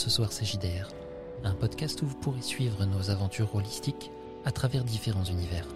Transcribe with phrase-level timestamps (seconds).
[0.00, 0.88] Ce Soir CJDR,
[1.44, 4.10] un podcast où vous pourrez suivre nos aventures holistiques
[4.46, 5.66] à travers différents univers.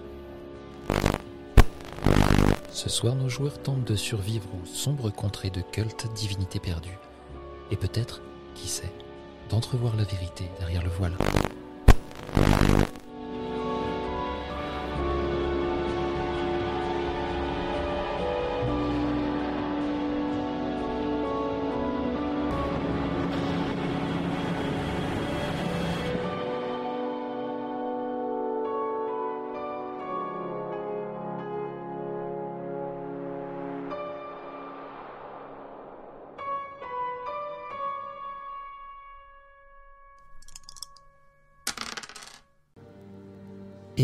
[2.70, 6.96] Ce soir, nos joueurs tentent de survivre aux sombres contrées de cultes divinités perdues,
[7.70, 8.22] et peut-être,
[8.54, 8.94] qui sait,
[9.50, 11.18] d'entrevoir la vérité derrière le voile.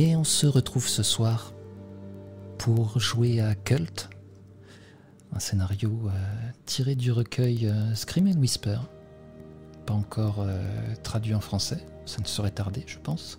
[0.02, 1.52] Et on se retrouve ce soir
[2.56, 4.08] pour jouer à Cult,
[5.30, 8.78] un scénario euh, tiré du recueil euh, Scream and Whisper,
[9.84, 10.58] pas encore euh,
[11.02, 13.38] traduit en français, ça ne serait tardé je pense.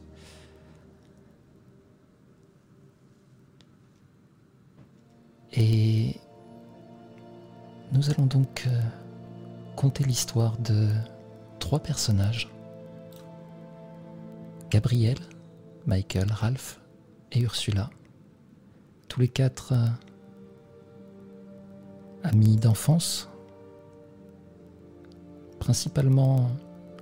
[5.54, 6.16] Et
[7.92, 8.67] nous allons donc
[9.76, 10.89] conter l'histoire de
[11.58, 12.52] trois personnages.
[14.70, 15.17] Gabriel,
[15.85, 16.79] Michael, Ralph
[17.31, 17.89] et Ursula.
[19.07, 19.87] Tous les quatre euh,
[22.23, 23.29] amis d'enfance.
[25.59, 26.49] Principalement,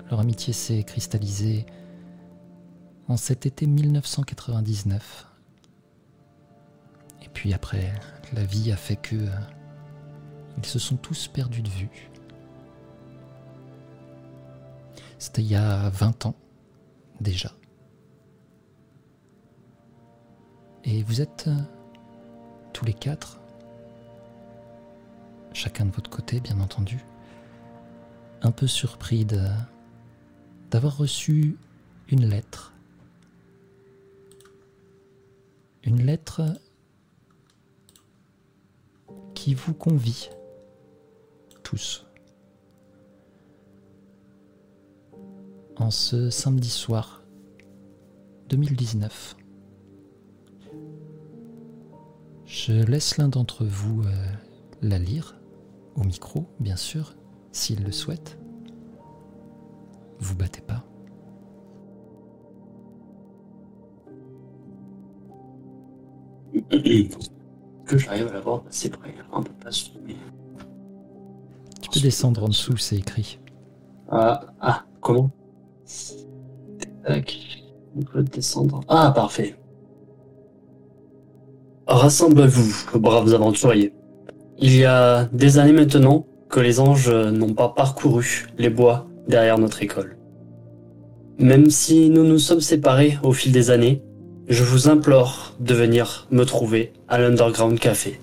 [0.09, 1.65] leur amitié s'est cristallisée
[3.07, 5.27] en cet été 1999.
[7.23, 7.93] Et puis après,
[8.33, 9.29] la vie a fait que euh,
[10.57, 12.09] ils se sont tous perdus de vue.
[15.17, 16.35] C'était il y a 20 ans
[17.19, 17.51] déjà.
[20.91, 21.55] Et vous êtes euh,
[22.73, 23.39] tous les quatre,
[25.53, 27.05] chacun de votre côté bien entendu,
[28.41, 29.23] un peu surpris
[30.71, 31.57] d'avoir reçu
[32.09, 32.73] une lettre.
[35.83, 36.59] Une lettre
[39.35, 40.29] qui vous convie
[41.61, 42.07] tous
[45.75, 47.21] en ce samedi soir
[48.49, 49.38] 2019.
[52.69, 54.11] Je laisse l'un d'entre vous euh,
[54.83, 55.35] la lire,
[55.95, 57.15] au micro, bien sûr,
[57.51, 58.37] s'il le souhaite.
[60.19, 60.83] Vous battez pas.
[67.87, 70.15] Que j'arrive à la voir assez près, un peu pas zoomer.
[71.81, 73.39] Tu peux descendre en dessous, c'est écrit.
[74.09, 75.31] Ah, ah, comment?
[77.03, 77.63] Tac,
[77.95, 78.81] on peut descendre.
[78.87, 79.58] Ah, parfait.
[81.99, 83.91] Rassemblez-vous, braves aventuriers.
[84.57, 89.57] Il y a des années maintenant que les anges n'ont pas parcouru les bois derrière
[89.57, 90.15] notre école.
[91.39, 94.01] Même si nous nous sommes séparés au fil des années,
[94.47, 98.21] je vous implore de venir me trouver à l'Underground Café,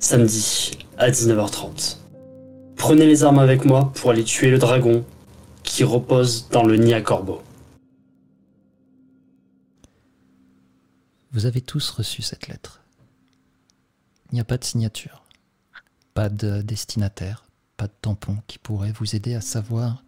[0.00, 1.98] samedi à 19h30.
[2.74, 5.04] Prenez les armes avec moi pour aller tuer le dragon
[5.62, 7.40] qui repose dans le nid à corbeau.
[11.30, 12.81] Vous avez tous reçu cette lettre.
[14.32, 15.24] Il n'y a pas de signature,
[16.14, 17.44] pas de destinataire,
[17.76, 20.02] pas de tampon qui pourrait vous aider à savoir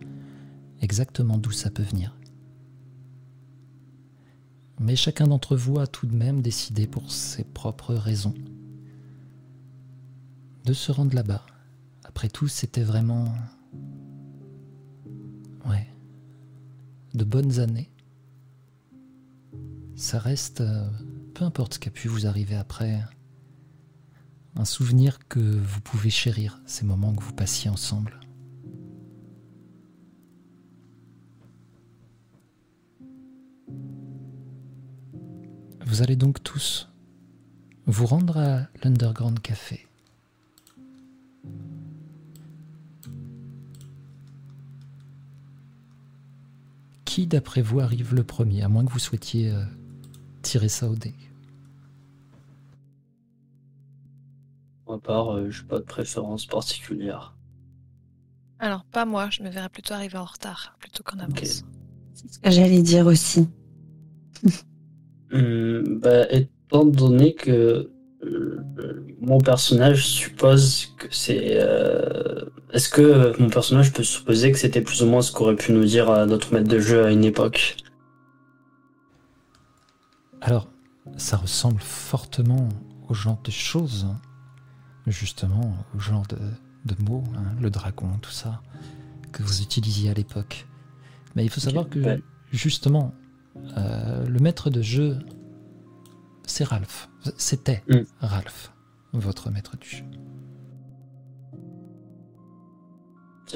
[0.81, 2.17] exactement d'où ça peut venir.
[4.81, 8.35] Mais chacun d'entre vous a tout de même décidé pour ses propres raisons
[10.65, 11.45] de se rendre là-bas.
[12.05, 13.33] Après tout, c'était vraiment...
[15.67, 15.87] Ouais.
[17.13, 17.91] De bonnes années.
[19.95, 20.63] Ça reste...
[20.63, 20.89] euh,
[21.35, 23.03] peu importe ce qui a pu vous arriver après,
[24.57, 28.21] un souvenir que vous pouvez chérir, ces moments que vous passiez ensemble.
[35.87, 36.89] Vous allez donc tous
[37.87, 39.87] vous rendre à l'Underground Café.
[47.05, 49.65] Qui d'après vous arrive le premier, à moins que vous souhaitiez euh,
[50.43, 51.15] tirer ça au dé?
[54.99, 57.35] Part, euh, j'ai pas de préférence particulière.
[58.59, 61.65] Alors, pas moi, je me verrais plutôt arriver en retard plutôt qu'en avance.
[62.15, 63.49] C'est ce que j'allais dire aussi.
[65.33, 67.91] Hum, bah, étant donné que
[68.23, 68.65] euh,
[69.21, 71.59] mon personnage suppose que c'est.
[71.61, 75.73] euh, Est-ce que mon personnage peut supposer que c'était plus ou moins ce qu'aurait pu
[75.73, 77.77] nous dire euh, notre maître de jeu à une époque?
[80.41, 80.69] Alors,
[81.17, 82.69] ça ressemble fortement
[83.09, 84.21] au genre de choses, hein.
[85.07, 86.37] Justement, au genre de,
[86.87, 88.63] de mots, hein, le dragon, tout ça.
[89.33, 90.67] que vous utilisiez à l'époque.
[91.35, 92.23] Mais il faut savoir que, ouais.
[92.53, 93.13] justement,
[93.77, 95.19] euh, le maître de jeu,
[96.47, 97.09] c'est Ralph.
[97.37, 98.03] C'était Mm.
[98.21, 98.73] Ralph,
[99.13, 100.05] votre maître du jeu.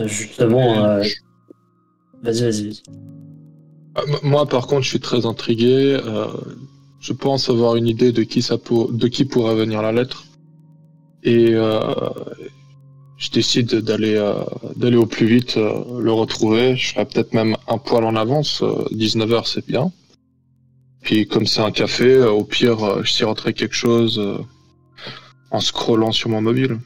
[0.06, 1.02] Justement, euh,
[2.22, 2.68] vas-y, vas-y.
[2.68, 2.82] vas-y.
[3.94, 5.98] Ah, Moi, par contre, je suis très intrigué.
[6.04, 6.26] euh,
[7.00, 8.92] je pense avoir une idée de qui ça pour...
[8.92, 10.24] de qui pourrait venir la lettre.
[11.24, 11.80] Et euh,
[13.16, 14.44] je décide d'aller euh,
[14.76, 16.76] d'aller au plus vite euh, le retrouver.
[16.76, 18.62] Je serai peut-être même un poil en avance.
[18.62, 19.92] 19h, c'est bien.
[21.02, 24.38] Puis comme c'est un café, euh, au pire, euh, je siroterai quelque chose euh,
[25.50, 26.78] en scrollant sur mon mobile.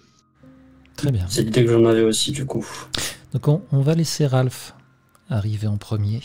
[0.96, 1.26] Très bien.
[1.28, 2.66] C'est l'idée que j'en avais aussi, du coup.
[3.32, 4.74] Donc on, on va laisser Ralph
[5.28, 6.20] arriver en premier.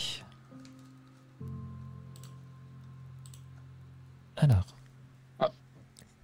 [4.36, 4.66] Alors,
[5.40, 5.50] Ah.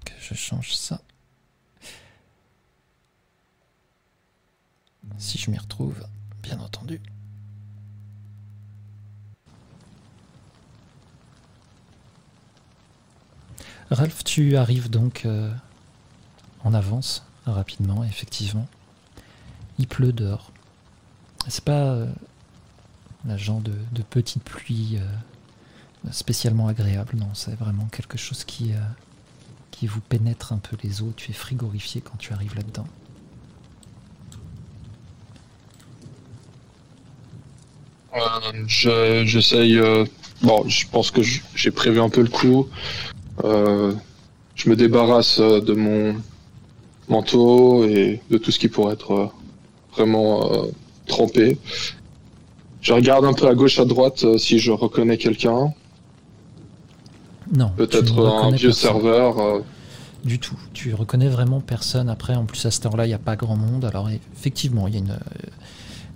[0.05, 1.01] que je change ça.
[5.19, 6.07] Si je m'y retrouve,
[6.43, 7.01] bien entendu.
[13.91, 15.53] Ralph, tu arrives donc euh,
[16.65, 18.67] en avance rapidement, effectivement.
[19.79, 20.51] Il pleut dehors.
[21.49, 22.13] C'est pas euh,
[23.27, 23.73] la genre de,
[24.11, 28.79] petite pluie euh, spécialement agréable, non, c'est vraiment quelque chose qui, euh,
[29.71, 31.13] qui vous pénètre un peu les os.
[31.17, 32.87] Tu es frigorifié quand tu arrives là-dedans.
[38.17, 38.21] Euh,
[38.67, 39.79] je- J'essaye.
[39.79, 40.05] euh,
[40.43, 42.69] bon, je pense que j'ai prévu un peu le coup.
[43.45, 43.93] Euh,
[44.55, 46.15] je me débarrasse euh, de mon
[47.09, 49.31] manteau et de tout ce qui pourrait être
[49.97, 50.51] vraiment
[51.07, 51.59] trempé.
[52.81, 55.73] Je regarde un peu à gauche, à droite si je reconnais quelqu'un.
[57.55, 58.93] Non, Peut-être un vieux personne.
[58.93, 59.63] serveur.
[60.25, 60.57] Du tout.
[60.73, 62.09] Tu reconnais vraiment personne.
[62.09, 63.85] Après, en plus, à cette heure-là, il n'y a pas grand monde.
[63.85, 65.19] Alors, effectivement, il y, a une,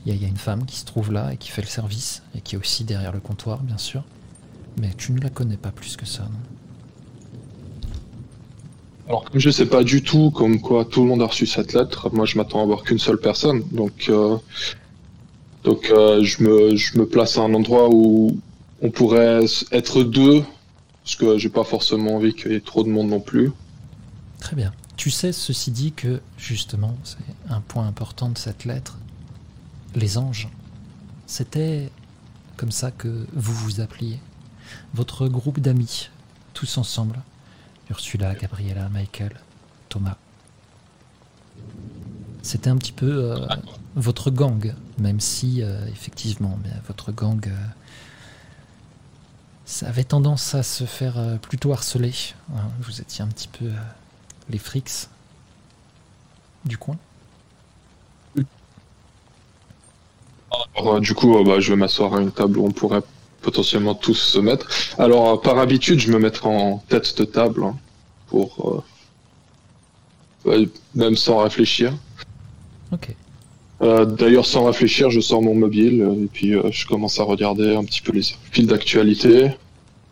[0.08, 1.60] il y a- il y a une femme qui se trouve là et qui fait
[1.60, 4.02] le service et qui est aussi derrière le comptoir, bien sûr.
[4.81, 6.38] Mais tu ne la connais pas plus que ça, non?
[9.06, 11.72] Alors comme je sais pas du tout comme quoi tout le monde a reçu cette
[11.72, 13.62] lettre, moi je m'attends à voir qu'une seule personne.
[13.72, 14.37] Donc euh,
[15.64, 18.38] donc euh, je me je me place à un endroit où
[18.82, 20.43] on pourrait être deux
[21.04, 23.50] parce que j'ai pas forcément envie qu'il y ait trop de monde non plus.
[24.40, 24.72] Très bien.
[24.96, 27.16] Tu sais, ceci dit, que justement, c'est
[27.49, 28.99] un point important de cette lettre.
[29.94, 30.49] Les anges,
[31.26, 31.90] c'était
[32.56, 34.19] comme ça que vous vous appeliez.
[34.94, 36.11] Votre groupe d'amis,
[36.55, 37.20] tous ensemble.
[37.90, 39.40] Ursula, Gabriella, Michael,
[39.88, 40.17] Thomas.
[42.43, 43.46] C'était un petit peu euh,
[43.96, 47.67] votre gang, même si, euh, effectivement, mais votre gang, euh,
[49.64, 52.14] ça avait tendance à se faire euh, plutôt harceler.
[52.55, 52.69] hein.
[52.81, 53.76] Vous étiez un petit peu euh,
[54.50, 55.08] les frics
[56.64, 56.99] du coin.
[60.76, 63.02] Alors, du coup euh, bah, je vais m'asseoir à une table où on pourrait
[63.42, 64.68] potentiellement tous se mettre.
[64.98, 67.76] Alors euh, par habitude je me mettrai en tête de table hein,
[68.28, 68.84] pour
[70.46, 71.92] euh, ouais, même sans réfléchir.
[72.92, 73.08] Ok.
[73.80, 77.23] Euh, D'ailleurs, sans réfléchir, je sors mon mobile euh, et puis euh, je commence à
[77.23, 79.52] regarder un petit peu les fils d'actualité,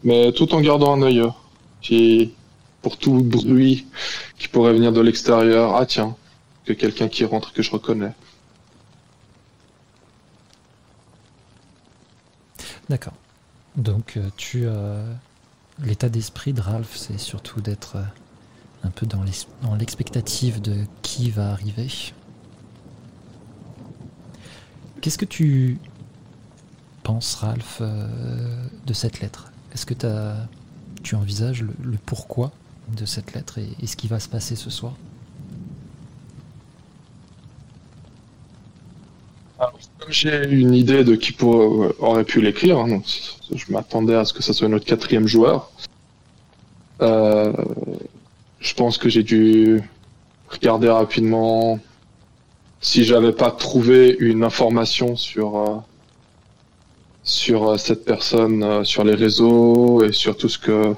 [0.05, 1.23] mais tout en gardant un œil.
[1.83, 2.33] Qui,
[2.83, 3.87] pour tout bruit
[4.39, 6.17] qui pourrait venir de l'extérieur, ah tiens,
[6.65, 8.13] que quelqu'un qui rentre que je reconnais.
[12.89, 13.15] D'accord.
[13.77, 15.13] Donc euh, tu euh,
[15.83, 18.05] l'état d'esprit de Ralph, c'est surtout d'être euh,
[18.85, 19.23] un peu dans
[19.75, 21.89] l'expectative de qui va arriver.
[25.01, 25.79] Qu'est-ce que tu
[27.03, 29.53] penses, Ralph, de cette lettre?
[29.73, 29.95] Est-ce que
[31.03, 32.53] tu envisages le, pourquoi
[32.97, 34.95] de cette lettre et, et ce qui va se passer ce soir?
[40.09, 43.03] J'ai une idée de qui pour- aurait pu l'écrire, hein,
[43.55, 45.71] je m'attendais à ce que ça soit notre quatrième joueur.
[47.03, 47.53] Euh,
[48.61, 49.81] je pense que j'ai dû
[50.49, 51.79] regarder rapidement
[52.81, 55.77] si j'avais pas trouvé une information sur euh,
[57.25, 60.95] sur euh, cette personne euh, sur les réseaux et sur tout ce que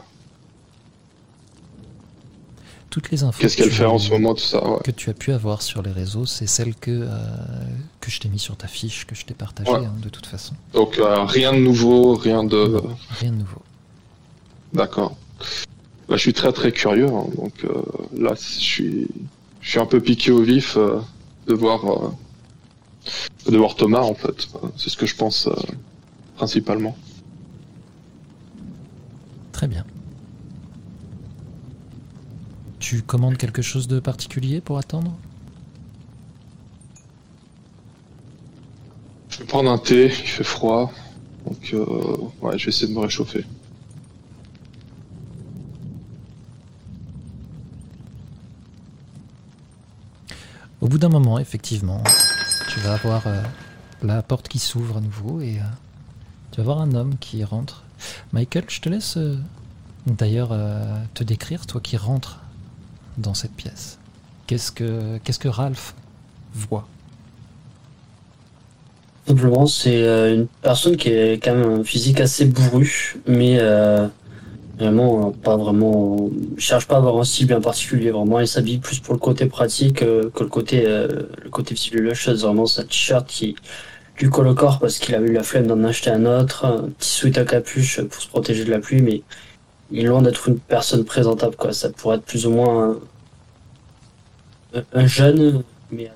[2.98, 4.68] Toutes les infos qu'est-ce que qu'elle fait en ce moment tout ça.
[4.68, 4.78] ouais.
[4.82, 7.06] que tu as pu avoir sur les réseaux, c'est celle que, euh,
[8.00, 9.86] que je t'ai mis sur ta fiche, que je t'ai partagée Ouais.
[9.86, 10.54] hein, de toute façon.
[10.72, 13.62] Donc euh, rien de nouveau, rien de Non, rien de nouveau.
[14.72, 15.16] D'accord.
[16.08, 17.82] Bah, je suis très très curieux, hein, donc euh,
[18.18, 19.06] là je suis,
[19.60, 21.84] je suis un peu piqué au vif de voir
[23.48, 24.48] de voir Thomas en fait.
[24.76, 25.48] C'est ce que je pense
[26.36, 26.96] principalement.
[29.52, 29.84] Très bien.
[32.78, 35.14] Tu commandes quelque chose de particulier pour attendre?
[39.28, 40.92] Je vais prendre un thé, il fait froid.
[41.46, 41.84] Donc, euh,
[42.40, 43.44] ouais, je vais essayer de me réchauffer.
[50.80, 52.02] Au bout d'un moment, effectivement,
[52.70, 53.42] tu vas avoir euh,
[54.02, 55.62] la porte qui s'ouvre à nouveau et euh,
[56.52, 57.82] tu vas voir un homme qui rentre.
[58.32, 59.36] Michael, je te laisse euh,
[60.06, 60.56] d'ailleurs
[61.14, 62.40] te décrire, toi qui rentres
[63.18, 63.98] dans cette pièce.
[64.46, 65.94] Qu'est-ce que, qu'est-ce que Ralph
[66.54, 66.86] voit?
[69.26, 74.08] Simplement, c'est euh, une personne qui est quand même un physique assez bourru, mais euh,
[74.78, 76.30] vraiment euh, pas vraiment.
[76.56, 78.10] cherche pas à avoir un style bien particulier.
[78.10, 81.74] Vraiment, il s'habille plus pour le côté pratique que le côté euh, le côté.
[82.36, 83.54] Vraiment, sa t-shirt qui
[84.18, 86.88] lui colle au corps parce qu'il a eu la flemme d'en acheter un autre, un
[86.98, 89.22] petit sweat à capuche pour se protéger de la pluie, mais
[89.90, 91.56] il est loin d'être une personne présentable.
[91.56, 92.98] Quoi, ça pourrait être plus ou moins
[94.74, 96.10] un, un jeune, mais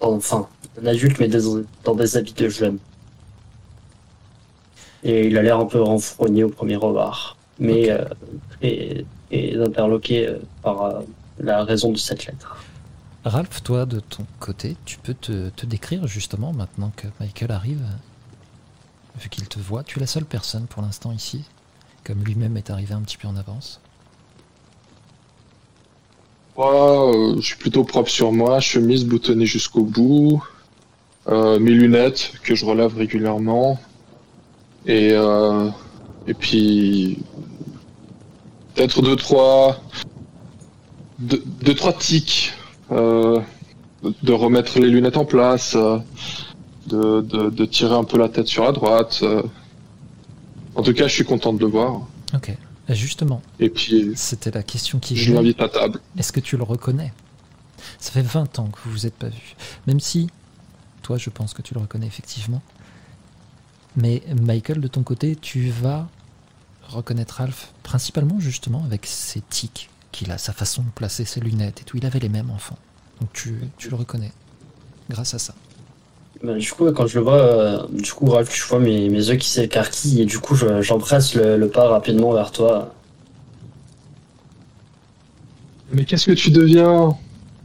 [0.00, 0.48] enfin
[0.82, 2.78] un adulte mais dans, dans des habits de jeune.
[5.02, 8.04] Et il a l'air un peu renfrogné au premier regard, mais euh,
[8.58, 11.00] très, très interloqué euh, par euh,
[11.38, 12.56] la raison de cette lettre.
[13.24, 17.82] Ralph, toi, de ton côté, tu peux te, te décrire justement maintenant que Michael arrive,
[19.18, 19.82] vu qu'il te voit.
[19.82, 21.44] Tu es la seule personne pour l'instant ici,
[22.04, 23.80] comme lui-même est arrivé un petit peu en avance.
[26.56, 30.42] Moi, euh, je suis plutôt propre sur moi, chemise boutonnée jusqu'au bout,
[31.26, 33.80] euh, mes lunettes que je relève régulièrement,
[34.86, 35.68] et euh,
[36.28, 37.18] et puis
[38.74, 39.80] peut-être deux trois
[41.18, 42.52] deux, trois tics
[42.90, 45.76] de remettre les lunettes en place,
[46.86, 49.24] de de tirer un peu la tête sur la droite.
[50.74, 52.02] En tout cas, je suis content de le voir.
[52.34, 52.56] Ok.
[52.90, 56.00] Justement, Et puis, c'était la question qui je l'invite à table.
[56.18, 57.14] Est-ce que tu le reconnais?
[57.98, 59.56] Ça fait 20 ans que vous vous êtes pas vus.
[59.86, 60.28] Même si,
[61.02, 62.60] toi, je pense que tu le reconnais effectivement.
[63.96, 66.08] Mais Michael, de ton côté, tu vas
[66.88, 71.80] reconnaître Ralph principalement justement avec ses tics qu'il a, sa façon de placer ses lunettes
[71.80, 71.96] et tout.
[71.96, 72.78] Il avait les mêmes enfants.
[73.20, 74.32] Donc tu, tu le reconnais
[75.08, 75.54] grâce à ça.
[76.44, 79.28] Bah, du coup, quand je le vois, euh, du coup, Ralph, je vois mes, mes
[79.28, 82.92] yeux qui s'écarquillent et du coup, je- j'empresse le, le pas rapidement vers toi.
[85.92, 87.16] Mais qu'est-ce que tu deviens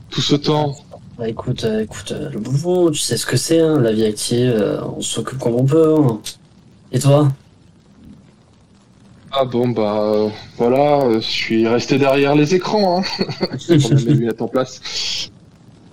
[0.09, 0.75] tout ce temps?
[1.17, 4.05] Bah, écoute, euh, écoute, euh, le boulot, tu sais ce que c'est, hein, la vie
[4.05, 5.95] active, euh, on s'occupe comme on peut.
[5.99, 6.21] hein.
[6.91, 7.27] Et toi?
[9.31, 13.25] Ah bon bah euh, voilà, euh, je suis resté derrière les écrans, hein.
[13.79, 14.81] Pour mettre mes lunettes en place.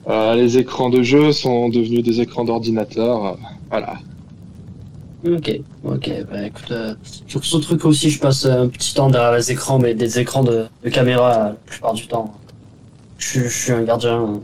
[0.08, 3.24] Euh, les écrans de jeu sont devenus des écrans d'ordinateur.
[3.26, 3.34] euh,
[3.70, 3.98] voilà.
[5.26, 5.50] Ok,
[5.82, 6.94] ok, bah écoute, euh,
[7.26, 10.44] sur ce truc aussi, je passe un petit temps derrière les écrans, mais des écrans
[10.44, 12.32] de, de caméra euh, la plupart du temps.
[13.18, 14.40] Je, suis- je suis un gardien.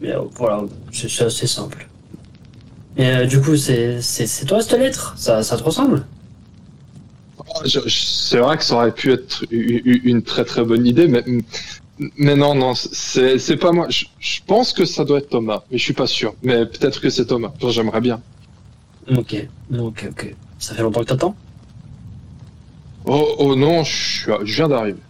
[0.00, 1.88] Mais euh, voilà, c'est assez simple.
[2.96, 4.00] Et euh, du coup, c'est
[4.46, 5.14] toi cette lettre?
[5.16, 6.04] Ça, ça te ressemble?
[7.64, 11.24] Je- C'est vrai que ça aurait pu être une très très bonne idée, mais
[12.16, 13.88] mais non non, c'est c'est pas moi.
[13.90, 16.34] Je, je pense que ça doit être Thomas, mais je suis pas sûr.
[16.42, 17.52] Mais peut-être que c'est Thomas.
[17.60, 18.22] J'aimerais bien.
[19.06, 19.34] Ok,
[19.78, 20.36] ok, ok.
[20.58, 21.38] Ça fait longtemps que t'attends?
[23.04, 23.92] Oh oh non, je,
[24.22, 25.02] suis- je viens d'arriver.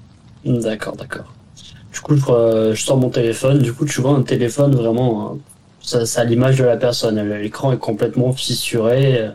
[0.44, 1.34] D'accord, d'accord.
[1.92, 3.60] Du coup, je, je sors mon téléphone.
[3.60, 5.34] Du coup, tu vois un téléphone vraiment.
[5.34, 5.36] euh,
[5.80, 7.20] ça, ça a l'image de la personne.
[7.40, 9.30] L'écran est complètement fissuré.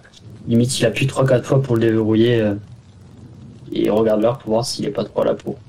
[0.47, 2.53] limite, il appuie 3-4 fois pour le déverrouiller.
[3.71, 5.62] et il regarde l'heure pour voir s'il est pas trop à la peau.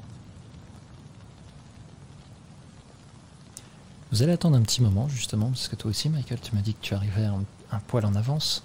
[4.12, 6.74] Vous allez attendre un petit moment justement, parce que toi aussi, Michael, tu m'as dit
[6.74, 8.62] que tu arrivais un, un poil en avance.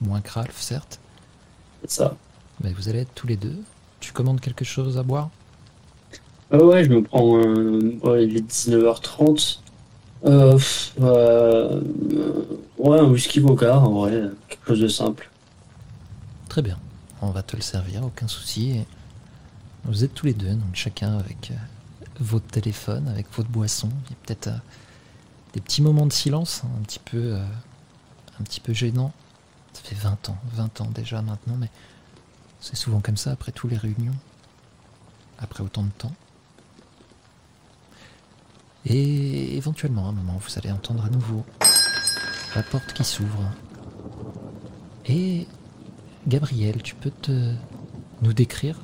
[0.00, 0.98] Moins que Ralph, certes.
[1.82, 2.16] C'est ça.
[2.62, 3.56] Mais vous allez être tous les deux.
[4.00, 5.30] Tu commandes quelque chose à boire?
[6.52, 7.22] Euh, ouais, je me prends.
[7.22, 9.58] ouais, il est 19h30.
[10.26, 11.80] Euh, pff, euh,
[12.12, 12.42] euh,
[12.78, 14.22] ouais, un whisky vodka, en vrai.
[14.48, 15.30] Quelque chose de simple.
[16.48, 16.78] Très bien.
[17.22, 18.70] On va te le servir, aucun souci.
[18.70, 18.86] Et
[19.84, 21.52] vous êtes tous les deux, donc chacun avec
[22.20, 23.88] votre téléphone, avec votre boisson.
[24.06, 24.58] Il y a peut-être euh,
[25.54, 27.44] des petits moments de silence, hein, un petit peu, euh,
[28.40, 29.12] un petit peu gênant.
[29.72, 31.70] Ça fait 20 ans, 20 ans déjà maintenant, mais
[32.60, 34.16] c'est souvent comme ça après toutes les réunions,
[35.38, 36.12] après autant de temps.
[38.86, 41.44] Et éventuellement, à un moment, vous allez entendre à nouveau
[42.54, 43.50] la porte qui s'ouvre.
[45.06, 45.46] Et
[46.26, 47.54] Gabriel, tu peux te
[48.22, 48.76] nous décrire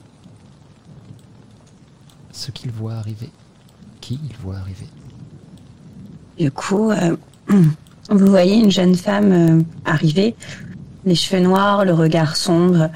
[2.37, 3.31] ce qu'il voit arriver
[4.01, 4.87] Qui il voit arriver
[6.39, 7.17] Du coup, euh,
[7.49, 10.37] vous voyez une jeune femme euh, arriver,
[11.05, 12.91] les cheveux noirs, le regard sombre,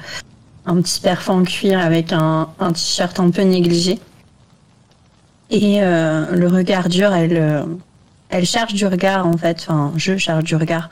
[0.65, 3.99] un petit perf en cuir avec un, un t-shirt un peu négligé.
[5.49, 7.65] Et euh, le regard dur, elle,
[8.29, 10.89] elle charge du regard en fait, enfin je charge du regard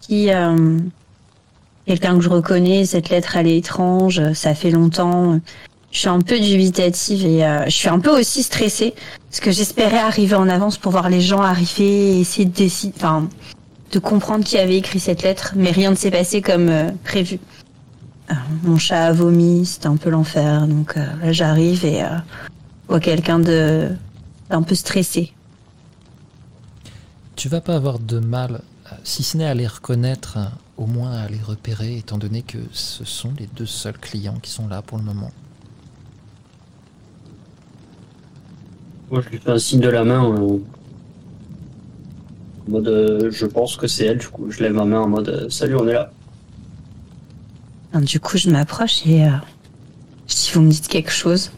[0.00, 0.30] qui
[1.86, 2.86] quelqu'un que je reconnais.
[2.86, 4.32] Cette lettre, elle est étrange.
[4.32, 5.40] Ça fait longtemps.
[5.92, 8.94] Je suis un peu dubitative et euh, je suis un peu aussi stressée
[9.28, 14.44] parce que j'espérais arriver en avance pour voir les gens arriver et essayer de comprendre
[14.44, 17.38] qui avait écrit cette lettre, mais rien ne s'est passé comme euh, prévu.
[18.30, 18.34] Euh,
[18.64, 22.02] mon chat a vomi, c'était un peu l'enfer, donc là j'arrive et
[22.88, 23.90] vois quelqu'un de
[24.48, 25.32] d'un peu stressé.
[27.36, 28.60] Tu vas pas avoir de mal,
[29.04, 30.44] si ce n'est à les reconnaître, euh,
[30.76, 34.50] au moins à les repérer, étant donné que ce sont les deux seuls clients qui
[34.50, 35.30] sont là pour le moment.
[39.12, 40.58] Moi, je lui fais un signe de la main euh,
[42.66, 45.08] en mode euh, je pense que c'est elle, du coup, je lève ma main en
[45.08, 46.10] mode euh, salut, on est là.
[47.92, 49.30] Alors, du coup, je m'approche et euh,
[50.26, 51.50] si vous me dites quelque chose,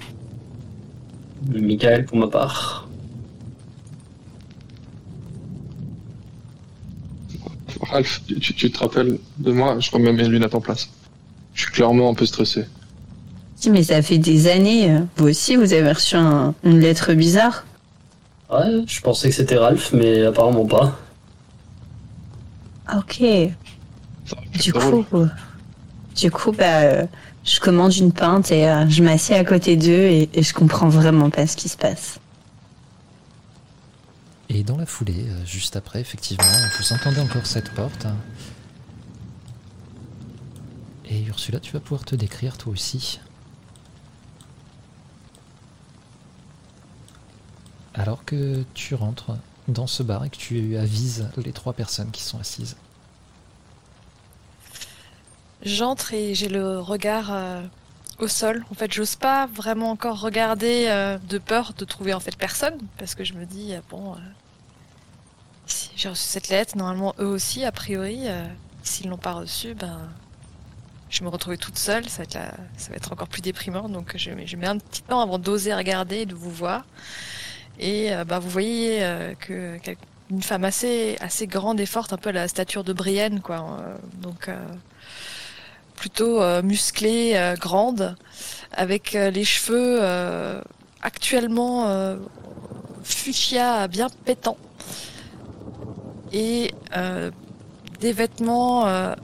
[1.48, 2.88] Michael pour ma part.
[7.82, 9.78] Ralph, tu, tu- tu te rappelles de moi?
[9.78, 10.88] Je remets mes lunettes en place.
[11.54, 12.64] Je suis clairement un peu stressé.
[13.70, 17.64] Mais ça fait des années, euh, vous aussi, vous avez reçu un- une lettre bizarre.
[18.50, 20.98] Ouais, je pensais que c'était Ralph, mais apparemment pas.
[22.86, 23.22] Ah, Ok.
[24.62, 25.04] Du drôle.
[25.04, 25.26] coup,
[26.16, 27.06] du coup, bah, euh,
[27.44, 30.88] je commande une pinte et euh, je m'assieds à côté d'eux et, et je comprends
[30.88, 32.18] vraiment pas ce qui se passe.
[34.48, 36.44] Et dans la foulée, juste après, effectivement,
[36.78, 38.06] vous entendez encore cette porte.
[41.10, 43.20] Et Ursula, tu vas pouvoir te décrire toi aussi.
[47.94, 49.32] Alors que tu rentres
[49.68, 52.76] dans ce bar et que tu avises les trois personnes qui sont assises.
[55.62, 57.62] J'entre et j'ai le regard euh,
[58.18, 58.64] au sol.
[58.70, 62.78] En fait, j'ose pas vraiment encore regarder euh, de peur de trouver en fait personne
[62.98, 64.16] parce que je me dis euh, bon,
[65.66, 68.26] si j'ai reçu cette lettre, normalement eux aussi, a priori,
[68.82, 69.98] s'ils l'ont pas reçue, ben
[71.08, 72.06] je vais me retrouver toute seule.
[72.10, 73.88] Ça va être, encore plus déprimant.
[73.88, 76.84] Donc je, je mets un petit temps avant d'oser regarder et de vous voir.
[77.78, 79.78] Et euh, bah, vous voyez euh, que
[80.30, 83.78] une femme assez assez grande et forte, un peu à la stature de Brienne, quoi.
[83.80, 84.50] euh, donc
[85.96, 88.16] plutôt musclée, grande,
[88.72, 90.00] avec les cheveux
[91.02, 92.16] actuellement
[93.04, 94.58] fuchsia bien pétants
[96.34, 97.30] et euh,
[98.00, 99.14] des vêtements euh,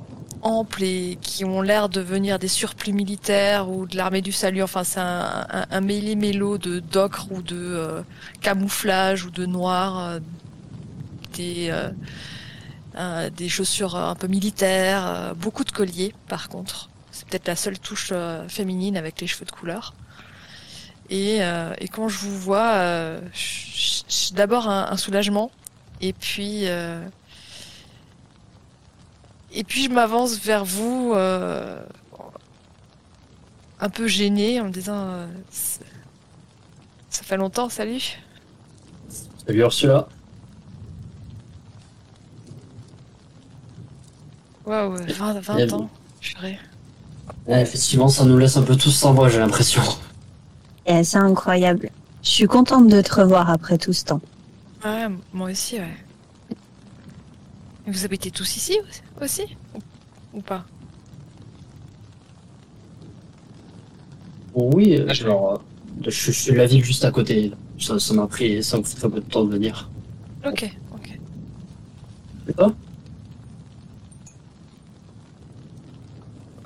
[0.43, 4.63] amples et qui ont l'air de venir des surplus militaires ou de l'armée du salut.
[4.63, 8.03] Enfin, c'est un, un, un mêlé-mélo de d'ocre ou de euh,
[8.41, 10.21] camouflage ou de noir, euh,
[11.35, 16.91] des euh, des chaussures un peu militaires, beaucoup de colliers par contre.
[17.13, 18.13] C'est peut-être la seule touche
[18.49, 19.95] féminine avec les cheveux de couleur.
[21.09, 21.41] Et,
[21.93, 23.21] quand je vous vois,
[24.33, 25.51] d'abord un, soulagement,
[26.01, 26.67] et puis
[29.53, 31.83] et puis je m'avance vers vous, euh,
[33.81, 38.19] un peu gênée, en me disant euh, ça fait longtemps, salut.
[39.47, 40.09] Salut Ursula.
[44.67, 45.73] Waouh, 20, 20 Bien.
[45.73, 46.59] ans, purée.
[47.47, 49.83] Ouais, effectivement, ça nous laisse un peu tous sans voix, j'ai l'impression.
[50.87, 51.91] Et c'est incroyable.
[52.23, 54.21] Je suis contente de te revoir après tout ce temps.
[54.85, 55.97] Ouais, moi aussi, ouais.
[57.87, 60.65] Et vous habitez tous ici aussi Ou, ou pas
[64.55, 65.63] Oui, Ah, je- genre,
[66.03, 67.53] je, je suis la ville juste à côté.
[67.79, 69.89] Ça ça m'a pris, ça me fait très peu de temps de venir.
[70.45, 71.19] Ok, ok.
[72.47, 72.73] C'est pas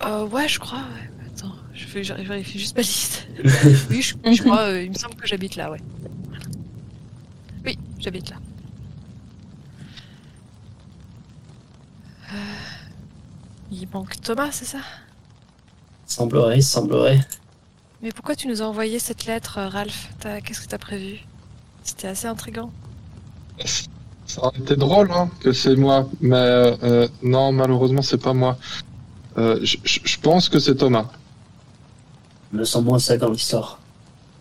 [0.05, 1.11] Euh, ouais, je crois, ouais.
[1.35, 3.27] Attends, je, fais, je vérifie juste ma liste.
[3.91, 5.81] oui, je, je crois, euh, il me semble que j'habite là, ouais.
[7.65, 8.37] Oui, j'habite là.
[12.33, 12.37] Euh,
[13.83, 14.79] il manque Thomas, c'est ça?
[16.07, 17.21] Semblerait, semblerait.
[18.03, 20.11] Mais pourquoi tu nous as envoyé cette lettre, euh, Ralph?
[20.45, 21.19] Qu'est-ce que t'as prévu?
[21.83, 22.71] C'était assez intriguant.
[24.27, 28.57] Ça aurait été drôle hein, que c'est moi, mais euh, non, malheureusement, c'est pas moi.
[29.37, 31.09] Euh, je- pense que c'est Thomas.
[32.53, 33.79] Je me sens moins ça dans l'histoire.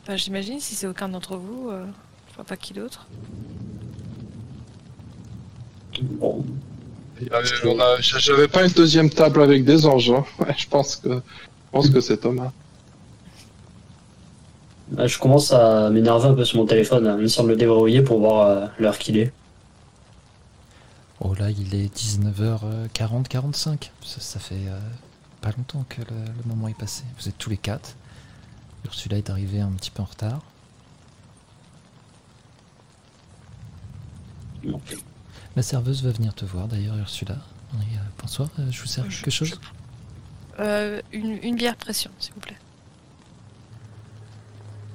[0.03, 1.85] Enfin, J'imagine, si c'est aucun d'entre vous, euh,
[2.29, 3.07] je vois pas qui d'autre.
[6.01, 6.43] Bon,
[7.99, 10.11] J'avais pas une deuxième table avec des anges.
[10.11, 10.25] hein.
[10.39, 11.19] Ouais, je pense que, je
[11.71, 12.51] pense que c'est Thomas.
[14.91, 18.19] là, je commence à m'énerver un peu sur mon téléphone, à me semble déverrouiller pour
[18.19, 19.31] voir euh, l'heure qu'il est.
[21.19, 23.91] Oh là, il est 19h40, 45.
[24.03, 24.77] Ça, ça fait euh,
[25.41, 27.03] pas longtemps que le, le moment est passé.
[27.19, 27.95] Vous êtes tous les quatre.
[28.85, 30.41] Ursula est arrivée un petit peu en retard.
[34.63, 34.81] Donc,
[35.55, 37.35] La serveuse va venir te voir d'ailleurs, Ursula.
[37.73, 39.59] Et, euh, Bonsoir, euh, je vous sers quelque chose
[40.59, 42.57] Euh, une, une bière pression, s'il vous plaît.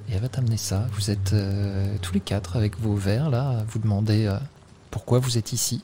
[0.09, 0.87] Et elle va t'amener ça.
[0.93, 4.37] Vous êtes euh, tous les quatre avec vos verres là, à vous demander euh,
[4.91, 5.83] pourquoi vous êtes ici.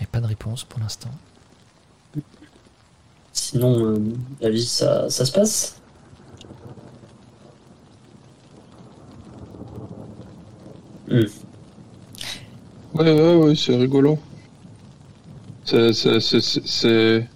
[0.00, 1.10] Mais pas de réponse pour l'instant.
[3.32, 3.98] Sinon, euh,
[4.40, 5.80] la vie, ça, ça se passe
[11.08, 11.26] Hmm.
[12.98, 14.18] Ouais, ouais, ouais, c'est rigolo.
[15.64, 17.28] C'est, c'est,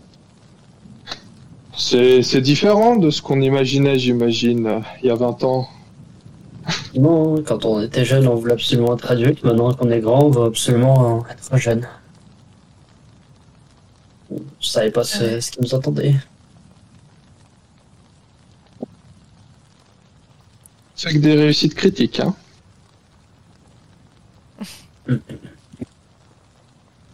[2.22, 5.68] c'est, différent de ce qu'on imaginait, j'imagine, il y a 20 ans.
[6.94, 9.44] Non, quand on était jeune, on voulait absolument être adulte.
[9.44, 11.86] Maintenant qu'on est grand, on veut absolument euh, être jeune.
[14.30, 16.14] Je savais pas ce, ce qui nous attendait.
[20.94, 22.34] C'est que des réussites critiques, hein.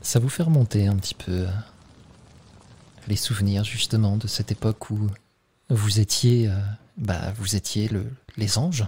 [0.06, 1.48] Ça vous fait remonter un petit peu
[3.08, 5.00] les souvenirs justement de cette époque où
[5.68, 6.54] vous étiez, euh,
[6.96, 8.86] bah, vous étiez le, les anges,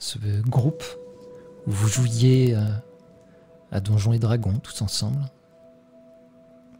[0.00, 0.82] ce groupe
[1.68, 2.64] où vous jouiez euh,
[3.70, 5.24] à Donjons et Dragons tous ensemble,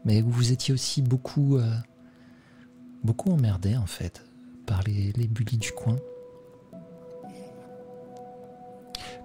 [0.03, 1.73] mais où vous étiez aussi beaucoup, euh,
[3.05, 4.21] beaucoup emmerdés en fait
[4.65, 5.95] par les, les bullies du coin.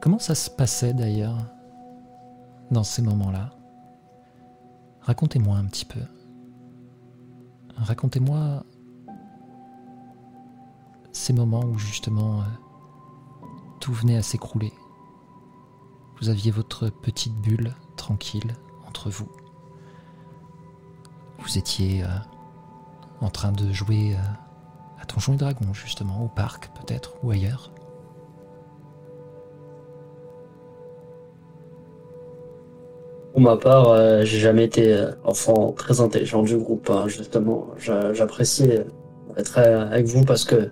[0.00, 1.36] Comment ça se passait d'ailleurs
[2.70, 3.50] dans ces moments-là?
[5.04, 6.00] Racontez-moi un petit peu.
[7.76, 8.64] Racontez-moi
[11.12, 12.44] ces moments où justement euh,
[13.80, 14.72] tout venait à s'écrouler.
[16.20, 18.54] Vous aviez votre petite bulle tranquille
[18.86, 19.30] entre vous.
[21.38, 22.08] Vous étiez euh,
[23.20, 27.73] en train de jouer euh, à Donjons et Dragons justement, au parc peut-être, ou ailleurs.
[33.34, 36.88] Pour ma part, euh, j'ai jamais été euh, enfant très intelligent du groupe.
[36.88, 38.86] hein, justement, J'a- j'appréciais
[39.36, 40.70] être euh, avec vous parce que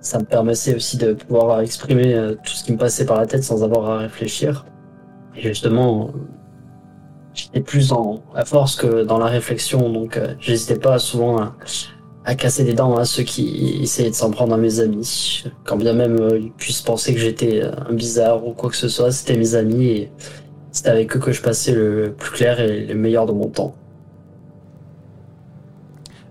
[0.00, 3.26] ça me permettait aussi de pouvoir exprimer euh, tout ce qui me passait par la
[3.26, 4.66] tête sans avoir à réfléchir.
[5.34, 6.18] Et justement, euh,
[7.34, 11.40] j'étais plus en à force que dans la réflexion, donc euh, j'hésitais pas souvent
[12.24, 15.44] à, casser des dents à ceux qui essayaient de s'en prendre à mes amis.
[15.64, 18.76] Quand bien même euh, ils puissent penser que j'étais euh, un bizarre ou quoi que
[18.76, 20.08] ce soit, c'était mes amis
[20.76, 23.74] c'était avec eux que je passais le plus clair et le meilleur de mon temps.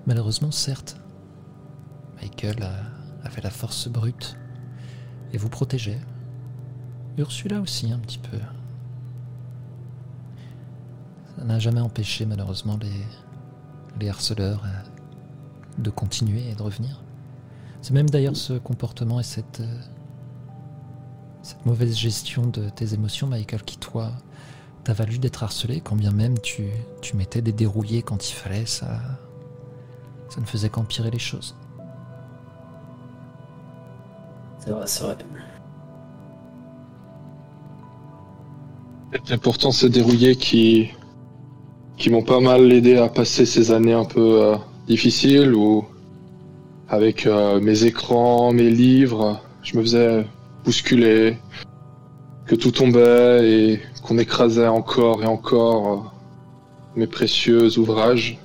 [0.05, 0.97] Malheureusement, certes,
[2.21, 2.58] Michael
[3.23, 4.38] avait la force brute
[5.34, 5.99] et vous protégeait.
[7.17, 8.38] Ursula aussi, un petit peu.
[11.39, 17.01] Ça n'a jamais empêché, malheureusement, les, les harceleurs euh, de continuer et de revenir.
[17.81, 19.79] C'est même d'ailleurs ce comportement et cette, euh,
[21.45, 24.12] cette mauvaise gestion de tes émotions, Michael, qui, toi,
[24.84, 26.63] t'a valu d'être harcelé, quand bien même tu,
[27.01, 28.99] tu mettais des dérouillés quand il fallait, ça,
[30.29, 31.55] ça ne faisait qu'empirer les choses.
[34.58, 35.17] C'est vrai, c'est vrai.
[39.29, 40.89] Et pourtant, c'est des rouillés qui,
[41.95, 44.55] qui m'ont pas mal aidé à passer ces années un peu euh,
[44.88, 45.86] difficiles où,
[46.89, 50.25] avec euh, mes écrans, mes livres, je me faisais
[50.65, 51.38] bousculer,
[52.45, 58.38] que tout tombait et qu'on écrasait encore et encore euh, mes précieux ouvrages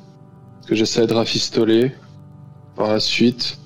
[0.67, 1.93] que j'essayais de rafistoler
[2.77, 3.59] par la suite.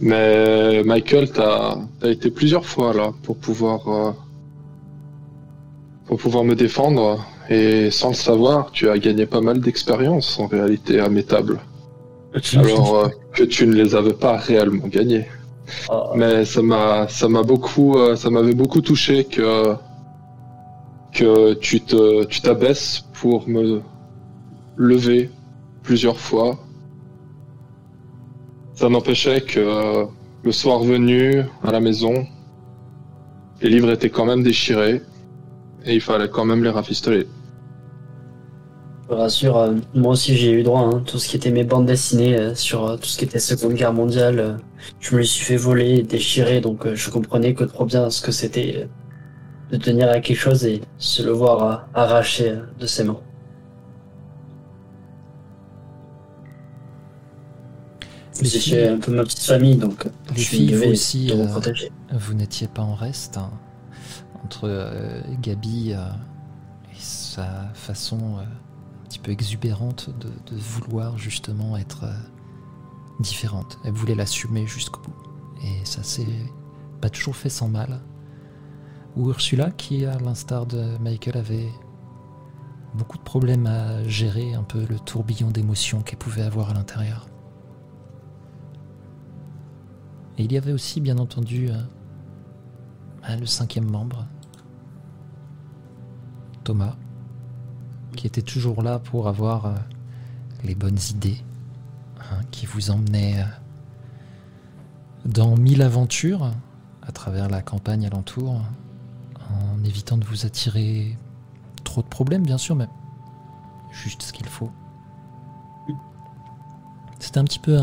[0.00, 4.12] Mais Michael, t'as as été plusieurs fois là pour pouvoir euh,
[6.06, 10.46] pour pouvoir me défendre et sans le savoir, tu as gagné pas mal d'expérience en
[10.46, 11.60] réalité à mes tables.
[12.54, 15.26] Alors euh, que tu ne les avais pas réellement gagnées.
[16.14, 19.74] Mais ça m'a ça m'a beaucoup euh, ça m'avait beaucoup touché que
[21.12, 23.80] que tu te tu t'abaisses pour me
[24.76, 25.30] lever
[25.82, 26.58] plusieurs fois.
[28.74, 30.04] Ça n'empêchait que euh,
[30.44, 32.26] le soir venu à la maison,
[33.60, 35.02] les livres étaient quand même déchirés
[35.84, 37.26] et il fallait quand même les rafistoler.
[39.10, 40.80] Je rassure, euh, moi aussi j'ai eu droit.
[40.82, 43.38] Hein, tout ce qui était mes bandes dessinées euh, sur euh, tout ce qui était
[43.38, 44.58] Seconde Guerre mondiale,
[45.00, 48.32] je me les suis fait voler déchirer, donc je comprenais que trop bien ce que
[48.32, 48.88] c'était
[49.70, 53.20] de tenir à quelque chose et se le voir arraché de ses mains.
[58.34, 62.34] Filles- un peu ma petite famille, donc Les je suis filles, vous aussi, vous euh,
[62.34, 63.50] n'étiez pas en reste hein,
[64.44, 65.98] entre euh, Gabi euh,
[66.92, 68.36] et sa façon
[69.08, 72.12] petit peu exubérante de, vouloir justement être euh,
[73.20, 73.78] différente.
[73.84, 75.16] Elle voulait l'assumer jusqu'au bout.
[75.64, 76.26] Et ça s'est
[77.00, 78.00] pas toujours fait sans mal.
[79.16, 81.70] Ou Ursula qui, à l'instar de Michael, avait
[82.94, 87.26] beaucoup de problèmes à gérer un peu le tourbillon d'émotions qu'elle pouvait avoir à l'intérieur.
[90.36, 91.80] Et il y avait aussi, bien entendu, euh,
[93.22, 94.26] bah, le cinquième membre,
[96.62, 96.96] Thomas,
[98.18, 99.74] qui était toujours là pour avoir euh,
[100.64, 101.38] les bonnes idées,
[102.18, 103.44] hein, qui vous emmenait euh,
[105.24, 106.50] dans mille aventures
[107.02, 108.60] à travers la campagne alentour,
[109.38, 111.16] en évitant de vous attirer
[111.84, 112.88] trop de problèmes, bien sûr, mais
[113.92, 114.72] juste ce qu'il faut.
[117.20, 117.78] C'était un petit peu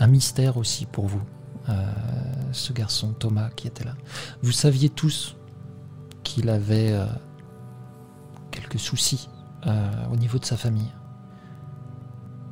[0.00, 1.22] un, mystère aussi pour vous,
[1.68, 1.92] euh,
[2.50, 3.94] ce garçon Thomas qui était là.
[4.42, 5.36] Vous saviez tous
[6.24, 6.98] qu'il avait
[8.50, 9.28] quelques soucis
[9.66, 10.92] euh, au niveau de sa famille.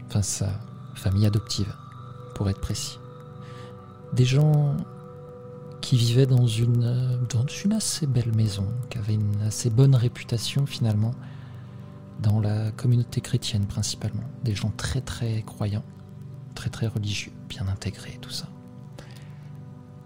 [0.07, 0.51] Enfin, sa
[0.95, 1.75] famille adoptive,
[2.35, 2.99] pour être précis.
[4.13, 4.77] Des gens
[5.81, 7.27] qui vivaient dans une,
[7.75, 11.13] assez belle maison, qui avait une assez bonne réputation finalement
[12.21, 14.25] dans la communauté chrétienne principalement.
[14.45, 15.85] Des gens très très croyants,
[16.55, 18.49] très très religieux, bien intégrés, tout ça.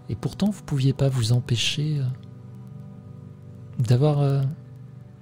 [0.09, 2.03] Et pourtant, vous pouviez pas vous empêcher euh,
[3.79, 4.41] d'avoir euh,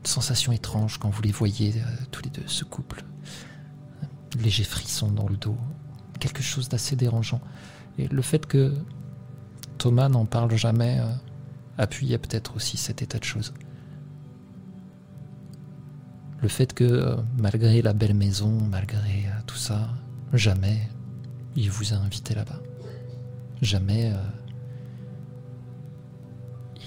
[0.08, 3.04] sensation étrange quand vous les voyez euh, tous les deux, ce couple.
[4.40, 5.58] Léger frisson dans le dos,
[6.20, 7.42] quelque chose d'assez dérangeant.
[7.98, 8.74] Et le fait que
[9.78, 11.06] Thomas n'en parle jamais euh,
[11.78, 13.54] appuyait peut-être aussi cet état de choses.
[16.42, 19.90] Le fait que, euh, malgré la belle maison, malgré tout ça,
[20.34, 20.90] jamais
[21.56, 22.60] il vous a invité là-bas.
[23.62, 24.12] Jamais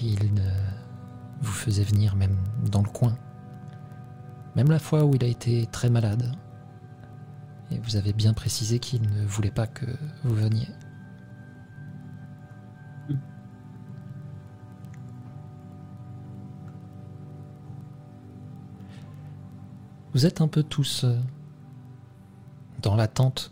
[0.01, 0.74] il ne
[1.41, 2.37] vous faisait venir même
[2.71, 3.17] dans le coin.
[4.55, 6.31] Même la fois où il a été très malade.
[7.71, 9.85] Et vous avez bien précisé qu'il ne voulait pas que
[10.23, 10.67] vous veniez.
[20.15, 21.19] Vous êtes un peu tous euh,
[22.81, 23.51] dans l'attente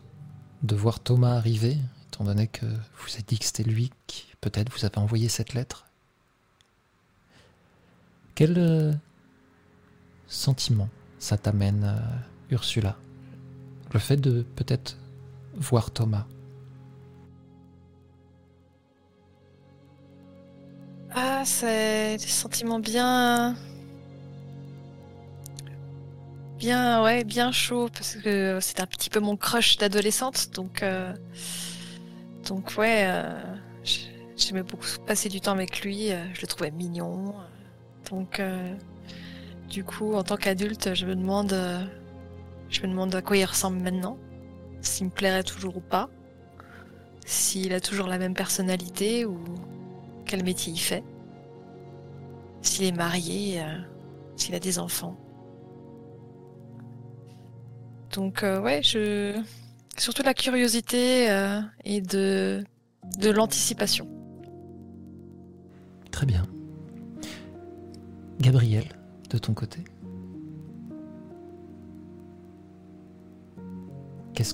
[0.62, 4.72] de voir Thomas arriver, étant donné que vous avez dit que c'était lui qui peut-être
[4.72, 5.88] vous avait envoyé cette lettre.
[8.36, 8.94] Quel euh,
[10.28, 12.98] sentiment ça t'amène, euh, Ursula?
[13.94, 14.98] Le fait de peut-être
[15.56, 16.26] voir Thomas?
[21.12, 23.56] Ah, c'est des sentiments bien.
[26.58, 30.82] Bien, ouais, bien chaud, parce que c'est un petit peu mon crush d'adolescente, donc.
[30.84, 31.14] euh,
[32.48, 33.08] Donc, ouais,
[34.36, 37.34] j'aimais beaucoup passer du temps avec lui, je le trouvais mignon.
[38.10, 38.76] Donc, euh,
[39.70, 41.54] du coup, en tant qu'adulte, je me demande.
[41.54, 41.84] euh,
[42.70, 44.18] Je me demande à quoi il ressemble maintenant,
[44.82, 46.10] s'il me plairait toujours ou pas,
[47.26, 49.40] s'il a toujours la même personnalité ou
[50.26, 51.04] quel métier il fait,
[52.62, 53.78] s'il est marié, euh,
[54.36, 55.16] s'il a des enfants.
[58.14, 59.34] Donc ouais, je
[59.98, 61.26] surtout la curiosité
[61.84, 62.64] et de
[63.20, 64.08] de l'anticipation.
[66.12, 66.46] Très bien.
[68.44, 68.84] Gabriel,
[69.30, 69.80] de ton côté
[74.34, 74.54] Qu'est-ce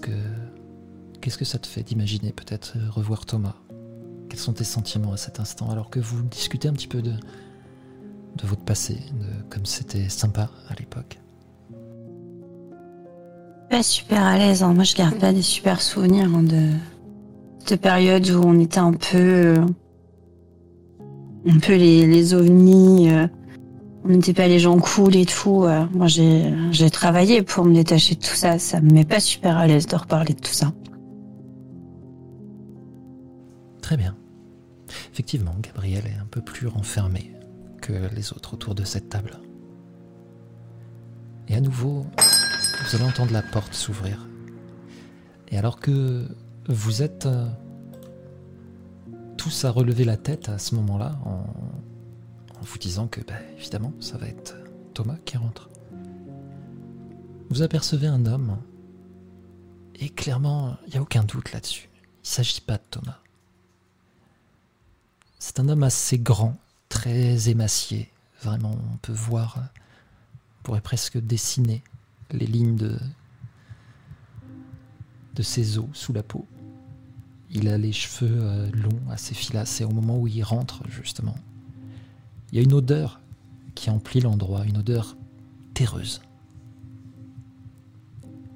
[1.38, 3.56] que ça te fait d'imaginer peut-être euh, revoir Thomas?
[4.30, 7.12] Quels sont tes sentiments à cet instant alors que vous discutez un petit peu de
[7.12, 9.00] de votre passé,
[9.50, 11.20] comme c'était sympa à l'époque?
[13.72, 14.62] Pas super à l'aise.
[14.62, 14.74] hein.
[14.76, 16.70] Moi, je garde pas des super souvenirs hein, de
[17.66, 19.66] cette période où on était un peu, euh,
[21.48, 23.10] un peu les, les ovnis.
[23.12, 23.28] euh,
[24.04, 25.66] on n'était pas les gens cool et tout.
[25.66, 25.86] euh.
[25.92, 28.60] Moi, j'ai, travaillé pour me détacher de tout ça.
[28.60, 30.72] Ça me met pas super à l'aise de reparler de tout ça.
[33.82, 34.16] Très bien.
[35.12, 37.32] Effectivement, Gabriel est un peu plus renfermé
[37.82, 39.40] que les autres autour de cette table.
[41.48, 44.28] Et à nouveau, vous allez entendre la porte s'ouvrir.
[45.50, 46.26] Et alors que
[46.68, 47.48] vous êtes euh,
[49.38, 51.44] tous à relever la tête à ce moment-là, en,
[52.60, 54.56] en vous disant que, bah, évidemment, ça va être
[54.94, 55.70] Thomas qui rentre,
[57.50, 58.58] vous apercevez un homme.
[59.96, 61.90] Et clairement, il n'y a aucun doute là-dessus.
[61.94, 63.20] Il ne s'agit pas de Thomas.
[65.40, 66.58] C'est un homme assez grand,
[66.90, 68.12] très émacié.
[68.42, 71.84] Vraiment, on peut voir, on pourrait presque dessiner
[72.32, 72.98] les lignes de,
[75.34, 76.48] de ses os sous la peau.
[77.50, 81.36] Il a les cheveux euh, longs, assez filassés au moment où il rentre, justement.
[82.52, 83.22] Il y a une odeur
[83.76, 85.16] qui emplit l'endroit, une odeur
[85.74, 86.22] terreuse.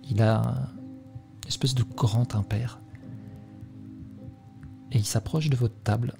[0.09, 0.69] Il a
[1.43, 2.79] une espèce de grand impair.
[4.91, 6.13] Et il s'approche de votre table.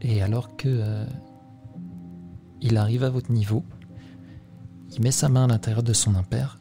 [0.00, 1.06] Et alors que euh,
[2.60, 3.64] il arrive à votre niveau,
[4.94, 6.58] il met sa main à l'intérieur de son impair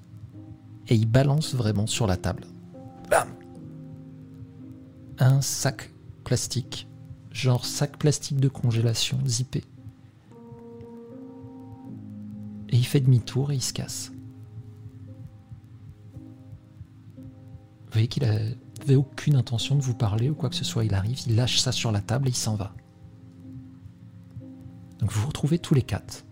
[0.87, 2.45] et il balance vraiment sur la table.
[3.09, 3.29] Bam
[5.19, 5.91] Un sac
[6.23, 6.87] plastique,
[7.31, 9.63] genre sac plastique de congélation zippé.
[12.69, 14.11] Et il fait demi-tour et il se casse.
[17.85, 20.85] Vous voyez qu'il avait aucune intention de vous parler ou quoi que ce soit.
[20.85, 22.73] Il arrive, il lâche ça sur la table et il s'en va.
[24.99, 26.25] Donc vous vous retrouvez tous les quatre.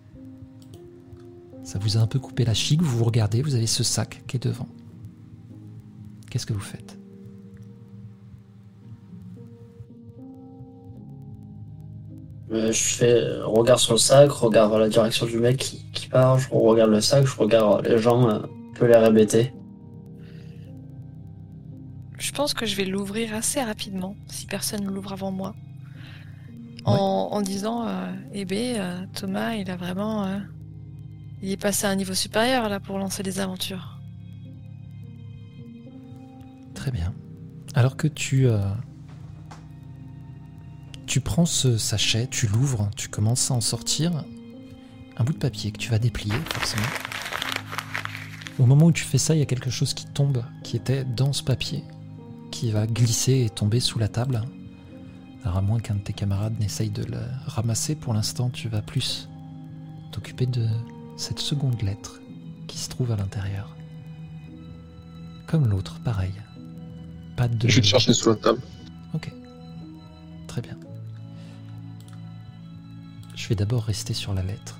[1.63, 4.23] Ça vous a un peu coupé la chic, vous vous regardez, vous avez ce sac
[4.27, 4.67] qui est devant.
[6.29, 6.98] Qu'est-ce que vous faites?
[12.51, 16.39] Je fais regard sur le sac, regard vers la direction du mec qui, qui part,
[16.39, 19.53] je regarde le sac, je regarde les gens, euh, un peu l'air hébété.
[22.17, 25.53] Je pense que je vais l'ouvrir assez rapidement, si personne ne l'ouvre avant moi.
[26.85, 30.25] En, en disant, euh, eh ben, euh, Thomas, il a vraiment...
[30.25, 30.39] euh,
[31.41, 33.99] il est passé à un niveau supérieur là pour lancer des aventures.
[36.73, 37.13] Très bien.
[37.75, 38.47] Alors que tu...
[41.09, 44.23] tu prends ce sachet, tu l'ouvres, tu commences à en sortir
[45.17, 46.85] un bout de papier que tu vas déplier forcément.
[48.59, 51.03] Au moment où tu fais ça, il y a quelque chose qui tombe, qui était
[51.03, 51.83] dans ce papier,
[52.51, 54.43] qui va glisser et tomber sous la table.
[55.43, 58.83] Alors à moins qu'un de tes camarades n'essaye de le ramasser, pour l'instant tu vas
[58.83, 59.27] plus
[60.11, 60.67] t'occuper de
[61.17, 62.21] cette seconde lettre
[62.67, 63.75] qui se trouve à l'intérieur.
[65.47, 66.33] Comme l'autre, pareil.
[67.35, 67.67] Pas de...
[67.67, 68.61] Je vais le chercher sous la table.
[69.15, 69.33] Ok.
[70.45, 70.77] Très bien.
[73.39, 74.77] Je vais d'abord rester sur la lettre.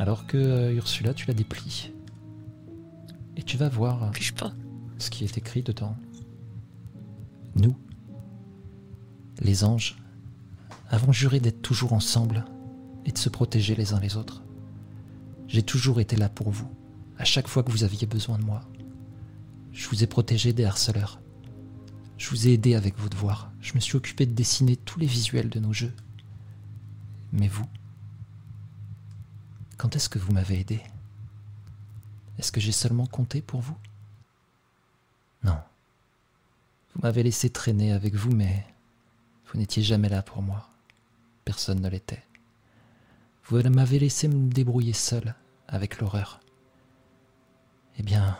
[0.00, 1.92] Alors que euh, Ursula, tu la déplies.
[3.36, 4.52] Et tu vas voir pas.
[4.98, 5.96] ce qui est écrit dedans.
[7.54, 7.76] Nous,
[9.40, 9.96] les anges,
[10.90, 12.44] avons juré d'être toujours ensemble
[13.06, 14.42] et de se protéger les uns les autres.
[15.46, 16.68] J'ai toujours été là pour vous,
[17.18, 18.62] à chaque fois que vous aviez besoin de moi.
[19.70, 21.20] Je vous ai protégé des harceleurs.
[22.16, 23.52] Je vous ai aidé avec vos devoirs.
[23.60, 25.94] Je me suis occupé de dessiner tous les visuels de nos jeux.
[27.32, 27.66] Mais vous,
[29.76, 30.82] quand est-ce que vous m'avez aidé?
[32.38, 33.76] Est-ce que j'ai seulement compté pour vous?
[35.44, 35.58] Non.
[36.94, 38.66] Vous m'avez laissé traîner avec vous, mais
[39.46, 40.68] vous n'étiez jamais là pour moi.
[41.44, 42.24] Personne ne l'était.
[43.44, 45.34] Vous m'avez laissé me débrouiller seul
[45.68, 46.40] avec l'horreur.
[47.98, 48.38] Eh bien,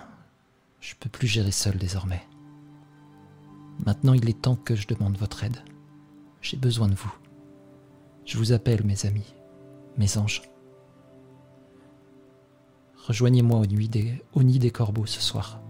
[0.81, 2.27] je peux plus gérer seul désormais.
[3.85, 5.63] Maintenant, il est temps que je demande votre aide.
[6.43, 7.13] J'ai besoin de vous.
[8.29, 9.35] Je vous appelle, mes amis,
[9.97, 10.43] mes anges.
[13.07, 13.63] Rejoignez-moi
[14.35, 15.63] au, nid des corbeaux ce soir.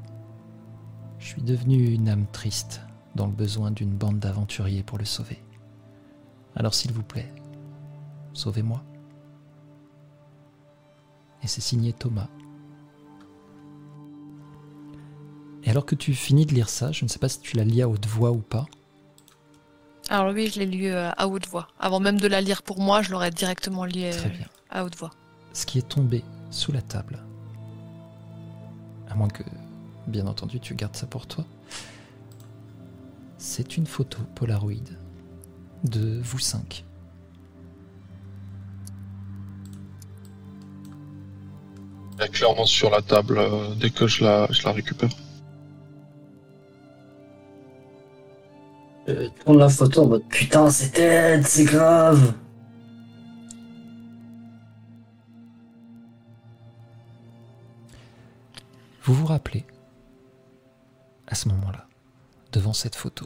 [1.20, 2.80] Je suis devenu une âme triste,
[3.14, 5.40] dans le besoin d'une bande d'aventuriers pour le sauver.
[6.56, 7.32] Alors s'il vous plaît,
[8.32, 8.82] sauvez-moi.
[11.44, 12.28] Et c'est signé Thomas.
[15.62, 17.62] Et alors que tu finis de lire ça, je ne sais pas si tu la
[17.62, 18.66] lis à haute voix ou pas.
[20.10, 21.68] Alors oui, je l'ai lu euh, à haute voix.
[21.78, 24.46] Avant même de la lire pour moi, je l'aurais directement lu euh, Très bien.
[24.70, 25.10] à haute voix.
[25.52, 27.18] Ce qui est tombé sous la table,
[29.08, 29.42] à moins que,
[30.06, 31.44] bien entendu, tu gardes ça pour toi,
[33.36, 34.72] c'est une photo Polaroid
[35.84, 36.84] de vous cinq.
[42.18, 45.10] Elle est clairement sur la table euh, dès que je la, je la récupère.
[49.08, 52.34] Euh, tourne la photo en mode putain, c'est Ted, c'est grave.
[59.02, 59.64] Vous vous rappelez,
[61.26, 61.86] à ce moment-là,
[62.52, 63.24] devant cette photo,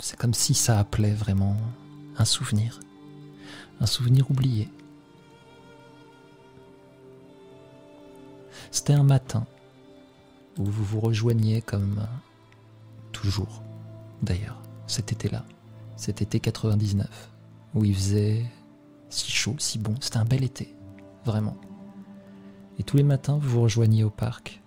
[0.00, 1.56] c'est comme si ça appelait vraiment
[2.16, 2.80] un souvenir,
[3.80, 4.68] un souvenir oublié.
[8.72, 9.46] C'était un matin
[10.58, 12.04] où vous vous rejoigniez comme
[13.12, 13.62] toujours,
[14.22, 14.60] d'ailleurs,
[14.90, 15.44] cet été-là,
[15.96, 17.30] cet été 99,
[17.74, 18.44] où il faisait
[19.08, 20.74] si chaud, si bon, c'était un bel été,
[21.24, 21.56] vraiment.
[22.78, 24.62] Et tous les matins, vous vous rejoigniez au parc,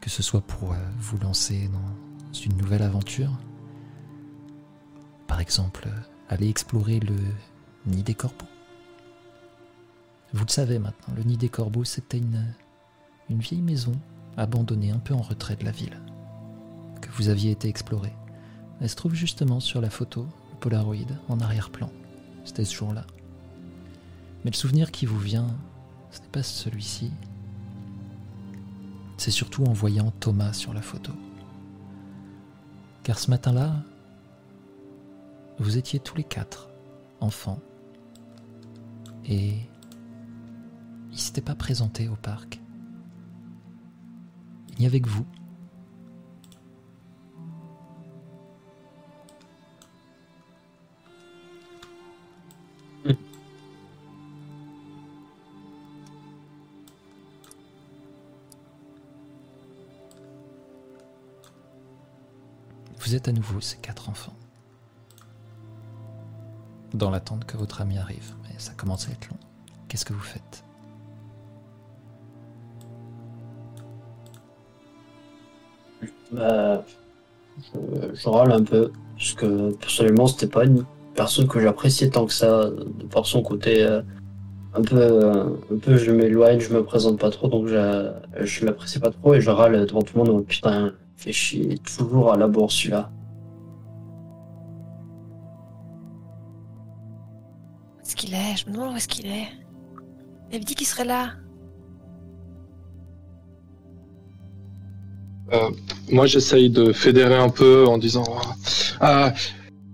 [0.00, 3.32] que ce soit pour euh, vous lancer dans une nouvelle aventure,
[5.26, 7.16] par exemple, euh, aller explorer le
[7.86, 8.46] nid des corbeaux.
[10.32, 12.44] Vous le savez maintenant, le nid des corbeaux, c'était une,
[13.30, 13.92] une vieille maison
[14.36, 16.00] abandonnée un peu en retrait de la ville,
[17.00, 18.12] que vous aviez été explorer.
[18.80, 20.96] Elle se trouve justement sur la photo, le Polaroid,
[21.28, 21.90] en arrière-plan.
[22.44, 23.04] C'était ce jour-là.
[24.44, 25.48] Mais le souvenir qui vous vient,
[26.10, 27.10] ce n'est pas celui-ci,
[29.16, 31.12] c'est surtout en voyant Thomas sur la photo.
[33.02, 33.82] Car ce matin-là,
[35.58, 36.68] vous étiez tous les quatre
[37.20, 37.58] enfants.
[39.24, 39.54] Et
[41.10, 42.60] il s'était pas présenté au parc.
[44.74, 45.26] Il n'y avait que vous.
[63.08, 64.34] Vous êtes à nouveau ces quatre enfants.
[66.92, 69.38] Dans l'attente que votre ami arrive, mais ça commence à être long.
[69.88, 70.62] Qu'est-ce que vous faites?
[76.30, 76.84] Bah,
[78.12, 80.84] je, râle un peu, parce que personnellement, c'était pas une
[81.14, 84.02] personne que j'appréciais tant que ça, de par son côté euh,
[84.74, 88.66] un peu, euh, un peu je m'éloigne, je me présente pas trop, donc je, je
[88.66, 90.40] l'apprécie pas trop et je râle devant tout le monde.
[90.40, 93.10] Oh, putain, fait chier, toujours à la bourse celui-là.
[97.96, 98.56] Où est-ce qu'il est?
[98.56, 99.48] Je me demande où est-ce qu'il est.
[100.50, 101.32] Il avait dit qu'il serait là.
[106.10, 108.24] Moi, j'essaye de fédérer un peu en disant.
[109.00, 109.32] Ah,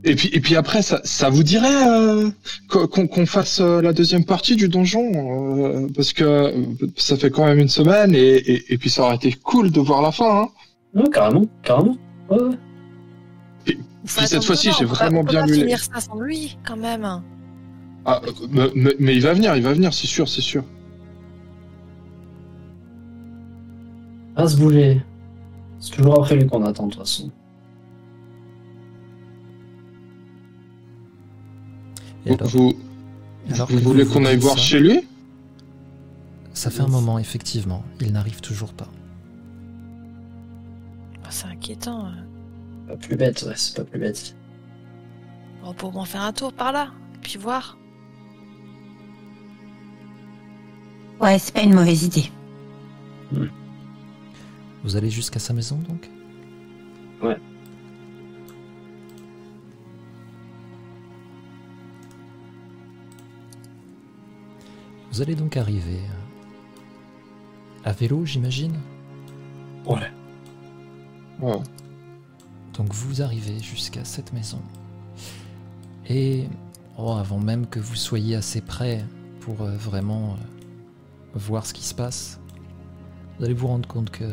[0.03, 2.31] et puis, et puis après, ça, ça vous dirait euh,
[2.69, 6.53] qu'on qu'on fasse euh, la deuxième partie du donjon euh, Parce que euh,
[6.97, 9.81] ça fait quand même une semaine et, et, et puis ça aurait été cool de
[9.81, 10.43] voir la fin.
[10.43, 10.49] Hein.
[10.95, 11.97] Ouais, carrément, carrément.
[12.31, 12.39] Ouais,
[14.05, 17.07] Enfin, cette fois-ci, j'ai vraiment on bien lu finir ça sans lui, quand même.
[18.05, 18.21] Ah,
[18.51, 20.63] mais, mais- mais il va venir, il va venir, c'est sûr, c'est sûr.
[24.37, 25.01] À se bouger.
[25.81, 27.31] C'est toujours après lui qu'on attend de toute façon.
[32.27, 32.73] Et Vous, alors, vous,
[33.53, 35.01] alors vous que voulez qu'on aille voir ça, chez lui?
[36.53, 37.83] Ça fait un moment, effectivement.
[38.01, 38.89] Il n'arrive toujours pas.
[41.35, 42.07] C'est inquiétant.
[42.07, 42.87] euh.
[42.87, 44.37] Pas plus bête, ouais, c'est pas plus bête.
[45.65, 47.77] On va pouvoir faire un tour par là, puis voir.
[51.21, 52.31] Ouais, c'est pas une mauvaise idée.
[54.85, 56.09] Vous allez jusqu'à sa maison, donc?
[57.21, 57.37] Ouais.
[65.11, 66.01] Vous allez donc arriver
[67.85, 68.79] à vélo, j'imagine?
[69.85, 70.13] Ouais.
[71.41, 74.61] Donc vous arrivez jusqu'à cette maison.
[76.09, 76.49] Et
[76.99, 79.05] oh, avant même que vous soyez assez près
[79.41, 80.37] pour euh, vraiment euh,
[81.35, 82.41] voir ce qui se passe,
[83.39, 84.25] vous allez vous rendre compte que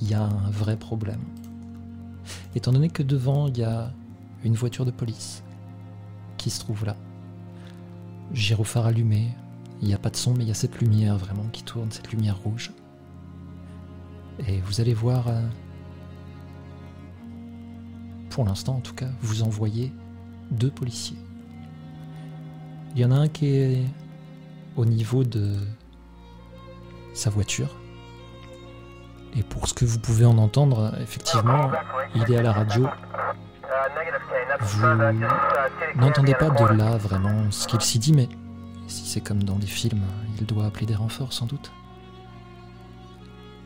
[0.00, 1.20] il y a un vrai problème.
[2.56, 3.92] Étant donné que devant il y a
[4.42, 5.44] une voiture de police
[6.38, 6.96] qui se trouve là,
[8.32, 9.28] gyrophare allumé,
[9.80, 11.90] il n'y a pas de son mais il y a cette lumière vraiment qui tourne,
[11.90, 12.72] cette lumière rouge.
[14.48, 15.40] Et vous allez voir euh,
[18.32, 19.92] pour l'instant en tout cas, vous envoyez
[20.50, 21.18] deux policiers.
[22.94, 23.84] Il y en a un qui est
[24.76, 25.54] au niveau de
[27.12, 27.76] sa voiture.
[29.36, 31.70] Et pour ce que vous pouvez en entendre, effectivement,
[32.14, 32.88] il est à la radio.
[34.60, 34.86] Vous
[35.96, 38.28] n'entendez pas de là vraiment ce qu'il s'y dit, mais
[38.88, 40.02] si c'est comme dans des films,
[40.38, 41.70] il doit appeler des renforts sans doute.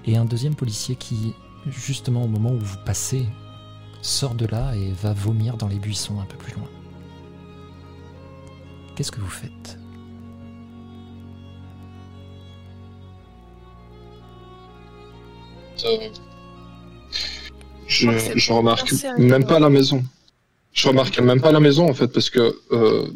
[0.05, 1.35] Et un deuxième policier qui,
[1.67, 3.27] justement au moment où vous passez,
[4.07, 6.69] sort de là et va vomir dans les buissons un peu plus loin.
[8.95, 9.79] Qu'est-ce que vous faites?
[17.87, 20.03] Je, je remarque même pas la maison.
[20.73, 23.07] Je remarque même pas la maison en fait parce que euh,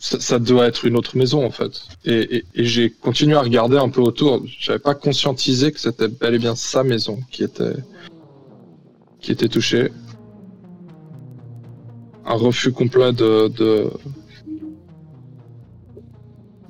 [0.00, 1.82] ça, ça doit être une autre maison en fait.
[2.04, 4.42] Et, et- et j'ai continué à regarder un peu autour.
[4.58, 7.76] J'avais pas conscientisé que c'était bel et bien sa maison qui était
[9.20, 9.92] qui était touchée.
[12.26, 13.90] Un refus complet de de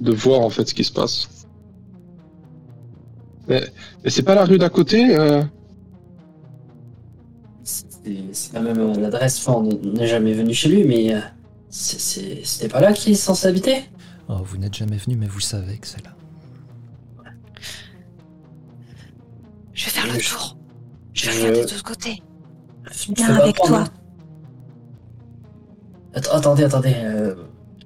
[0.00, 1.28] de voir en fait ce qui se passe.
[3.48, 3.62] Mais,
[4.02, 5.16] mais c'est pas la rue d'à côté.
[5.16, 5.42] euh,
[8.32, 11.20] C'est la même euh, adresse, enfin, on n'est jamais venu chez lui, mais euh,
[11.70, 13.84] c'est- c'est- c'était pas là qu'il est censé habiter?
[14.28, 16.10] Oh, vous n'êtes jamais venu, mais vous savez que c'est là.
[19.72, 20.56] Je vais faire le tour.
[21.14, 22.22] Je vais regarder de l'autre côté.
[23.16, 23.84] Viens avec toi.
[26.14, 26.94] Att- attendez, attendez.
[26.96, 27.34] Euh,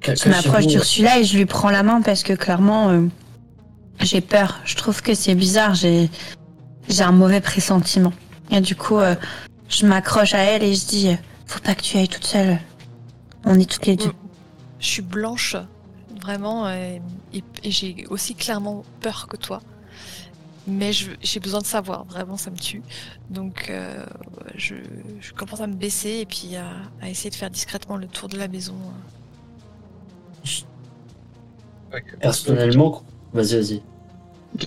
[0.00, 3.06] que- Je m'approche d'Ursula et je lui prends la main parce que clairement, euh,
[4.00, 4.60] j'ai peur.
[4.64, 5.74] Je trouve que c'est bizarre.
[5.74, 6.10] J'ai,
[6.88, 8.12] j'ai un mauvais pressentiment.
[8.50, 9.14] Et du coup, euh,
[9.68, 11.14] je m'accroche à elle et je dis, euh,
[11.46, 12.58] faut pas que tu ailles toute seule.
[13.44, 14.12] On est toutes les deux.
[14.80, 15.56] Je suis blanche,
[16.22, 17.00] vraiment, et,
[17.32, 19.60] et j'ai aussi clairement peur que toi.
[20.68, 22.82] Mais je- j'ai besoin de savoir, vraiment, ça me tue.
[23.30, 24.04] Donc, euh,
[24.54, 24.74] je,
[25.20, 26.66] je commence à me baisser et puis à,
[27.00, 28.74] à essayer de faire discrètement le tour de la maison.
[32.20, 33.02] Personnellement,
[33.32, 33.82] Vas-y, vas-y.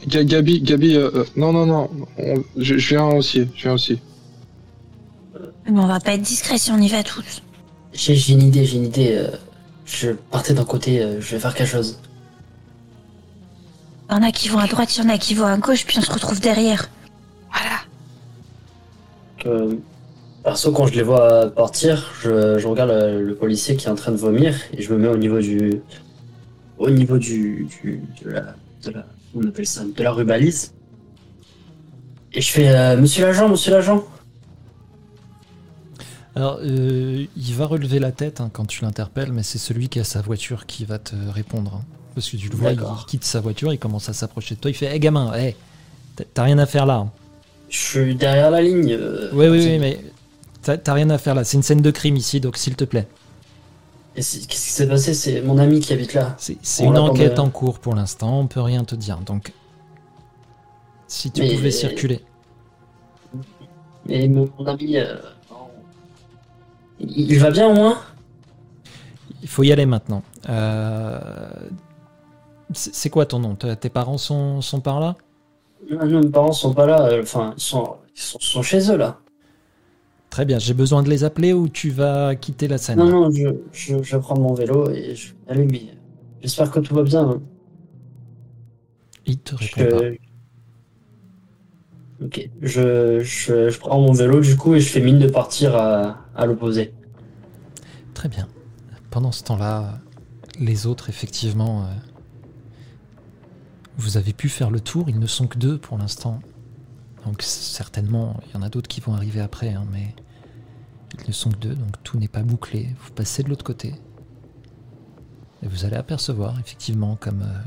[0.08, 3.74] Ga- Gabi, Gabi, euh, euh, non, non, non, on- je, je viens aussi, je viens
[3.74, 3.99] aussi.
[5.70, 7.41] Mais on va pas être discret si on y va tous.
[7.93, 9.16] J'ai j'ai une idée, j'ai une idée.
[9.18, 9.32] euh,
[9.86, 11.99] Je partais d'un côté, euh, je vais faire quelque chose.
[14.12, 15.57] Il y en a qui vont à droite, il y en a qui vont à
[15.57, 16.89] gauche, puis on se retrouve derrière.
[17.49, 17.80] Voilà.
[19.45, 19.76] Euh,
[20.43, 23.95] perso, quand je les vois partir, je, je regarde le, le policier qui est en
[23.95, 25.82] train de vomir et je me mets au niveau du.
[26.78, 27.68] Au niveau du.
[27.82, 28.55] du de la.
[28.84, 30.74] De la on appelle ça De la rubalise.
[32.34, 34.03] Et je fais euh, Monsieur l'agent, monsieur l'agent
[36.36, 40.01] Alors, euh, il va relever la tête hein, quand tu l'interpelles, mais c'est celui qui
[40.01, 41.76] a sa voiture qui va te répondre.
[41.76, 41.86] hein.
[42.14, 44.70] Parce que tu le vois, il quitte sa voiture, il commence à s'approcher de toi.
[44.72, 45.55] Il fait Hé gamin, hé,
[46.34, 46.95] t'as- rien à faire là.
[46.95, 47.12] hein.
[47.70, 48.91] Je suis derrière la ligne.
[48.91, 49.97] euh, Oui, oui, oui, mais
[50.62, 51.43] t'as rien à faire là.
[51.45, 53.07] C'est une scène de crime ici, donc s'il te plaît.
[54.14, 55.14] Qu'est-ce qui s'est passé?
[55.14, 56.36] C'est mon ami qui habite là.
[56.38, 59.18] C'est une enquête en cours pour l'instant, on peut rien te dire.
[59.20, 59.53] Donc,
[61.07, 62.20] si tu Mais- pouvais circuler.
[64.09, 64.97] Mon, mon ami.
[64.97, 65.16] euh,
[66.99, 67.97] il, il va bien au moins?
[69.41, 70.24] Il faut y aller maintenant.
[70.49, 71.20] Euh,
[72.74, 73.55] C'est quoi ton nom?
[73.55, 75.15] Te- Tes parents sont, sont par là?
[75.89, 77.05] Non, mes parents sont pas là.
[77.07, 79.19] euh, Enfin, ils sont, ils sont, sont chez eux là.
[80.30, 82.99] Très bien, j'ai besoin de les appeler ou tu vas quitter la scène?
[82.99, 83.49] Non, non, je,
[84.01, 85.82] je, prendre mon vélo et je vais aller, mais
[86.41, 87.22] j'espère que tout va bien.
[87.30, 87.41] hein.
[89.26, 90.01] Il te répond pas.
[90.01, 90.15] Je...
[92.24, 95.76] Ok, je, je, je prends mon vélo du coup et je fais mine de partir
[95.76, 96.93] à, à l'opposé.
[98.13, 98.47] Très bien.
[99.09, 99.99] Pendant ce temps-là,
[100.59, 101.86] les autres, effectivement, euh,
[104.02, 105.10] vous avez pu faire le tour.
[105.10, 106.41] Ils ne sont que deux pour l'instant.
[107.26, 110.16] Donc certainement, il y en a d'autres qui vont arriver après, hein, mais
[111.20, 112.89] ils ne sont que deux, donc tout n'est pas bouclé.
[113.04, 113.93] Vous passez de l'autre côté.
[115.62, 117.60] Et vous allez apercevoir, effectivement, comme euh,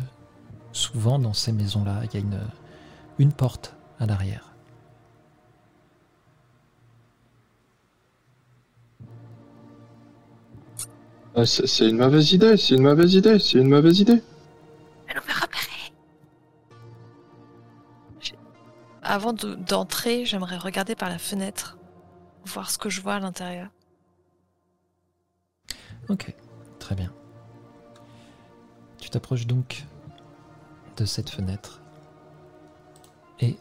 [0.73, 2.41] souvent dans ces maisons-là, il y a une,
[3.19, 4.51] une porte à l'arrière.
[11.45, 14.23] C'est c'est une mauvaise idée, c'est une mauvaise idée, c'est une mauvaise idée.
[15.09, 15.74] Elle nous fait repérer.
[19.05, 21.77] Avant de- d'entrer, j'aimerais regarder par la fenêtre,
[22.47, 23.69] voir ce que je vois à l'intérieur.
[26.09, 26.35] Ok,
[26.79, 27.13] très bien.
[28.99, 29.85] Tu t'approches donc
[30.97, 31.81] de cette fenêtre
[33.41, 33.57] et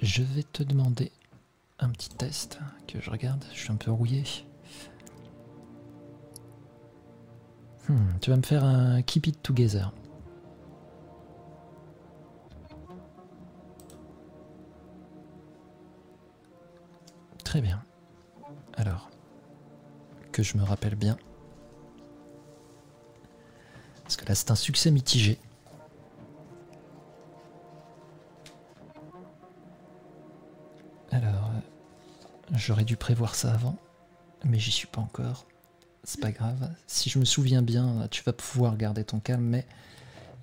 [0.00, 1.10] je vais te demander
[1.80, 3.44] un petit test que je regarde.
[3.54, 4.24] Je suis un peu rouillé.
[7.88, 9.92] Hmm, tu vas me faire un keep it together.
[17.48, 17.82] Très bien.
[18.76, 19.08] Alors,
[20.32, 21.16] que je me rappelle bien.
[24.02, 25.38] Parce que là, c'est un succès mitigé.
[31.10, 33.78] Alors, euh, j'aurais dû prévoir ça avant,
[34.44, 35.46] mais j'y suis pas encore.
[36.04, 36.70] C'est pas grave.
[36.86, 39.66] Si je me souviens bien, tu vas pouvoir garder ton calme, mais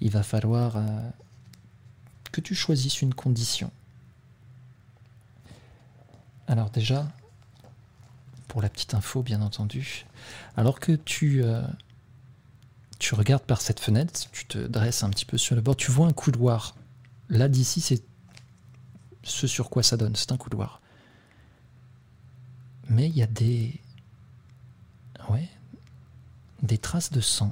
[0.01, 1.09] il va falloir euh,
[2.31, 3.69] que tu choisisses une condition.
[6.47, 7.07] Alors déjà,
[8.47, 10.05] pour la petite info, bien entendu,
[10.55, 11.61] alors que tu, euh,
[12.99, 15.91] tu regardes par cette fenêtre, tu te dresses un petit peu sur le bord, tu
[15.91, 16.75] vois un couloir.
[17.29, 18.03] Là, d'ici, c'est
[19.23, 20.81] ce sur quoi ça donne, c'est un couloir.
[22.89, 23.81] Mais il y a des...
[25.29, 25.49] Ouais,
[26.61, 27.51] des traces de sang.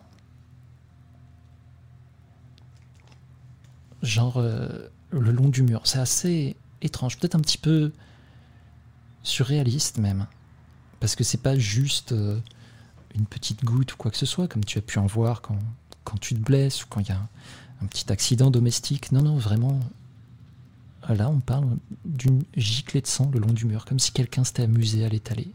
[4.04, 5.82] Genre euh, le long du mur.
[5.86, 7.92] C'est assez étrange, peut-être un petit peu
[9.24, 10.28] surréaliste même.
[11.00, 12.40] Parce que c'est pas juste euh,
[13.16, 15.60] une petite goutte ou quoi que ce soit, comme tu as pu en voir quand,
[16.04, 17.28] quand tu te blesses ou quand il y a un,
[17.82, 19.12] un petit accident domestique.
[19.12, 19.80] Non, non, vraiment.
[21.10, 21.68] Là, on parle
[22.06, 25.52] d'une giclée de sang le long du mur, comme si quelqu'un s'était amusé à l'étaler.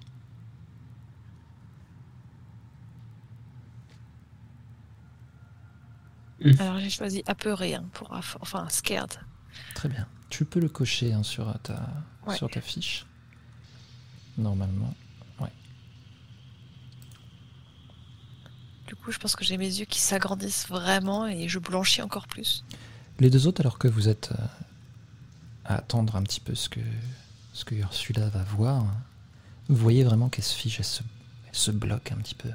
[6.61, 9.12] Alors j'ai choisi apeuré hein, pour aff- enfin scared.
[9.75, 10.07] Très bien.
[10.31, 11.81] Tu peux le cocher hein, sur, ta,
[12.27, 12.37] Ouais.
[12.37, 13.07] sur ta fiche.
[14.39, 14.95] Normalement.
[18.86, 22.26] Du coup, je pense que j'ai mes yeux qui s'agrandissent vraiment et je blanchis encore
[22.26, 22.64] plus.
[23.20, 24.45] Les deux autres, alors que vous êtes euh,
[25.66, 26.80] à attendre un petit peu ce que,
[27.53, 28.86] ce que Ursula va voir,
[29.68, 31.03] vous voyez vraiment qu'elle se fige, elle se,
[31.49, 32.49] elle se bloque un petit peu.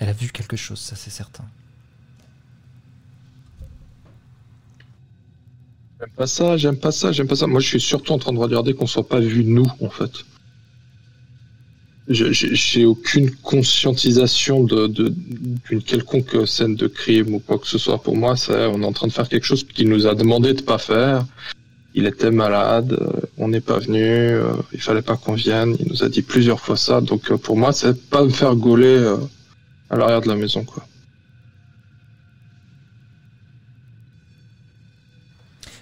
[0.00, 1.44] Elle a vu quelque chose, ça c'est certain.
[5.98, 7.46] J'aime pas ça, j'aime pas ça, j'aime pas ça.
[7.46, 10.12] Moi, je suis surtout en train de regarder qu'on soit pas vu nous, en fait.
[12.10, 18.02] J'ai aucune conscientisation d'une quelconque scène de crime ou quoi que ce soit.
[18.02, 20.52] Pour moi, c'est on est en train de faire quelque chose qu'il nous a demandé
[20.54, 21.24] de pas faire.
[21.94, 25.76] Il était malade, euh, on n'est pas venu, euh, il fallait pas qu'on vienne.
[25.80, 27.00] Il nous a dit plusieurs fois ça.
[27.00, 29.16] Donc euh, pour moi, c'est pas me faire gauler euh,
[29.88, 30.86] à l'arrière de la maison, quoi.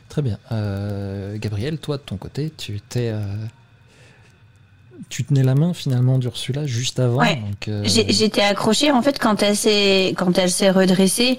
[0.09, 0.39] Très bien.
[1.37, 3.13] Gabriel, toi de ton côté, tu étais.
[5.09, 7.19] Tu tenais la main finalement d'Ursula juste avant.
[7.21, 7.41] Ouais.
[7.69, 11.39] euh, J'étais accrochée en fait quand elle s'est quand elle s'est redressée.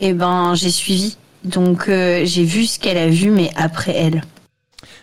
[0.00, 1.16] Et ben j'ai suivi.
[1.44, 4.22] Donc euh, j'ai vu ce qu'elle a vu, mais après elle.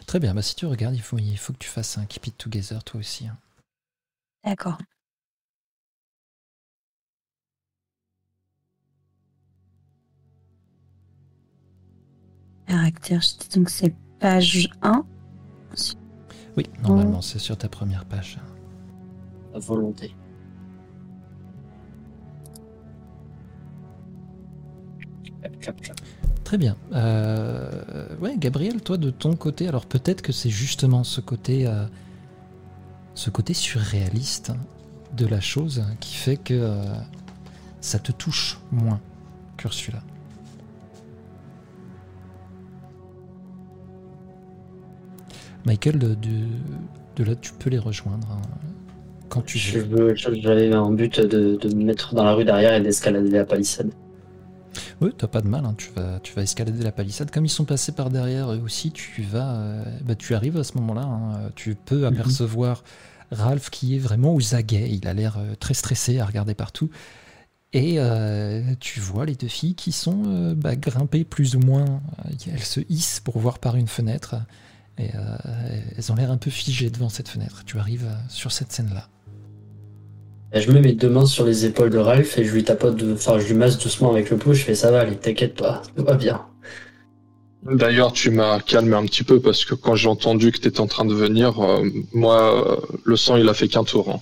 [0.06, 0.34] Très bien.
[0.34, 2.84] Bah, si tu regardes, il faut, il faut que tu fasses un Keep It Together
[2.84, 3.26] toi aussi.
[3.28, 3.38] hein.
[4.46, 4.78] D'accord.
[12.68, 13.22] Caractère,
[13.56, 15.06] donc c'est page 1.
[16.58, 18.40] Oui, normalement, c'est sur ta première page.
[19.54, 20.16] À volonté.
[25.42, 26.02] Clap, clap, clap.
[26.44, 26.78] Très bien.
[26.94, 31.86] Euh, ouais, Gabriel, toi de ton côté, alors peut-être que c'est justement ce côté, euh,
[33.16, 34.52] ce côté surréaliste
[35.18, 36.84] de la chose qui fait que euh,
[37.82, 39.02] ça te touche moins
[39.58, 40.04] qu'Ursula.
[45.66, 48.42] Michael, de, là, tu peux les rejoindre hein,
[49.30, 50.16] quand tu Je veux.
[50.16, 53.92] J'avais un but de, de me mettre dans la rue derrière et d'escalader la palissade.
[55.02, 57.32] Oui, t'as pas de mal, hein, tu, vas, tu vas escalader la palissade.
[57.32, 59.56] Comme ils sont passés par derrière eux aussi, tu vas.
[59.56, 61.04] euh, bah, tu arrives à ce moment-là.
[61.04, 62.84] hein, tu peux apercevoir
[63.32, 64.90] Ralph qui est vraiment aux aguets.
[64.92, 66.90] Il a l'air euh, très stressé à regarder partout.
[67.74, 72.02] Et euh, tu vois les deux filles qui sont euh, bah, grimpées plus ou moins.
[72.50, 74.36] elles se hissent pour voir par une fenêtre.
[74.98, 75.20] Et euh,
[75.98, 77.64] elles ont l'air un peu figées devant cette fenêtre.
[77.66, 79.10] Tu arrives euh, sur cette scène-là.
[80.54, 83.14] Je mets mes deux mains sur les épaules de Ralph et je lui tapote, de...
[83.14, 85.82] enfin je lui masse doucement avec le pouce, je fais ça va, allez, t'inquiète pas,
[85.98, 86.46] tout va bien.
[87.64, 90.80] D'ailleurs, tu m'as calmé un petit peu parce que quand j'ai entendu que tu étais
[90.80, 91.84] en train de venir, euh,
[92.14, 94.10] moi, euh, le sang, il a fait qu'un tour.
[94.10, 94.20] hein.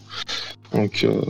[0.71, 1.21] Donc, euh,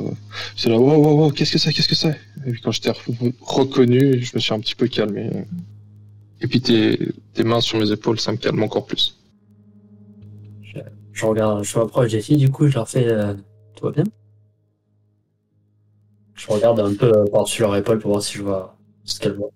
[0.56, 2.18] c'est là, wow, wow, wow, qu'est-ce que c'est, qu'est-ce que c'est?
[2.46, 5.30] Et puis quand je t'ai re- reconnu, je me suis un petit peu calmé.
[6.39, 6.98] Et puis tes,
[7.34, 9.18] tes mains sur mes épaules, ça me calme encore plus.
[11.14, 13.34] Je regarde, je m'approche des filles, du coup je leur fais euh,
[13.76, 14.03] tout va bien
[16.36, 19.36] Je regarde un peu euh, par-dessus leur épaule pour voir si je vois ce qu'elles
[19.36, 19.51] voient.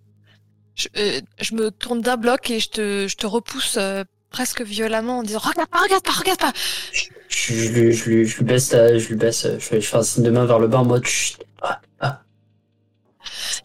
[0.75, 4.61] Je, euh, je me tourne d'un bloc et je te, je te repousse euh, presque
[4.61, 6.53] violemment en disant Regarde pas, regarde pas, regarde pas
[6.93, 9.87] Je, je lui, je, lui, je lui baisse, je lui baisse, euh, je fais, je
[9.87, 11.43] fais un signe de main vers le bas en mode chut.
[11.63, 12.21] Ah, ah.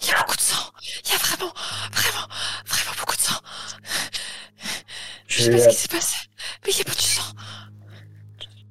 [0.00, 0.72] Il y a beaucoup de sang
[1.04, 1.52] Il y a vraiment,
[1.92, 2.26] vraiment,
[2.66, 3.40] vraiment beaucoup de sang
[5.26, 6.16] Je Je sais pas ce qui s'est passé,
[6.64, 7.22] mais il y a beaucoup de sang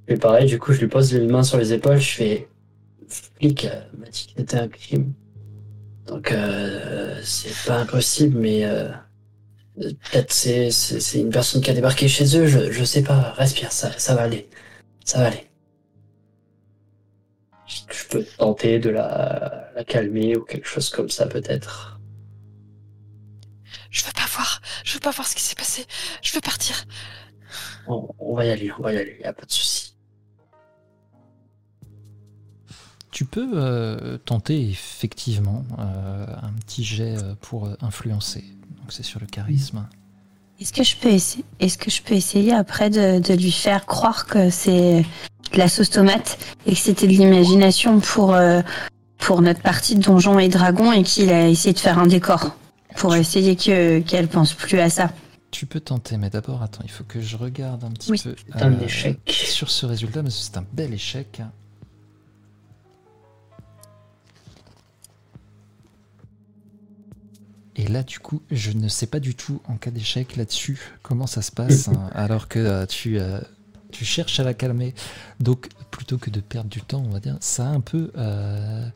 [0.07, 2.47] fais pareil, du coup je lui pose les mains sur les épaules, je fais
[3.11, 5.13] flic euh, m'a dit que c'était un crime.
[6.07, 8.89] Donc euh, c'est pas impossible, mais euh,
[9.75, 13.71] peut-être c'est, c'est, une personne qui a débarqué chez eux, je, je sais pas, respire,
[13.71, 14.49] ça, ça va aller.
[15.05, 15.47] Ça va aller.
[17.67, 21.99] Je je peux tenter de la, la calmer ou quelque chose comme ça peut-être?
[23.89, 25.85] Je veux pas voir, je veux pas voir ce qui s'est passé.
[26.21, 26.85] Je veux partir.
[27.87, 29.80] On, on va y aller, on va y aller, y a pas de souci.
[33.21, 38.43] Tu peux euh, tenter effectivement euh, un petit jet euh, pour influencer.
[38.79, 39.85] Donc c'est sur le charisme.
[40.59, 43.85] Est-ce que je peux essayer Est-ce que je peux essayer après de, de lui faire
[43.85, 45.05] croire que c'est
[45.53, 48.63] de la sauce tomate et que c'était de l'imagination pour euh,
[49.19, 52.55] pour notre partie de Donjons et Dragons et qu'il a essayé de faire un décor
[52.95, 55.11] pour essayer que qu'elle pense plus à ça?
[55.51, 58.19] Tu peux tenter, mais d'abord, attends, il faut que je regarde un petit Oui.
[58.23, 59.19] peu C'est un euh, échec.
[59.47, 61.39] sur ce résultat, mais c'est un bel échec.
[67.81, 71.25] Et là, du coup, je ne sais pas du tout, en cas d'échec là-dessus, comment
[71.25, 73.41] ça se passe, hein, alors que euh, tu, euh,
[73.89, 74.93] tu cherches à la calmer.
[75.39, 78.87] Donc, plutôt que de perdre du temps, on va dire, ça a un peu euh,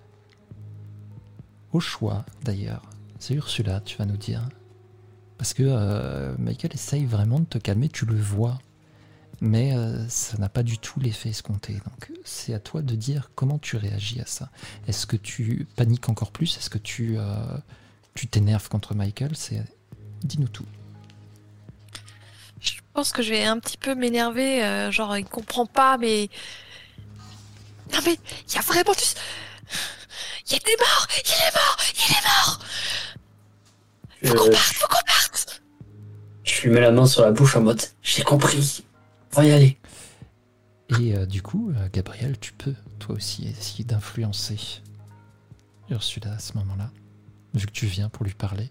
[1.71, 2.83] au choix, d'ailleurs.
[3.17, 4.47] C'est Ursula, tu vas nous dire.
[5.39, 8.59] Parce que Michael essaye vraiment de te calmer, tu le vois.
[9.41, 9.73] Mais
[10.07, 11.73] ça n'a pas du tout l'effet escompté.
[11.73, 14.49] Donc c'est à toi de dire comment tu réagis à ça.
[14.87, 16.57] Est-ce que tu paniques encore plus?
[16.57, 17.17] Est-ce que tu
[18.15, 19.63] tu t'énerves contre Michael C'est
[20.23, 20.65] dis-nous tout.
[22.59, 26.29] Je pense que je vais un petit peu m'énerver, euh, genre il comprend pas, mais
[27.93, 29.03] non mais il y a vraiment du,
[30.47, 32.59] il y a des morts, il est mort, il est mort.
[34.23, 35.61] Je, Faut qu'on parte, faut qu'on parte.
[36.43, 38.83] je lui mets la main sur la bouche en mode j'ai compris,
[39.33, 39.77] on va y aller.
[40.99, 44.57] Et euh, du coup, euh, Gabriel, tu peux toi aussi essayer d'influencer
[45.89, 46.89] Ursula à ce moment-là,
[47.55, 48.69] vu que tu viens pour lui parler.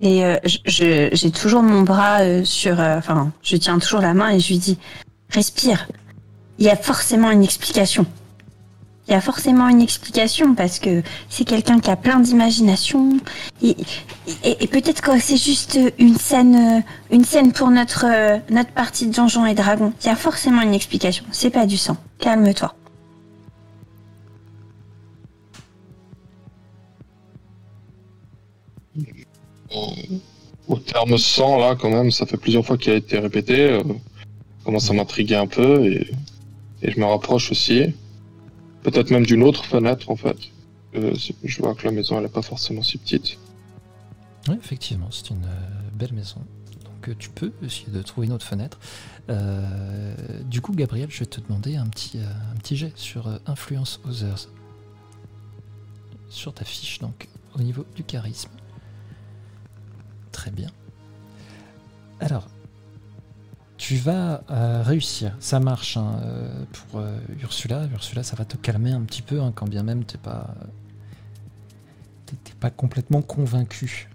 [0.00, 2.80] Et euh, j'ai toujours mon bras euh, sur...
[2.80, 4.78] euh, Enfin, je tiens toujours la main et je lui dis,
[5.30, 5.88] respire.
[6.58, 8.06] Il y a forcément une explication.
[9.08, 13.18] Il y a forcément une explication parce que c'est quelqu'un qui a plein d'imagination.
[13.60, 13.76] Et,
[14.44, 16.80] et, et peut-être que c'est juste une scène, euh,
[17.10, 19.92] une scène pour notre, euh, notre partie de Donjons et Dragons.
[20.02, 21.24] Il y a forcément une explication.
[21.32, 21.96] C'est pas du sang.
[22.20, 22.74] Calme-toi.
[30.68, 33.70] Au, terme 100, là, quand même, ça fait plusieurs fois qu'il a été répété.
[33.70, 33.82] Euh,
[34.64, 36.10] commence à m'intriguer un peu et,
[36.82, 37.92] je me rapproche aussi.
[38.82, 40.36] Peut-être même d'une autre fenêtre, en fait.
[40.94, 41.14] Euh,
[41.44, 43.38] je vois que la maison, elle est pas forcément si petite.
[44.48, 46.40] Oui, effectivement, c'est une euh, belle maison.
[46.84, 48.78] Donc euh, tu peux essayer de trouver une autre fenêtre.
[50.46, 54.48] Du coup, Gabriel, je vais te demander un petit, un petit jet sur Influence Others.
[56.30, 58.50] Sur ta fiche, donc, au niveau du charisme.
[60.32, 60.68] Très bien.
[62.20, 62.48] Alors,
[63.80, 65.34] tu vas euh, réussir.
[65.40, 67.86] Ça marche hein, euh, pour euh, Ursula.
[67.92, 70.54] Ursula, ça va te calmer un petit peu, hein, quand bien même t'es pas,
[72.60, 74.08] pas complètement convaincu.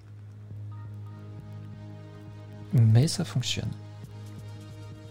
[2.74, 3.72] Mais ça fonctionne.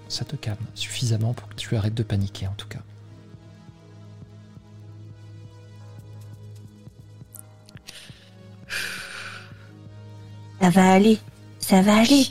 [0.08, 2.82] Ça te calme suffisamment pour que tu arrêtes de paniquer en tout cas.
[10.60, 11.18] Ça va aller.
[11.58, 12.26] Ça va aller.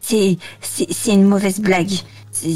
[0.00, 1.92] C'est, c'est, c'est une mauvaise blague.
[2.30, 2.54] C'est,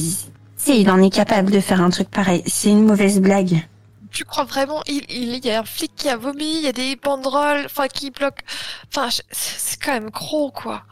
[0.57, 2.43] c'est- il en est capable de faire un truc pareil.
[2.47, 3.67] C'est une mauvaise blague.
[4.11, 6.73] Tu crois vraiment il, il y a un flic qui a vomi, il y a
[6.73, 8.43] des banderoles, enfin qui bloquent.
[8.89, 10.83] Enfin, je- c'est c'est quand même gros quoi.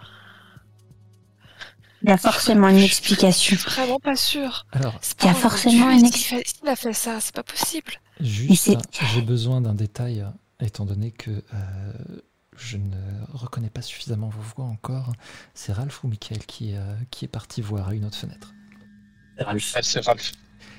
[2.02, 3.56] Il y a forcément une explication.
[3.56, 4.66] Je suis vraiment pas sûre.
[4.72, 7.92] Alors, C'est Il y a forcément une fait- S'il a fait ça, c'est pas possible.
[8.20, 8.76] juste,
[9.14, 10.24] j'ai besoin d'un détail,
[10.60, 11.92] étant donné que euh,
[12.56, 12.96] je ne
[13.32, 15.12] reconnais pas suffisamment vos voix encore.
[15.54, 18.54] C'est Ralph ou Michael qui, euh, qui est parti voir à une autre fenêtre.
[19.38, 19.72] Ralph.
[19.76, 20.32] Ah, c'est Ralph.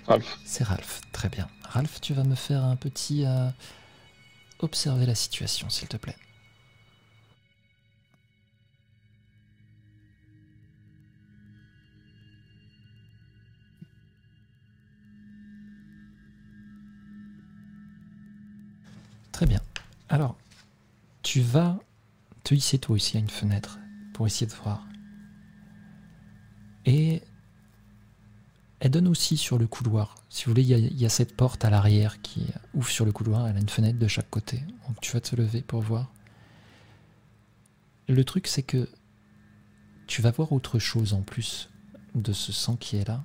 [0.07, 0.39] Ralph.
[0.45, 1.47] C'est Ralph, très bien.
[1.63, 3.49] Ralph, tu vas me faire un petit euh,
[4.59, 6.15] observer la situation, s'il te plaît.
[19.32, 19.59] Très bien.
[20.07, 20.38] Alors,
[21.26, 21.80] tu vas
[22.43, 23.80] te hisser toi aussi à une fenêtre
[24.13, 24.88] pour essayer de voir.
[26.86, 27.23] Et
[28.80, 30.13] elle donne aussi sur le couloir.
[30.30, 32.45] Si vous voulez, il y a, cette porte à l'arrière qui
[32.76, 33.47] ouvre sur le couloir.
[33.47, 34.61] Elle a une fenêtre de chaque côté.
[34.88, 36.11] Donc tu vas te lever pour voir.
[38.07, 38.88] Le truc, c'est que
[40.05, 41.71] tu vas voir autre chose en plus
[42.13, 43.23] de ce sang qui est là.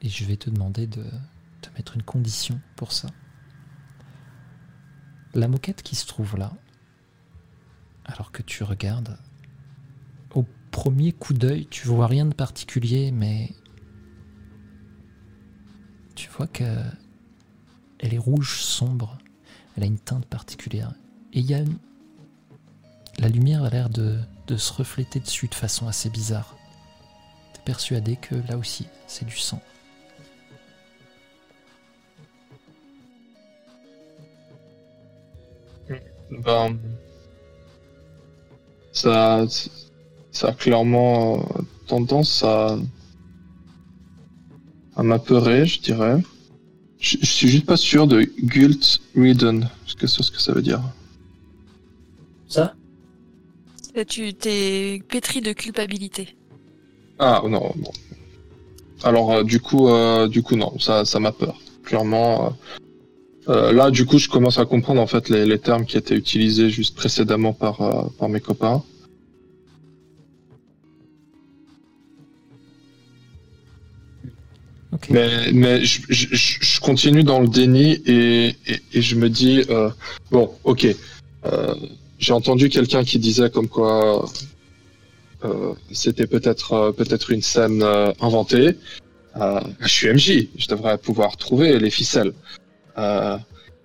[0.00, 1.04] Et je vais te demander de
[1.60, 3.08] te mettre une condition pour ça.
[5.34, 6.52] La moquette qui se trouve là,
[8.04, 9.18] alors que tu regardes,
[10.34, 13.50] au premier coup d'œil, tu vois rien de particulier, mais
[16.14, 16.64] tu vois que
[17.98, 19.18] elle est rouge sombre.
[19.76, 20.92] Elle a une teinte particulière.
[21.32, 21.62] Et il y a
[23.18, 26.56] la lumière a l'air de, de se refléter dessus de façon assez bizarre.
[27.54, 29.62] T'es persuadé que là aussi, c'est du sang.
[36.40, 36.78] Ben,
[38.92, 39.44] ça,
[40.30, 42.78] ça a clairement euh, tendance à,
[44.96, 46.22] à m'apeurer, je dirais.
[46.98, 50.52] Je, je suis juste pas sûr de guilt ridden, ce que c'est ce que ça
[50.52, 50.80] veut dire.
[52.48, 52.74] Ça?
[53.94, 56.36] Et tu t'es pétri de culpabilité.
[57.18, 57.92] Ah non, non.
[59.04, 61.60] Alors euh, du coup, euh, du coup non, ça, ça m'a peur.
[61.84, 62.46] Clairement.
[62.46, 62.50] euh,
[63.48, 66.14] euh, là, du coup, je commence à comprendre en fait les, les termes qui étaient
[66.16, 68.82] utilisés juste précédemment par, euh, par mes copains.
[75.08, 79.64] Mais, mais je, je, je- continue dans le déni et, et, et je me dis
[79.70, 79.88] euh,
[80.30, 80.86] bon, ok.
[81.46, 81.74] euh,
[82.18, 84.28] J'ai entendu quelqu'un qui disait comme quoi
[85.44, 88.76] euh, c'était peut-être peut-être une scène euh, inventée.
[89.36, 92.32] Euh, je suis MJ, je devrais pouvoir trouver les ficelles.
[92.98, 93.38] Euh,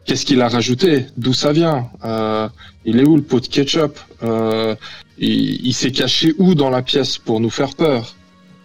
[0.06, 1.08] Qu'est-ce qu'il a rajouté?
[1.18, 1.90] D'où ça vient?
[2.06, 2.48] Euh,
[2.86, 4.00] Il est où le pot de ketchup?
[4.24, 4.76] Euh,
[5.18, 8.16] Il, il s'est caché où dans la pièce pour nous faire peur?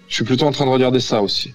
[0.08, 1.54] Je suis plutôt en train de regarder ça aussi.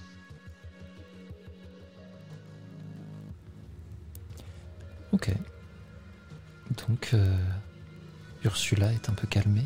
[5.12, 5.32] Ok.
[6.86, 7.36] Donc, euh,
[8.44, 9.64] Ursula est un peu calmée.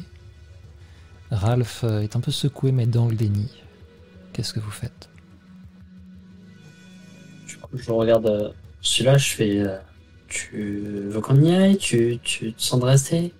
[1.30, 3.50] Ralph est un peu secoué, mais dans le déni.
[4.32, 5.08] Qu'est-ce que vous faites?
[7.46, 8.50] Je, je regarde euh,
[8.82, 9.58] celui-là, je fais.
[9.60, 9.78] euh,
[10.28, 11.76] tu veux qu'on y aille?
[11.78, 13.32] Tu, tu te sens de rester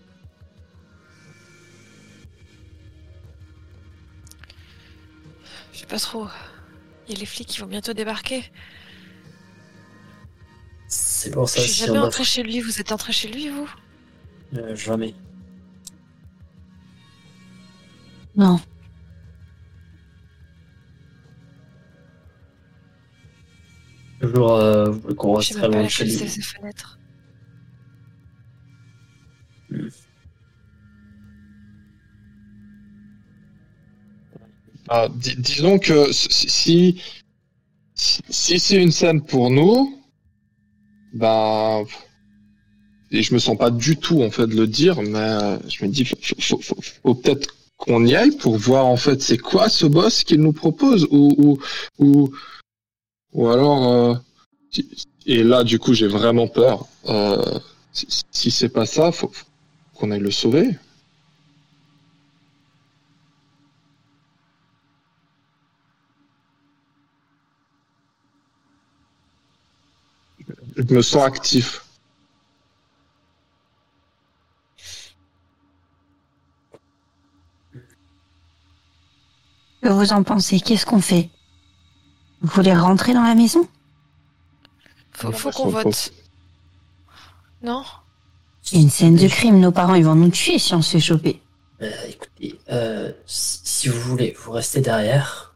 [5.72, 6.26] Je sais pas trop.
[7.09, 8.45] Il y a les flics qui vont bientôt débarquer.
[10.88, 12.61] C'est pour Je ça suis si jamais on entré chez lui.
[12.61, 13.68] Vous êtes entré chez lui, vous?
[14.55, 15.14] Euh, jamais.
[18.36, 18.61] Non.
[24.23, 26.12] Toujours euh, qu'on Je reste sais très loin de chez lui.
[26.12, 26.99] ses fenêtres.
[34.89, 37.01] Ah, dis- disons que si
[37.95, 39.99] si, si c'est une scène pour nous,
[41.14, 41.85] ben
[43.11, 45.85] et je me sens pas du tout en fait de le dire, mais euh, je
[45.85, 49.39] me dis faut, faut, faut- faut peut-être qu'on y aille pour voir en fait c'est
[49.39, 51.59] quoi ce boss qu'il nous propose ou ou
[52.05, 52.31] ou,
[53.33, 54.14] ou alors euh,
[55.26, 56.87] et là du coup j'ai vraiment peur.
[57.09, 57.59] Euh,
[57.93, 59.47] si si c'est pas ça, faut, faut
[59.95, 60.76] qu'on aille le sauver.
[70.76, 71.85] Je me sens actif.
[79.83, 80.61] Que vous en pensez?
[80.61, 81.28] Qu'est-ce qu'on fait?
[82.43, 83.68] Vous voulez rentrer dans la maison?
[85.12, 86.12] Faut, qu'on vote.
[87.62, 87.84] Non?
[88.72, 89.61] A une scène de crime.
[89.61, 91.40] Nos parents, ils vont nous tuer si on se fait choper.
[91.82, 95.55] Euh, écoutez, euh, si vous voulez, vous restez derrière.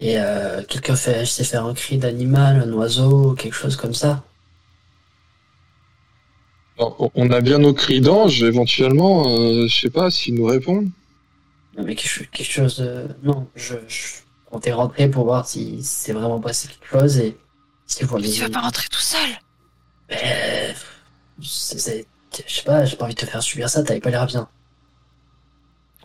[0.00, 4.22] Et euh, quelqu'un fait, sait faire un cri d'animal, un oiseau, quelque chose comme ça.
[6.78, 10.88] On on a bien nos cris d'ange, éventuellement, euh, je sais pas s'ils nous répondent.
[11.76, 13.08] Non, mais quelque, chose- quelque chose de...
[13.24, 14.04] Non, je, je
[14.50, 17.38] comptais rentrer pour voir si c'est vraiment passé quelque chose et
[17.86, 19.30] si vous Mais tu vas pas rentrer tout seul
[20.10, 20.74] Mais...
[21.42, 22.06] c'est-
[22.46, 24.48] Je sais pas, j'ai pas envie de te faire subir ça, t'avais pas l'air bien.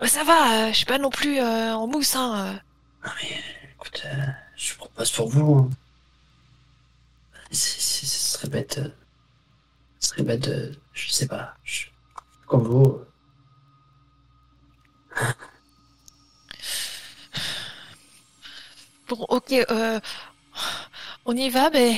[0.02, 2.34] Ouais, ça va, euh, je suis pas non plus euh, en mousse, hein.
[2.48, 3.08] euh.
[3.08, 3.40] Non mais,
[3.76, 4.26] écoute, euh,
[4.56, 5.70] je propose pour vous.
[5.70, 5.70] hein.
[7.52, 8.78] C'est- c'est- Ce serait bête...
[8.80, 8.90] euh,
[10.00, 10.72] Ce serait bête de...
[10.94, 11.86] Je sais pas, je-
[12.48, 13.00] comme vous...
[19.08, 20.00] Bon, ok, euh,
[21.26, 21.98] on y va, mais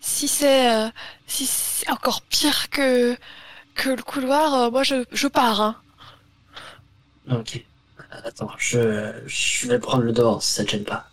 [0.00, 0.90] si c'est euh,
[1.26, 3.16] si c'est encore pire que
[3.74, 5.60] que le couloir, euh, moi je, je pars.
[5.60, 5.76] Hein.
[7.30, 7.64] Ok.
[8.10, 11.06] Attends, je, je vais prendre le dehors si ça te gêne pas.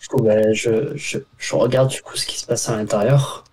[0.00, 3.44] Du coup, bah, je, je, je regarde du coup ce qui se passe à l'intérieur.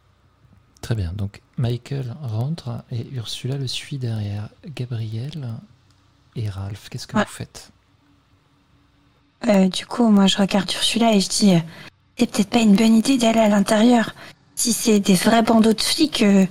[0.81, 1.11] Très bien.
[1.13, 4.49] Donc Michael rentre et Ursula le suit derrière.
[4.65, 5.47] Gabriel
[6.37, 7.23] et Ralph, qu'est-ce que Ouais.
[7.23, 7.71] vous faites?
[9.47, 11.59] Euh, du coup, moi, je regarde Ursula et je dis euh,
[12.17, 14.13] c'est peut-être pas une bonne idée d'aller à l'intérieur.
[14.55, 16.45] Si c'est des vrais bandeaux de flics, euh,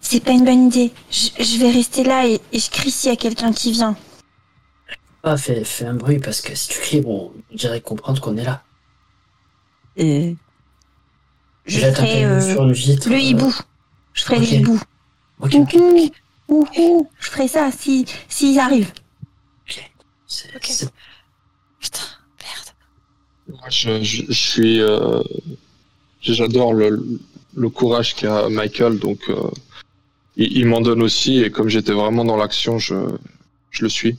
[0.00, 0.92] c'est pas une bonne idée.
[1.10, 3.96] Je, je vais rester là et, et je crie s'il y a quelqu'un qui vient.
[5.22, 8.36] Ah, fais, fais un bruit parce que si tu cries, bon, on dirait comprendre qu'on
[8.36, 8.62] est là.
[10.00, 10.32] Euh,
[11.66, 13.08] je ferai peu euh, sur une vitre.
[13.08, 13.54] le euh, hibou.
[14.14, 14.80] Je ferai le hibou.
[15.40, 15.76] Ok, ok,
[16.48, 16.78] Ouhou, ok.
[16.78, 17.08] ouhou.
[17.20, 18.92] Je ferai ça si s'ils arrivent.
[20.56, 20.70] Ok.
[21.80, 22.00] Putain,
[22.42, 23.58] merde.
[23.60, 25.22] Moi, je, je, je suis, euh,
[26.20, 27.02] j'adore le,
[27.54, 29.50] le courage qu'a Michael, donc euh,
[30.36, 32.94] il, il m'en donne aussi, et comme j'étais vraiment dans l'action, je,
[33.70, 34.16] je le suis.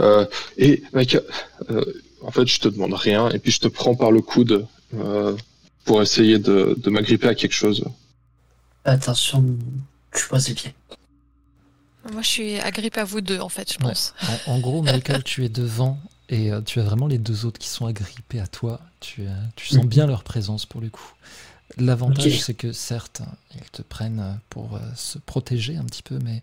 [0.00, 0.26] Euh,
[0.56, 1.24] et Michael,
[1.70, 1.84] euh,
[2.22, 5.36] en fait, je te demande rien, et puis je te prends par le coude euh,
[5.84, 7.84] pour essayer de, de m'agripper à quelque chose.
[8.84, 9.44] Attention,
[10.14, 10.74] tu poses les pieds.
[12.12, 13.84] Moi je suis agrippée à vous deux en fait, je Ouais.
[13.90, 14.14] pense.
[14.46, 15.98] en, en gros, Michael, tu es devant
[16.28, 18.80] et euh, tu as vraiment les deux autres qui sont agrippés à toi.
[19.00, 19.88] Tu, euh, tu sens Mhm.
[19.88, 21.12] bien leur présence pour le coup.
[21.78, 23.22] L'avantage, c'est que certes,
[23.54, 26.42] ils te prennent euh, pour euh, se protéger un petit peu, mais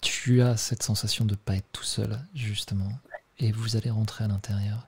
[0.00, 2.92] tu as cette sensation de pas être tout seul, justement.
[3.38, 4.86] Et vous allez rentrer à l'intérieur.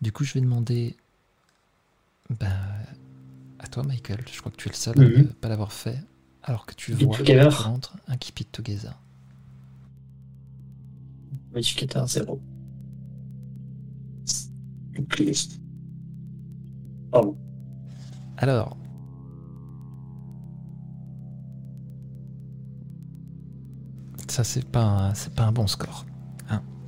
[0.00, 0.96] Du coup, je vais demander
[2.30, 2.46] bah,
[3.58, 4.24] à toi, Michael.
[4.32, 5.16] Je crois que tu es le seul à Mhm.
[5.18, 5.98] ne pas l'avoir fait.
[6.42, 8.98] Alors que tu vois, tu rentres, un keep it together.
[11.52, 12.40] Modificateur 0.
[17.10, 17.36] Pardon.
[18.38, 18.76] Alors.
[24.28, 26.06] Ça, c'est pas, c'est pas un bon score.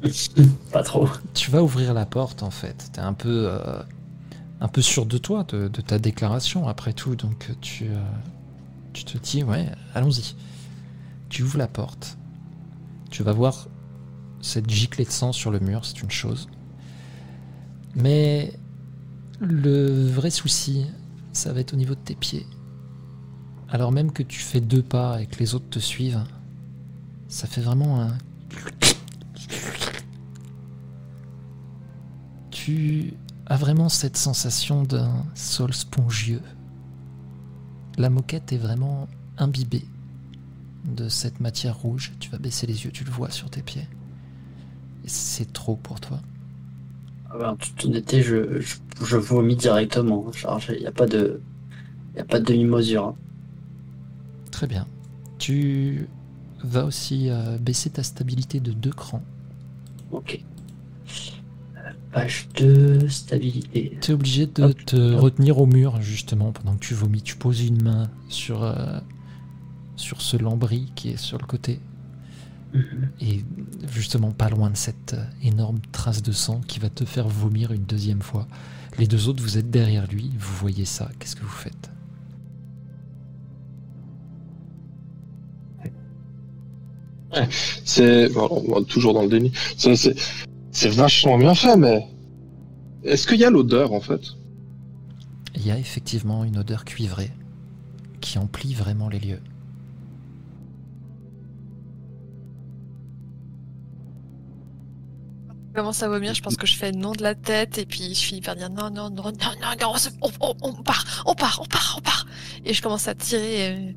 [0.73, 1.09] Pas trop.
[1.33, 2.91] Tu vas ouvrir la porte, en fait.
[2.93, 3.83] T'es un peu, euh,
[4.61, 7.17] un peu sûr de toi, de, de ta déclaration, après tout.
[7.17, 8.03] Donc, tu, euh,
[8.95, 10.35] tu te dis, ouais, allons-y.
[11.29, 12.17] Tu ouvres la porte.
[13.11, 13.69] Tu vas voir
[14.41, 16.49] cette giclée de sang sur le mur, c'est une chose.
[17.95, 18.59] Mais
[19.41, 20.87] le vrai souci,
[21.33, 22.47] ça va être au niveau de tes pieds.
[23.69, 26.25] Alors même que tu fais deux pas et que les autres te suivent,
[27.29, 28.17] ça fait vraiment un...
[32.51, 33.15] Tu
[33.47, 36.43] as vraiment cette sensation d'un sol spongieux.
[37.97, 39.85] La moquette est vraiment imbibée
[40.85, 42.13] de cette matière rouge.
[42.21, 43.89] Tu vas baisser les yeux, tu le vois sur tes pieds.
[45.07, 46.21] C'est trop pour toi.
[47.31, 50.31] Ah en toute honnêteté, je, je, je vomis directement.
[50.69, 51.41] Il n'y a pas de,
[52.17, 53.09] y a pas de demi-mesure.
[53.09, 53.17] hein.
[54.51, 54.87] Très bien.
[55.39, 56.09] Tu
[56.63, 59.23] vas aussi euh, baisser ta stabilité de deux crans.
[60.11, 60.45] Ok.
[62.15, 63.99] Page 2, stabilité.
[64.01, 64.85] Tu es obligé de Hop.
[64.87, 67.21] te retenir au mur, justement, pendant que tu vomis.
[67.23, 69.01] Tu poses une main sur, euh,
[69.97, 71.81] sur ce lambris qui est sur le côté.
[72.73, 73.09] Mhm.
[73.21, 73.45] Et
[73.93, 77.73] justement, pas loin de cette euh, énorme trace de sang qui va te faire vomir
[77.73, 78.47] une deuxième fois.
[78.97, 81.11] Les deux autres, vous êtes derrière lui, vous voyez ça.
[81.19, 81.91] Qu'est-ce que vous faites?
[87.85, 89.53] C'est bon, on va toujours dans le déni.
[89.77, 90.15] C'est-
[90.75, 92.07] C'est vachement bien fait, mais
[93.05, 94.21] est-ce qu'il y a l'odeur en fait?
[95.55, 97.31] Il y a effectivement une odeur cuivrée
[98.21, 99.41] qui emplit vraiment les lieux.
[105.71, 108.15] Je commence à vomir, je pense que je fais non de la tête et puis
[108.15, 110.73] je finis par dire non, non, non, non, non, non, on, se- on, on- on
[110.83, 112.27] part, on part, on part, on part.
[112.65, 113.93] Et je commence à tirer euh,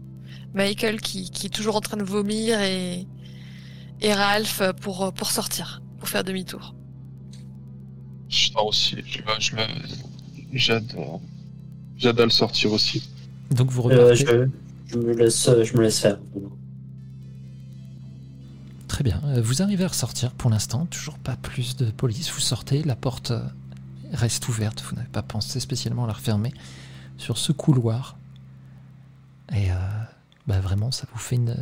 [0.56, 3.08] Michael qui, qui est toujours en train de vomir et,
[4.02, 6.74] et Ralph pour, pour sortir, pour faire demi-tour.
[8.30, 8.98] Je sors aussi.
[9.06, 9.68] Je, le- je le- euh,
[12.30, 13.10] sortir aussi.
[13.52, 14.26] Donc vous Euh, repartez.
[14.88, 16.18] je, je me laisse, je me laisse faire.
[18.88, 19.22] Très bien.
[19.26, 20.86] Euh, Vous arrivez à ressortir pour l'instant.
[20.88, 22.32] Toujours pas plus de police.
[22.32, 22.84] Vous sortez.
[22.84, 23.42] La porte euh,
[24.14, 24.82] reste ouverte.
[24.88, 26.54] Vous n'avez pas pensé spécialement à la refermer.
[27.18, 28.18] Sur ce couloir.
[29.54, 29.76] Et euh,
[30.48, 31.56] bah vraiment, ça vous fait une,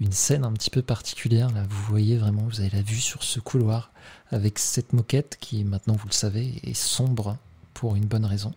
[0.00, 1.50] une scène un petit peu particulière.
[1.52, 3.92] Là, vous voyez vraiment, vous avez la vue sur ce couloir
[4.30, 7.36] avec cette moquette qui, maintenant vous le savez, est sombre
[7.74, 8.52] pour une bonne raison.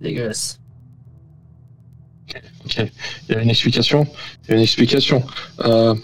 [0.00, 0.60] Dégueulasse.
[2.64, 2.90] Ok.
[3.28, 4.06] Il y a une explication.
[4.44, 5.22] Il y a une explication.
[5.64, 5.94] Euh,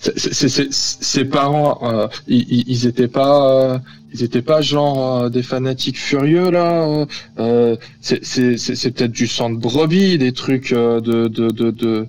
[0.00, 3.78] c'est- c'est- c'est- ses parents, euh, ils, ils- ils étaient pas, euh,
[4.12, 6.84] ils étaient pas genre euh, des fanatiques furieux là.
[6.86, 7.06] euh,
[7.38, 11.50] euh, c'est c'est- c'est- c'est peut-être du sang de brebis, des trucs euh, de de
[11.50, 12.06] de de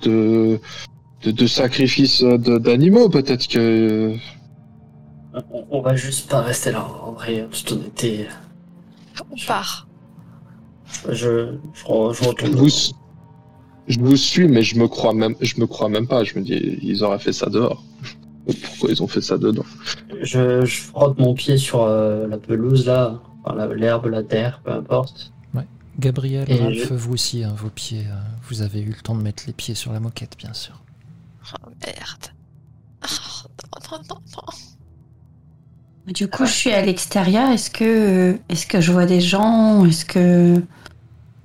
[0.00, 0.60] de,
[1.24, 3.08] de, de sacrifice de- d'animaux.
[3.08, 4.14] Peut-être que
[5.50, 6.86] On, on va juste pas rester là.
[7.04, 8.26] En vrai, en toute honnêteté,
[9.30, 9.86] On part.
[11.08, 12.68] Je, je, je, vous,
[13.88, 16.24] je vous suis, mais je me crois même, je me crois même pas.
[16.24, 17.82] Je me dis, ils auraient fait ça dehors.
[18.64, 19.64] Pourquoi ils ont fait ça dedans
[20.22, 24.72] Je, je frotte mon pied sur euh, la pelouse là, enfin, l'herbe, la terre, peu
[24.72, 25.32] importe.
[25.98, 28.14] Gabriel, Et Ralph, je- vous aussi, hein, vos pieds, euh,
[28.48, 30.72] vous avez eu le temps de mettre les pieds sur la moquette, bien sûr.
[31.62, 32.32] Oh merde.
[33.04, 33.08] Oh,
[33.92, 34.16] non, non, non,
[36.06, 36.12] non.
[36.14, 37.50] Du coup, je suis à l'extérieur.
[37.50, 39.84] Est-ce que, est-ce que je vois des gens?
[39.84, 40.62] Est-ce que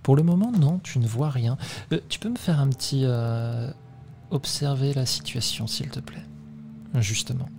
[0.08, 1.58] Pour le moment, non, tu ne vois rien.
[1.92, 3.70] Euh, tu peux me faire un petit euh,
[4.32, 6.24] observer la situation, s'il te plaît?
[6.96, 7.50] Justement.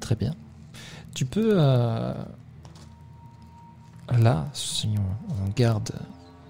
[0.00, 0.34] Très bien.
[1.14, 2.12] Tu peux euh,
[4.18, 5.92] là, si on, on garde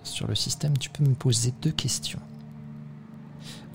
[0.02, 2.20] sur le système, tu peux me poser deux questions.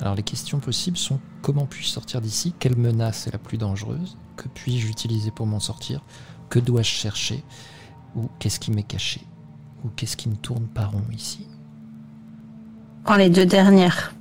[0.01, 2.55] Alors les questions possibles sont comment puis-je sortir d'ici?
[2.57, 4.17] Quelle menace est la plus dangereuse?
[4.35, 6.01] Que puis-je utiliser pour m'en sortir?
[6.49, 7.43] Que dois-je chercher?
[8.15, 9.21] Ou qu'est-ce qui m'est caché
[9.83, 11.47] Ou qu'est-ce qui ne tourne pas rond ici
[13.03, 14.15] Prends les deux dernières.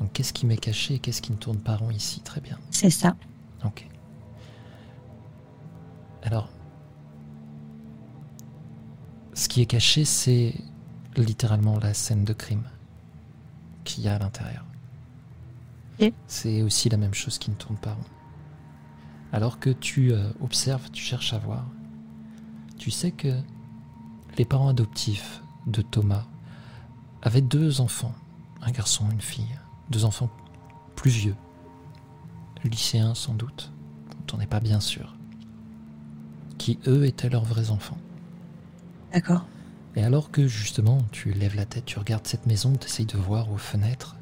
[0.00, 2.58] Donc qu'est-ce qui m'est caché et qu'est-ce qui ne tourne pas rond ici Très bien.
[2.70, 3.16] C'est ça.
[3.64, 3.88] Ok.
[6.22, 6.50] Alors,
[9.34, 10.54] ce qui est caché, c'est
[11.16, 12.64] littéralement la scène de crime
[13.84, 14.64] qu'il y a à l'intérieur.
[16.00, 16.12] Ok.
[16.26, 18.04] C'est aussi la même chose qui ne tourne pas rond.
[19.32, 21.66] Alors que tu euh, observes, tu cherches à voir,
[22.78, 23.40] tu sais que
[24.36, 26.24] les parents adoptifs de Thomas
[27.22, 28.14] avaient deux enfants,
[28.62, 29.58] un garçon et une fille,
[29.90, 30.30] deux enfants
[30.96, 31.36] plus vieux,
[32.64, 33.72] lycéens sans doute,
[34.10, 35.16] dont on n'est pas bien sûr,
[36.58, 37.98] qui eux étaient leurs vrais enfants.
[39.12, 39.46] D'accord.
[39.96, 43.16] Et alors que justement tu lèves la tête, tu regardes cette maison, tu essayes de
[43.18, 44.16] voir aux fenêtres,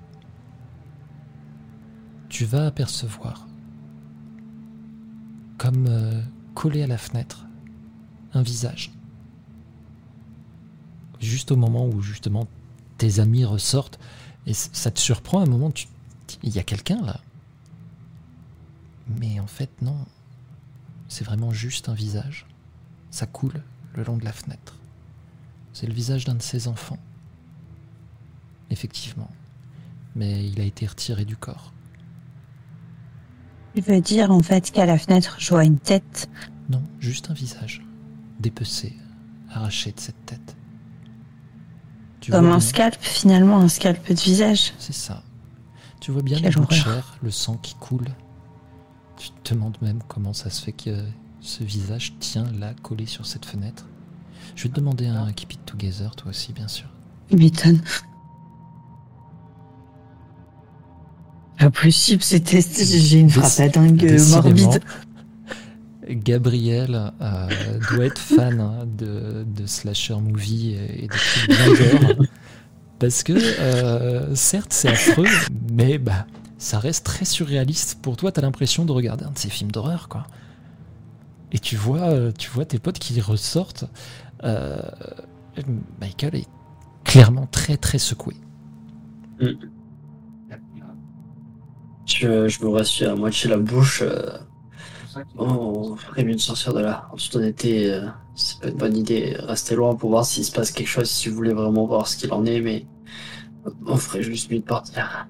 [2.29, 3.47] tu vas apercevoir
[5.59, 6.21] comme euh,
[6.55, 7.47] collé à la fenêtre
[8.35, 8.93] un visage.
[11.21, 12.49] Juste au moment où justement
[12.99, 13.99] tes amis ressortent,
[14.47, 15.87] et ça te surprend à un moment, tu
[16.43, 17.21] il y a quelqu'un là.
[19.21, 19.97] Mais en fait non,
[21.09, 22.47] c'est vraiment juste un visage.
[23.11, 23.63] Ça coule
[23.95, 24.79] le long de la fenêtre.
[25.73, 26.99] C'est le visage d'un de ses enfants.
[28.71, 29.31] Effectivement.
[30.17, 31.73] Mais il a été retiré du corps.
[33.75, 36.29] Il veut dire en fait qu'à la fenêtre, je vois une tête?
[36.69, 37.83] Non, juste un visage.
[38.43, 38.95] Dépecé,
[39.51, 40.57] arraché de cette tête.
[42.21, 44.75] Tu Comme un scalp, finalement, un scalp de visage.
[44.79, 45.23] C'est ça.
[46.01, 46.73] Tu vois bien Quelle horreur.
[46.73, 48.07] chair, le sang qui coule.
[49.17, 51.05] Tu te demandes même comment ça se fait que
[51.41, 53.87] ce visage tient là, collé sur cette fenêtre.
[54.57, 56.89] Je vais te demander un Keep It Together, toi aussi, bien sûr.
[57.31, 57.81] Il m'étonne.
[61.59, 62.61] Pas possible, c'était.
[62.61, 64.81] J'ai une frappe à dingue euh, morbide.
[66.09, 72.27] Gabriel euh, doit être fan hein, de, de slasher movie et, trucs bien gore.
[72.99, 75.27] Parce que, euh, certes, c'est affreux,
[75.73, 76.27] mais bah,
[76.59, 77.99] ça reste très surréaliste.
[78.01, 80.27] Pour toi, t'as l'impression de regarder un de ces films d'horreur, quoi.
[81.51, 83.85] Et tu vois, euh, tu vois tes potes qui ressortent.
[86.01, 86.49] Michael est
[87.05, 88.35] clairement très très secoué.
[92.07, 94.03] Je, je me reste à moitié la bouche.
[95.17, 95.23] Euh...
[95.39, 95.45] Oh,
[95.93, 97.09] on ferait mieux de sortir de là.
[97.13, 99.37] En toute honnêteté, euh, c'est pas une bonne idée.
[99.41, 102.17] Rester loin pour voir s'il se passe quelque chose, si vous voulez vraiment voir ce
[102.17, 102.87] qu'il en est, mais
[103.87, 105.27] on ferait juste mieux de partir.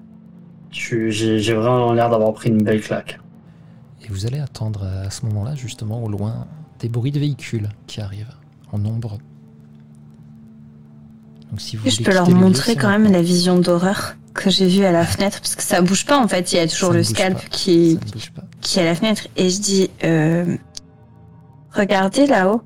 [0.71, 3.19] Je- J'ai vraiment l'air d'avoir pris une belle claque.
[4.03, 6.47] Et vous allez attendre à ce moment-là, justement, au loin,
[6.79, 8.33] des bruits de véhicules qui arrivent
[8.71, 9.17] en nombre.
[11.51, 14.83] Donc si vous Je peux leur montrer quand même la vision d'horreur que j'ai vue
[14.85, 16.97] à la fenêtre, parce que ça bouge pas en fait, il y a toujours Ça
[16.97, 17.47] le scalp pas.
[17.49, 17.99] qui,
[18.61, 19.27] qui est à la fenêtre.
[19.37, 20.57] Et je dis, euh,
[21.71, 22.61] regardez là-haut.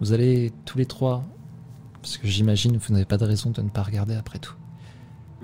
[0.00, 1.24] Vous allez tous les trois,
[2.00, 4.54] parce que j'imagine que vous n'avez pas de raison de ne pas regarder après tout.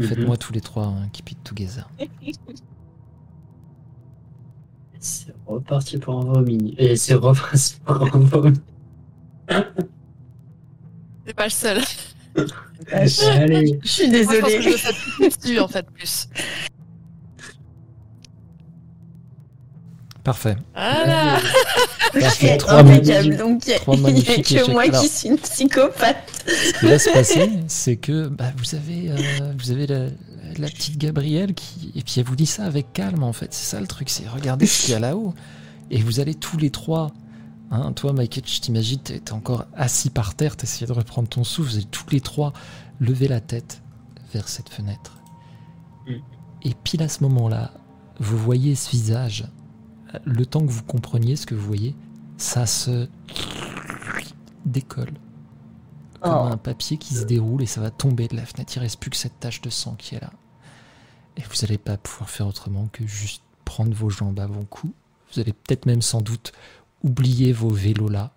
[0.00, 1.88] Faites-moi tous les trois un keep it together.
[5.00, 6.74] C'est reparti pour un vomi.
[6.78, 8.60] Et c'est reparti pour un vomi.
[11.26, 11.80] C'est pas le seul.
[12.92, 13.78] Allez.
[13.84, 14.62] Je suis Moi, je pense que désolée.
[14.62, 16.28] je me fais plus dessus, en fait, plus.
[20.24, 20.56] Parfait.
[20.74, 21.38] Voilà.
[22.12, 22.48] Parfait.
[22.50, 23.78] C'est Trois impeccable, donc il y a-
[24.42, 24.68] que échecs.
[24.68, 26.16] moi Alors- qui suis une psychopathe.
[26.46, 30.06] Ce qui va se passer, c'est que bah, vous avez, euh, vous avez la,
[30.58, 31.92] la petite Gabrielle qui.
[31.96, 33.48] Et puis elle vous dit ça avec calme en fait.
[33.52, 35.34] C'est ça le truc, c'est regardez ce qu'il y a là-haut.
[35.90, 37.10] Et vous allez tous les trois.
[37.70, 41.70] Hein, toi, Michael, je t'imagine, t'es encore assis par terre, t'essayais de reprendre ton souffle.
[41.70, 42.52] Vous allez tous les trois
[43.00, 43.82] lever la tête
[44.32, 45.18] vers cette fenêtre.
[46.06, 46.14] Mm.
[46.62, 47.72] Et pile à ce moment-là,
[48.18, 49.46] vous voyez ce visage.
[50.24, 51.94] Le temps que vous compreniez ce que vous voyez,
[52.38, 53.08] ça se
[54.64, 55.12] décolle
[56.20, 56.52] comme Oh.
[56.52, 58.72] un papier qui se déroule et ça va tomber de la fenêtre.
[58.76, 60.32] Il reste plus que cette tache de sang qui est là.
[61.36, 64.92] Et vous n'allez pas pouvoir faire autrement que juste prendre vos jambes à vos coups.
[65.32, 66.52] Vous allez peut-être même sans doute
[67.02, 68.32] oublier vos vélos là.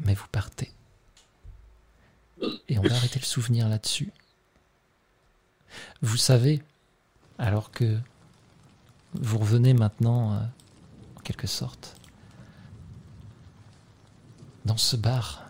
[0.00, 0.70] Mais vous partez.
[2.68, 4.12] Et on va arrêter le souvenir là-dessus.
[6.02, 6.62] Vous savez,
[7.38, 7.98] alors que
[9.14, 10.40] vous revenez maintenant, euh,
[11.16, 11.96] en quelque sorte,
[14.64, 15.44] dans ce bar,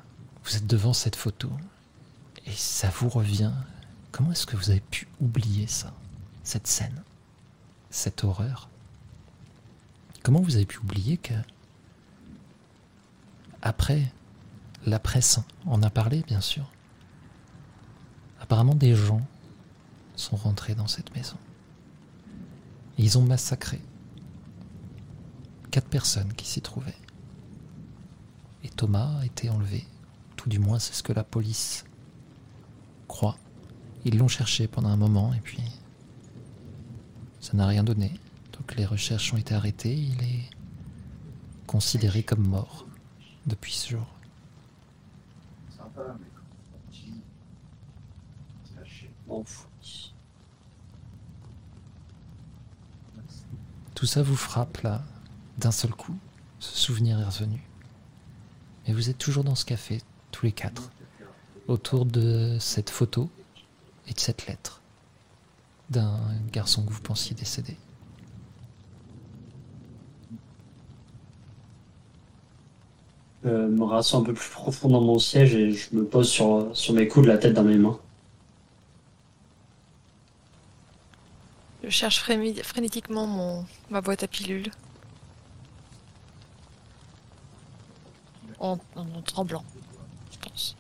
[0.45, 1.51] vous êtes devant cette photo
[2.47, 3.53] et ça vous revient.
[4.13, 5.93] Comment est-ce que vous avez pu oublier ça,
[6.45, 7.03] cette scène,
[7.91, 8.69] cette horreur?
[10.23, 11.35] Comment vous avez pu oublier que
[13.63, 14.13] après,
[14.87, 16.71] la presse en a parlé, bien sûr.
[18.41, 19.23] Apparemment, des gens
[20.17, 21.37] sont rentrés dans cette maison.
[22.99, 23.81] Ils ont massacré
[25.71, 26.97] quatre personnes qui s'y trouvaient.
[28.65, 29.87] Et Thomas a été enlevé.
[30.37, 31.85] Tout du moins, c'est ce que la police
[33.07, 33.37] croit.
[34.05, 35.63] Ils l'ont cherché pendant un moment et puis
[37.41, 38.13] ça n'a rien donné.
[38.53, 39.95] Donc les recherches ont été arrêtées.
[39.95, 40.51] Il est
[41.67, 42.88] considéré comme mort
[43.49, 44.07] depuis ce jour.
[53.95, 55.03] Tout ça vous frappe là,
[55.59, 56.17] d'un seul coup.
[56.61, 57.61] Ce souvenir est revenu.
[58.87, 60.01] Et vous êtes toujours dans ce café,
[60.31, 60.91] tous les quatre,
[61.67, 63.29] autour de cette photo
[64.07, 64.81] et de cette lettre
[65.91, 66.21] d'un
[66.53, 67.77] garçon que vous pensiez décédé.
[73.43, 76.71] Je me rassois un peu plus profond dans mon siège et je me pose sur,
[76.77, 77.99] sur mes coudes, la tête dans mes mains.
[81.83, 84.71] Je cherche frénétiquement mon, ma boîte à pilules.
[88.59, 89.65] en, en tremblant,
[90.31, 90.77] je pense.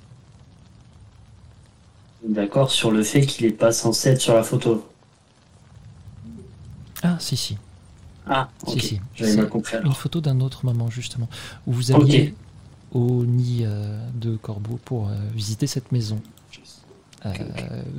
[2.22, 4.86] D'accord sur le fait qu'il est pas censé être sur la photo.
[7.02, 7.58] Ah, si, si.
[8.26, 8.80] Ah, Si, ok.
[8.80, 9.00] si.
[9.14, 9.94] J'avais mal compris Une alors.
[9.94, 11.28] photo d'un autre moment, justement,
[11.66, 12.14] où vous Ok.
[12.16, 12.34] alliez
[12.92, 16.20] au nid euh, de Corbeau pour euh, visiter cette maison
[17.26, 17.30] euh,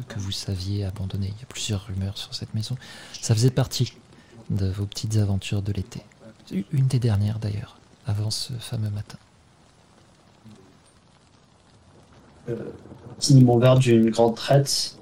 [0.08, 1.28] que vous saviez abandonner.
[1.28, 2.76] Il y a plusieurs rumeurs sur cette maison.
[3.14, 3.94] Ça faisait partie
[4.50, 6.02] de vos petites aventures de l'été.
[6.72, 9.18] Une des dernières, d'ailleurs, avant ce fameux matin.
[13.20, 14.98] Petit mon verre d'une grande traite.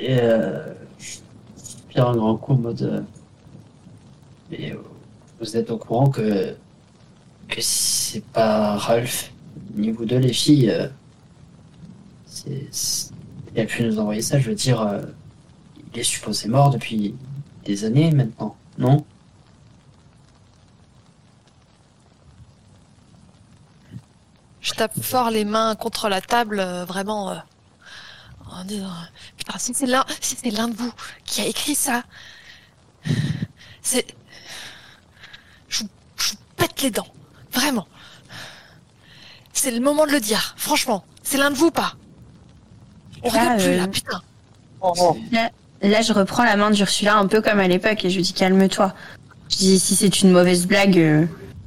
[0.00, 2.82] Et euh, je un grand coup en mode.
[2.82, 3.00] euh,
[4.50, 4.82] mais euh,
[5.38, 6.56] vous êtes au courant que.
[7.50, 9.32] Que c'est pas Ralph,
[9.74, 10.70] ni vous deux les filles.
[10.70, 10.88] euh,
[12.26, 13.10] c'est.
[13.54, 14.80] Il a pu nous envoyer ça, je veux dire.
[14.80, 15.02] euh,
[15.92, 17.16] il est supposé mort depuis
[17.64, 19.04] des années maintenant, non?
[24.60, 27.36] Je tape fort les mains contre la table, euh, vraiment, euh,
[28.50, 28.92] en disant
[29.36, 30.92] Putain, si c'est l'un si c'est l'un de vous
[31.24, 32.04] qui a écrit ça,
[33.82, 34.06] c'est.
[35.68, 35.88] Je vous
[36.56, 37.06] pète les dents,
[37.52, 37.86] vraiment.
[39.52, 41.04] C'est le moment de le dire, franchement.
[41.22, 41.94] C'est l'un de vous ou pas
[43.22, 45.50] On Ah, rigole plus euh, là, putain.
[45.82, 48.32] Là, je reprends la main d'Ursula un peu comme à l'époque et je lui dis
[48.32, 48.94] calme-toi.
[49.50, 51.26] Je dis si c'est une mauvaise blague, euh,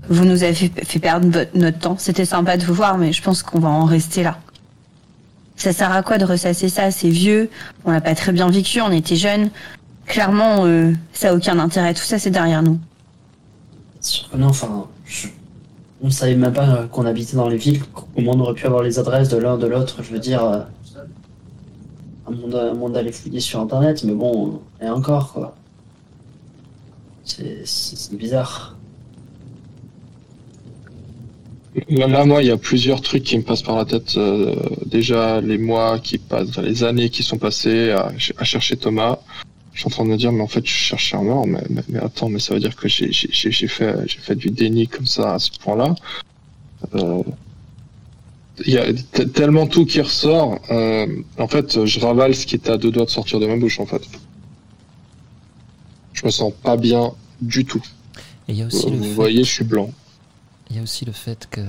[0.09, 1.97] vous nous avez fait, fait perdre notre temps.
[1.97, 4.39] C'était sympa de vous voir, mais je pense qu'on va en rester là.
[5.55, 6.91] Ça sert à quoi de ressasser ça?
[6.91, 7.49] C'est vieux,
[7.85, 9.49] on l'a pas très bien vécu, on était jeunes.
[10.05, 11.93] Clairement, euh, ça a aucun intérêt.
[11.93, 12.79] Tout ça, c'est derrière nous.
[14.31, 15.27] Que Non, enfin, je...
[16.03, 17.81] on ne savait même pas euh, qu'on habitait dans les villes.
[18.13, 20.59] Comment on aurait pu avoir les adresses de l'un de l'autre Je veux dire, euh,
[22.27, 25.55] un monde, un monde d'aller fouiller sur internet, mais bon, et encore quoi.
[27.23, 27.63] C'est
[28.17, 28.75] bizarre.
[31.87, 34.15] Là, moi, il y a plusieurs trucs qui me passent par la tête.
[34.17, 34.55] euh,
[34.85, 39.19] déjà, les mois qui passent, les années qui sont passées à, à chercher Thomas.
[39.73, 41.47] Je suis en train de me dire, mais en fait, je cherche un mort.
[41.47, 43.11] Mais, mais, mais attends, mais ça veut dire que j'ai
[43.67, 45.95] fait, j'ai fait du déni comme ça à ce point-là.
[46.95, 47.23] Euh,
[48.65, 48.93] Il y a
[49.33, 50.59] tellement tout qui ressort.
[50.69, 51.07] euh,
[51.39, 53.79] en fait, je ravale ce qui était à deux doigts de sortir de ma bouche,
[53.79, 54.03] en fait.
[56.13, 57.83] Je me sens pas bien du tout.
[58.47, 59.09] Et il y a aussi le Vous fait...
[59.13, 59.89] voyez, je suis blanc.
[60.69, 61.61] Il y a aussi le fait que,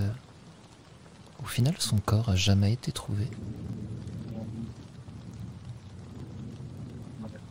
[1.43, 3.25] au final, son corps a jamais été trouvé.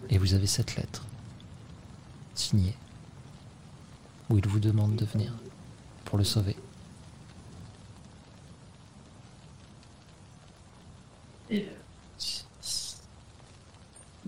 [0.10, 1.04] Et vous avez cette lettre,
[2.36, 2.76] signée,
[4.30, 5.34] où il vous demande de venir
[6.06, 6.56] pour le sauver.
[11.50, 11.66] Et, euh,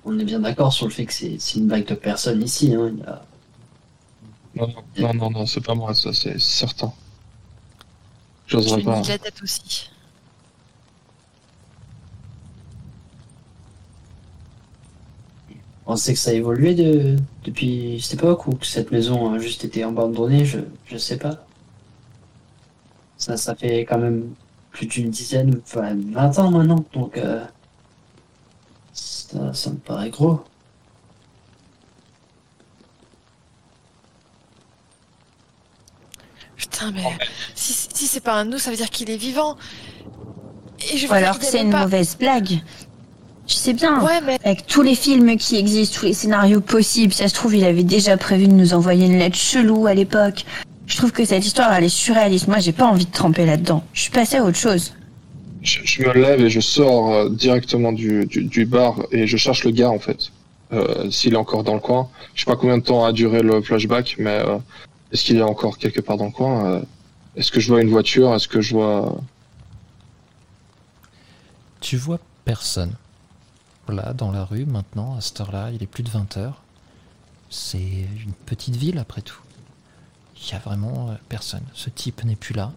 [0.03, 2.73] on est bien d'accord sur le fait que c'est une blague de personne ici.
[2.73, 2.91] Hein.
[2.93, 6.93] Il y a- Non, non, non, non, c'est pas moi, ça, c'est certain.
[8.47, 9.01] J'oserais pas.
[9.01, 9.89] la tête aussi.
[15.95, 17.15] On sait que ça a évolué de,
[17.45, 21.45] depuis cette époque ou que cette maison a juste été abandonnée, je, je sais pas.
[23.17, 24.35] Ça, ça fait quand même
[24.71, 27.45] plus d'une dizaine, enfin 20 ans maintenant, donc euh,
[28.91, 30.43] ça, ça me paraît gros.
[36.57, 37.03] Putain, mais
[37.53, 39.57] si, si c'est pas un nous, ça veut dire qu'il est vivant.
[40.91, 42.61] Et je Ou alors que c'est une pas- mauvaise blague.
[43.47, 44.03] Je sais bien.
[44.03, 47.55] Ouais, mais Avec tous les films qui existent, tous les scénarios possibles, ça se trouve,
[47.55, 50.45] il avait déjà prévu de nous envoyer une lettre chelou à l'époque.
[50.87, 52.47] Je trouve que cette histoire, elle est surréaliste.
[52.47, 53.83] Moi, j'ai pas envie de tremper là-dedans.
[53.93, 54.93] Je suis passée à autre chose.
[55.61, 59.35] Je, je me lève et je sors euh, directement du, du, du bar et je
[59.37, 60.31] cherche le gars en fait.
[60.73, 62.09] Euh, S'il est encore dans le coin.
[62.35, 64.57] Je sais pas combien de temps a duré le flashback, mais euh,
[65.11, 66.81] est-ce qu'il est encore quelque part dans le coin euh,
[67.35, 69.17] Est-ce que je vois une voiture Est-ce que je vois...
[71.81, 72.93] Tu vois personne.
[73.87, 76.61] Là, dans la rue, maintenant, à cette heure-là, il est plus de 20 heures.
[77.49, 79.39] C'est une petite ville, après tout.
[80.41, 81.61] Il y a vraiment euh, personne.
[81.73, 82.73] Ce type n'est plus là.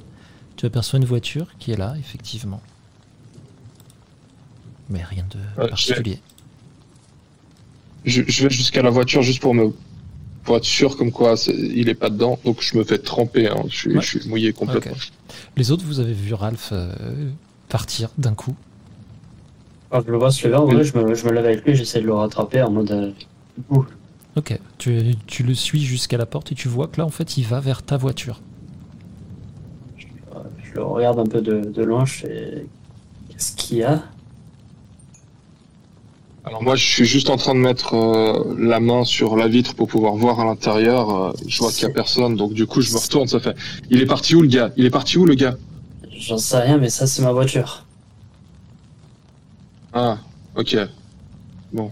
[0.56, 2.60] Tu aperçois une voiture qui est là, effectivement.
[4.90, 6.20] Mais rien de Ouais, particulier.
[8.04, 9.72] Je, je vais jusqu'à la voiture juste pour me...
[10.44, 13.64] Pour être sûr comme quoi il est pas dedans, donc je me fais tremper, hein.
[13.68, 14.00] je, suis, Ouais.
[14.00, 14.96] je suis mouillé complètement.
[15.58, 17.30] Les autres, vous avez vu Ralph euh,
[17.68, 18.56] partir d'un coup.
[19.90, 21.74] Quand je le vois se lever, en vrai, je me, je me lève avec lui,
[21.74, 22.90] j'essaie de le rattraper en mode.
[22.90, 23.10] euh,
[23.70, 23.84] ouh.
[24.36, 27.38] Ok, tu, tu le suis jusqu'à la porte et tu vois que là, en fait,
[27.38, 28.40] il va vers ta voiture.
[30.62, 32.66] Je le regarde un peu de, de loin, je fais.
[33.30, 34.02] Qu'est-ce qu'il y a?
[36.44, 39.74] Alors moi, je suis juste en train de mettre euh, la main sur la vitre
[39.74, 41.10] pour pouvoir voir à l'intérieur.
[41.10, 43.26] euh, je vois qu'il y a personne, donc du coup, je me retourne.
[43.26, 43.56] Ça fait.
[43.90, 44.70] Il est parti où le gars?
[44.76, 45.56] Il est parti où le gars?
[46.16, 47.84] J'en sais rien, mais ça, c'est ma voiture.
[50.00, 50.16] Ah,
[50.54, 50.76] ok.
[51.72, 51.90] Bon.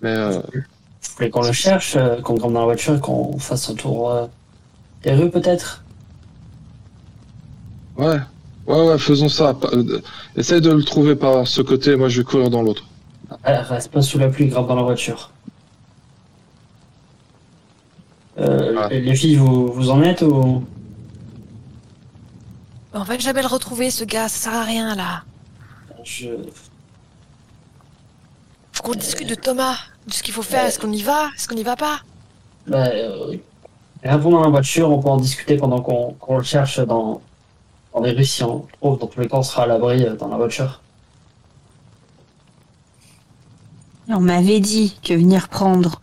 [0.00, 0.40] Mais euh,
[1.16, 4.26] voulez qu'on le cherche, euh, qu'on grimpe dans la voiture qu'on fasse un tour euh,
[5.02, 5.82] des rues, peut-être
[7.98, 8.18] ouais,
[8.68, 9.56] ouais, ouais, faisons ça.
[9.72, 10.00] Euh,
[10.36, 11.96] Essaye de le trouver par ce côté.
[11.96, 12.84] Moi, je vais courir dans l'autre.
[13.42, 15.30] Ah, Reste pas sous la pluie, grimpe dans la voiture.
[18.38, 18.88] Euh, Ah.
[18.88, 20.64] Les filles, vous, vous en êtes ou?
[22.94, 25.22] On va jamais le retrouver, ce gars, ça sert à rien, là.
[26.04, 26.28] Je...
[28.72, 30.66] Faut qu'on discute de Thomas, de ce qu'il faut faire.
[30.66, 31.30] Est-ce qu'on y va?
[31.34, 32.00] Est-ce qu'on y va pas?
[32.66, 33.36] Bah, euh,
[34.02, 37.22] grimpons dans la voiture, on peut en discuter pendant qu'on qu'on le cherche dans,
[37.94, 38.98] dans les rues si on le trouve.
[38.98, 40.80] Dans tous les cas, on sera à l'abri euh, dans la voiture.
[44.08, 46.00] On m'avait dit que venir prendre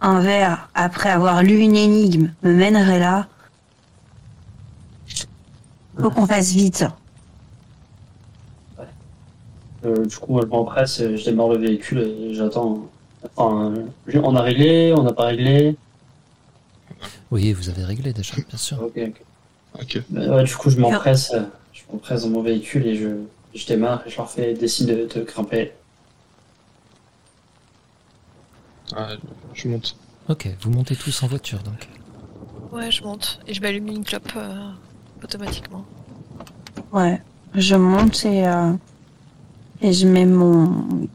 [0.00, 3.28] un verre après avoir lu une énigme me mènerait là.
[6.02, 6.84] Faut qu'on fasse vite.
[9.84, 12.88] Euh, du coup, moi, je m'empresse, euh, je démarre le véhicule et j'attends.
[13.36, 15.76] Enfin, euh, on a réglé, on n'a pas réglé.
[17.32, 18.80] Oui, vous avez réglé déjà, bien sûr.
[18.80, 19.22] Ok, ok.
[19.80, 20.02] Ok.
[20.10, 21.42] Bah, ouais, du coup, je m'empresse, euh,
[21.72, 23.08] je m'empresse dans mon véhicule et je,
[23.54, 25.72] je démarre et je leur fais signes de, de grimper.
[28.94, 29.16] Ouais,
[29.54, 29.96] je monte.
[30.28, 31.88] Ok, vous montez tous en voiture donc.
[32.70, 33.40] Ouais, je monte.
[33.46, 34.70] Et je m'allume une clope euh,
[35.22, 35.84] automatiquement.
[36.92, 37.20] Ouais,
[37.54, 38.72] je monte et euh,
[39.80, 41.08] et je mets mon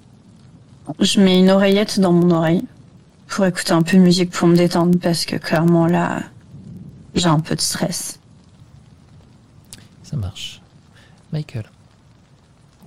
[1.00, 2.64] je mets une oreillette dans mon oreille
[3.28, 6.22] pour écouter un peu de musique pour me détendre parce que clairement là
[7.16, 8.20] j'ai un peu de stress.
[10.04, 10.62] Ça marche.
[11.34, 11.66] Michael,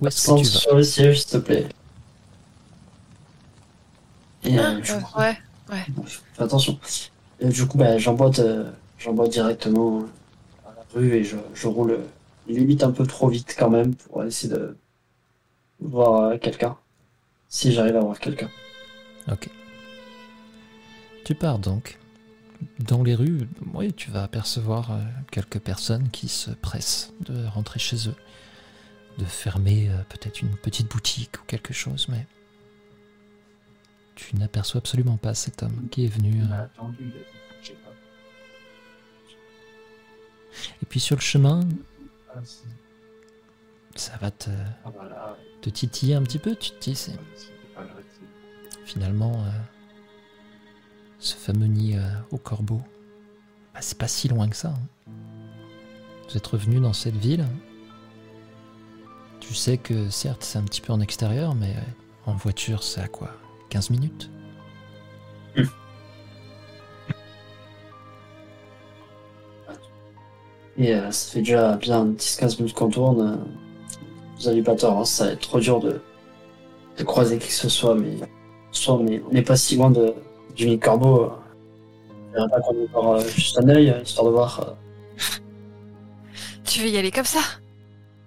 [0.01, 1.67] où est-ce que tu vas sur le siège, s'il te plaît.
[4.43, 5.37] Et euh, Ah, euh, coup, ouais.
[6.33, 6.79] fais attention.
[7.39, 10.03] Et du coup, bah, j'emboîte, euh, j'emboîte directement
[10.93, 11.99] rue et je, je roule
[12.47, 14.75] limite un peu trop vite quand même pour essayer de
[15.79, 16.77] voir euh, quelqu'un.
[17.49, 18.49] Si j'arrive à voir quelqu'un.
[19.31, 19.49] Ok.
[21.25, 21.97] Tu pars donc.
[22.79, 24.99] Dans les rues, oui, tu vas apercevoir euh,
[25.31, 28.15] quelques personnes qui se pressent de rentrer chez eux,
[29.17, 32.27] de fermer euh, peut-être une petite boutique ou quelque chose, mais
[34.15, 36.41] tu n'aperçois absolument pas cet homme qui est venu.
[36.43, 36.65] euh,
[40.91, 41.61] puis sur le chemin,
[43.95, 44.49] ça va te,
[45.61, 47.17] te titiller un petit peu, tu te dis, c'est
[48.83, 49.49] finalement euh,
[51.17, 52.01] ce fameux nid euh,
[52.31, 52.81] au corbeau,
[53.73, 54.73] bah, c'est pas si loin que ça.
[55.07, 55.11] hein.
[56.27, 57.45] Vous êtes revenu dans cette ville.
[59.39, 61.81] Tu sais que certes c'est un petit peu en extérieur, mais euh,
[62.25, 63.31] en voiture c'est à quoi?
[63.69, 64.29] 15 minutes?
[70.81, 73.21] Et euh, ça fait déjà bien 10-15 minutes qu'on tourne.
[73.21, 73.35] euh,
[74.37, 76.01] vous avez pas tort, hein, ça va être trop dur de,
[76.97, 78.17] de croiser qui que ce soit, mais,
[78.71, 80.15] soit on est- on n'est pas si loin de,
[80.55, 81.25] du nid corbeau.
[81.25, 81.29] euh.
[82.33, 84.59] Je verrais pas qu'on euh, juste un œil, euh, histoire de voir.
[84.67, 84.73] euh,
[86.65, 87.41] Tu veux y aller comme ça?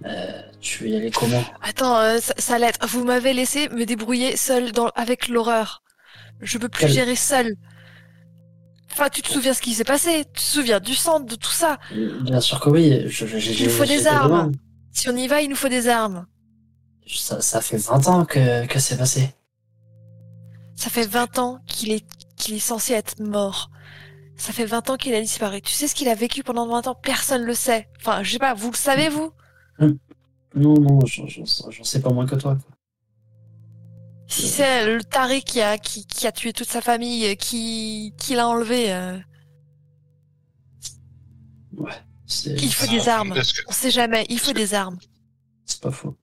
[0.04, 1.42] Euh, tu veux y aller comment?
[1.62, 2.76] Attends, euh, ça, ça l'aide.
[2.88, 5.82] Vous m'avez laissé me débrouiller seul dans, avec l'horreur.
[6.40, 7.56] Je peux plus Quel- gérer seul.
[8.92, 11.50] Enfin, tu te souviens ce qui s'est passé Tu te souviens du sang, de tout
[11.50, 11.78] ça
[12.22, 13.08] Bien sûr que oui.
[13.08, 14.52] Je, Il nous faut des armes.
[14.92, 16.26] Si on y va, il nous faut des armes.
[17.06, 19.30] Ça, ça fait 20 ans que, que c'est passé.
[20.76, 22.04] Ça fait 20 ans qu'il est,
[22.36, 23.70] qu'il est censé être mort.
[24.36, 25.60] Ça fait 20 ans qu'il a disparu.
[25.62, 26.94] Tu sais ce qu'il a vécu pendant 20 ans?
[26.94, 27.88] Personne le sait.
[28.00, 29.32] Enfin, je sais pas, vous le savez, vous?
[29.80, 31.24] Non, non, sais-
[31.70, 32.56] j'en sais pas moins que toi.
[32.56, 32.73] quoi.
[34.26, 38.14] Si c'est le taré qui a, qui, qui a tué toute sa famille, euh, qui,
[38.18, 39.18] qui l'a enlevé, euh,
[42.26, 43.34] C'est il faut des armes.
[43.34, 44.98] Que- On sait jamais, il faut des armes.
[45.66, 46.16] c'est pas faux.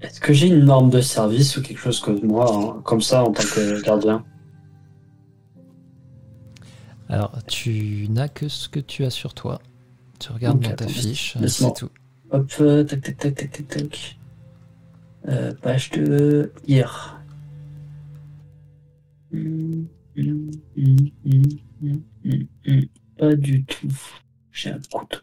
[0.00, 3.24] Est-ce que j'ai une norme de service ou quelque chose comme moi, hein, comme ça,
[3.24, 4.24] en tant que gardien?
[7.08, 9.60] Alors, tu n'as que ce que tu as sur toi.
[10.18, 11.90] Tu regardes dans ta attends, fiche, c'est tout.
[12.30, 14.16] Hop, euh, tac, tac, tac, tac, tac, tac.
[15.28, 17.20] Euh, page de hier.
[23.18, 23.88] Pas du tout.
[24.52, 25.22] J'ai un couteau.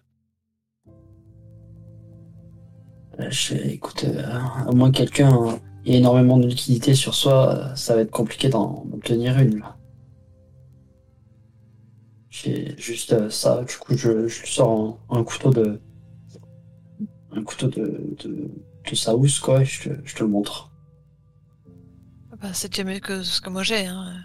[3.19, 4.23] Euh, je- écoute, euh,
[4.67, 5.51] à moins que quelqu'un euh,
[5.85, 9.63] ait énormément de liquidité sur soi, euh, ça va être compliqué d'en obtenir une.
[12.29, 15.79] J'ai juste euh, ça, du coup je, je sors un, un couteau de,
[17.33, 18.49] un couteau de, de,
[18.93, 20.71] ça housse, quoi, et je te, je te le montre.
[22.41, 23.85] Bah, c'est déjà mieux que ce que moi j'ai.
[23.85, 24.15] Hein.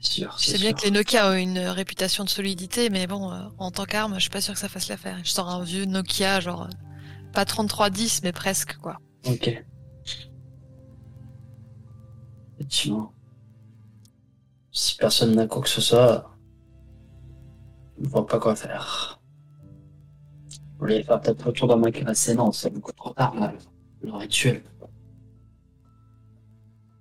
[0.00, 0.36] C'est sûr.
[0.38, 3.72] Je sais bien que les Nokia ont une réputation de solidité, mais bon, euh, en
[3.72, 5.18] tant qu'arme, je suis pas sûr que ça fasse l'affaire.
[5.24, 8.98] Je sors un vieux Nokia, genre, euh, pas 3310, mais presque, quoi.
[9.26, 9.64] Ok.
[12.54, 13.12] Effectivement.
[14.70, 16.30] Si personne n'a quoi que ce soit,
[17.98, 19.17] je ne vois pas quoi faire.
[20.78, 23.52] Voulez faire peut-être retour dans ma classe Non, c'est beaucoup trop tard, là.
[24.02, 24.62] Le rituel.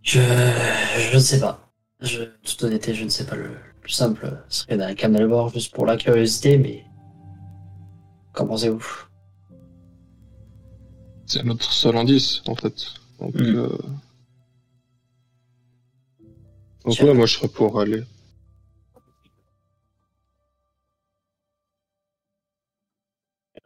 [0.02, 0.20] Je...
[0.20, 1.72] Je ne sais pas.
[2.00, 2.24] Je...
[2.44, 3.36] Toute honnêteté, je ne sais pas.
[3.36, 6.84] Le, le plus simple serait d'aller calmer le bord juste pour la curiosité, mais...
[8.34, 8.86] Qu'en pensez-vous?
[11.26, 12.74] C'est notre seul indice, en fait.
[13.20, 13.56] Donc, Hmm.
[13.58, 13.78] euh...
[16.86, 18.02] Donc ouais, moi je serais pour aller.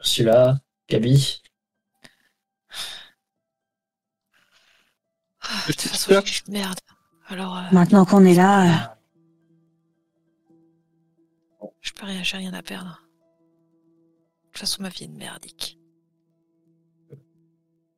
[0.01, 0.59] Celui-là,
[0.89, 1.41] Gabi
[5.41, 6.79] Ah, de toute façon, j'ai une merde.
[7.27, 8.91] Alors, euh, Maintenant qu'on est là,
[11.61, 13.01] euh, je peux rien, j'ai rien à perdre.
[14.43, 15.79] De toute façon, ma vie est une merdique.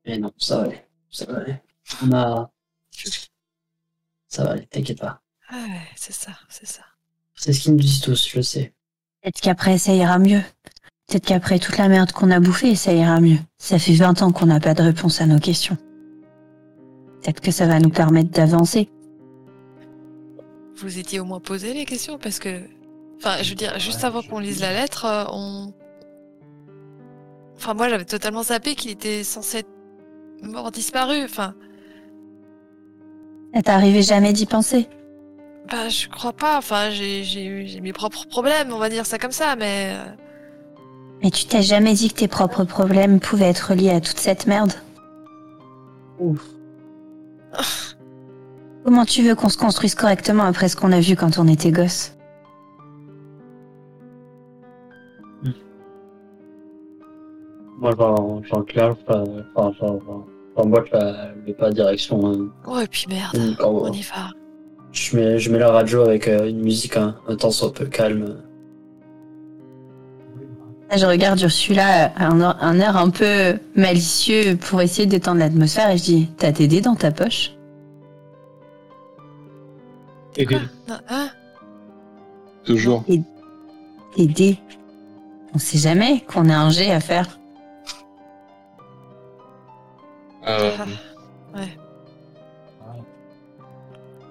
[0.06, 0.86] Mais non, ça va aller.
[1.10, 1.62] Ça va aller.
[2.02, 2.52] On a...
[4.28, 5.22] Ça va aller, t'inquiète pas.
[5.50, 6.84] Ah ouais, c'est ça, c'est ça.
[7.36, 8.74] C'est ce qu'ils nous disent tous, je le sais.
[9.22, 10.42] peut-être qu'après ça ira mieux.
[11.08, 13.38] Peut-être qu'après toute la merde qu'on a bouffée, ça ira mieux.
[13.58, 15.78] Ça fait 20 ans qu'on n'a pas de réponse à nos questions.
[17.22, 18.90] Peut-être que ça va nous permettre d'avancer.
[20.78, 22.62] Vous étiez au moins posé les questions parce que.
[23.18, 25.74] Enfin, je veux dire, juste Ouais, avant qu'on lise la lettre, euh, on.
[27.56, 29.70] Enfin, moi, j'avais totalement zappé qu'il était censé être
[30.42, 31.24] mort, disparu.
[31.24, 31.54] Enfin,
[33.54, 34.88] Ça t'arrivait jamais d'y penser?
[35.70, 36.58] Bah, je crois pas.
[36.58, 39.96] Enfin, j'ai j'ai eu- j'ai mes propres problèmes, on va dire ça comme ça, mais.
[41.24, 44.46] Mais tu t'as jamais dit que tes propres problèmes pouvaient être liés à toute cette
[44.46, 44.74] merde
[46.20, 46.42] Ouf.
[48.84, 51.72] Comment tu veux qu'on se construise correctement après ce qu'on a vu quand on était
[51.72, 52.14] gosse
[57.80, 59.24] Moi, j'en j'en clair, enfin,
[59.80, 62.26] j'en- moi, je la mets pas direction.
[62.28, 62.50] hein.
[62.68, 64.30] Oh, et puis merde, Mm, quand- on y va.
[64.92, 67.86] Je mets, je mets la radio avec euh, une musique un, un temps soit peu
[67.86, 68.38] calme.
[70.96, 75.90] Je regarde Ursula à un, un air un peu malicieux pour essayer de détendre l'atmosphère
[75.90, 77.52] et je dis T'as tes dés dans ta poche?
[80.36, 81.30] Quoi Non, hein
[82.64, 83.04] Toujours.
[84.16, 84.60] Tes dés
[85.56, 87.40] On sait jamais qu'on a un jet à faire.
[90.48, 90.72] Euh,
[91.56, 91.68] Ah, ouais.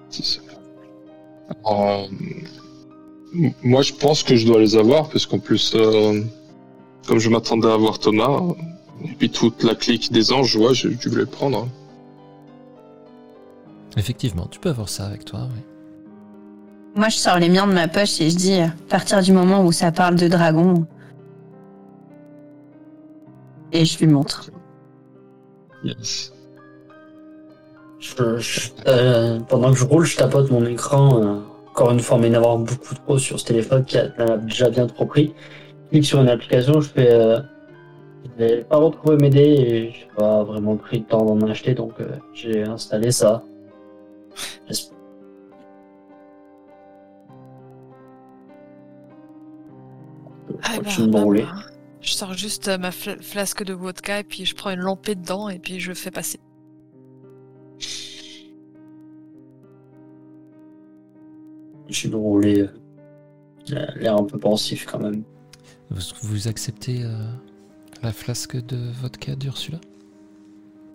[0.09, 0.41] si c'est-
[1.65, 6.21] Alors, euh, moi je pense que je dois les avoir parce qu'en plus, euh,
[7.07, 8.39] comme je m'attendais à voir Thomas,
[9.03, 11.59] et puis toute la clique des anges, ouais, j'ai dû les prendre.
[11.59, 11.67] hein.
[13.97, 15.61] Effectivement, tu peux avoir ça avec toi, oui.
[16.95, 19.63] Moi, je sors les miens de ma poche et je dis à partir du moment
[19.65, 20.85] où ça parle de dragon.
[23.71, 24.51] Et je lui montre.
[25.83, 26.31] Yes.
[27.99, 31.21] Je, je- euh, pendant que je roule, je tapote mon écran.
[31.23, 31.39] euh,
[31.71, 34.07] encore une fois, mais d'avoir beaucoup trop sur ce téléphone qui a
[34.37, 35.33] déjà bien trop pris.
[35.93, 37.13] Je clique sur une application, je fais.
[37.13, 37.39] Euh,
[38.39, 41.75] je n'ai pas retrouvé mes dés et j'ai pas vraiment pris le temps d'en acheter,
[41.75, 43.43] donc euh, j'ai installé ça.
[50.63, 51.61] Ah, bah, Continue de bah, bah,
[52.01, 55.15] Je sors juste euh, ma fla- flasque de vodka et puis je prends une lampée
[55.15, 56.39] dedans et puis je fais passer.
[61.87, 62.67] J'ai de rouler.
[63.71, 65.23] euh, l'air un peu pensif quand même.
[65.93, 67.11] Vous, vous acceptez euh,
[68.01, 69.79] la flasque de vodka d'Ursula?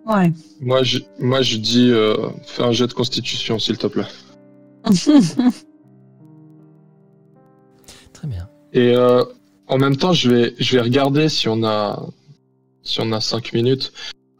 [0.05, 0.31] Ouais.
[0.59, 2.15] Moi, je, moi, je dis, euh,
[2.45, 4.07] fais un jet de constitution, s'il te plaît.
[8.13, 8.49] Très bien.
[8.73, 9.23] Et euh,
[9.67, 12.05] en même temps, je vais, je vais regarder si on a,
[12.83, 13.93] si on a cinq minutes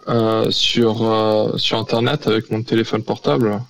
[0.07, 3.61] euh, sur euh, sur internet avec mon téléphone portable.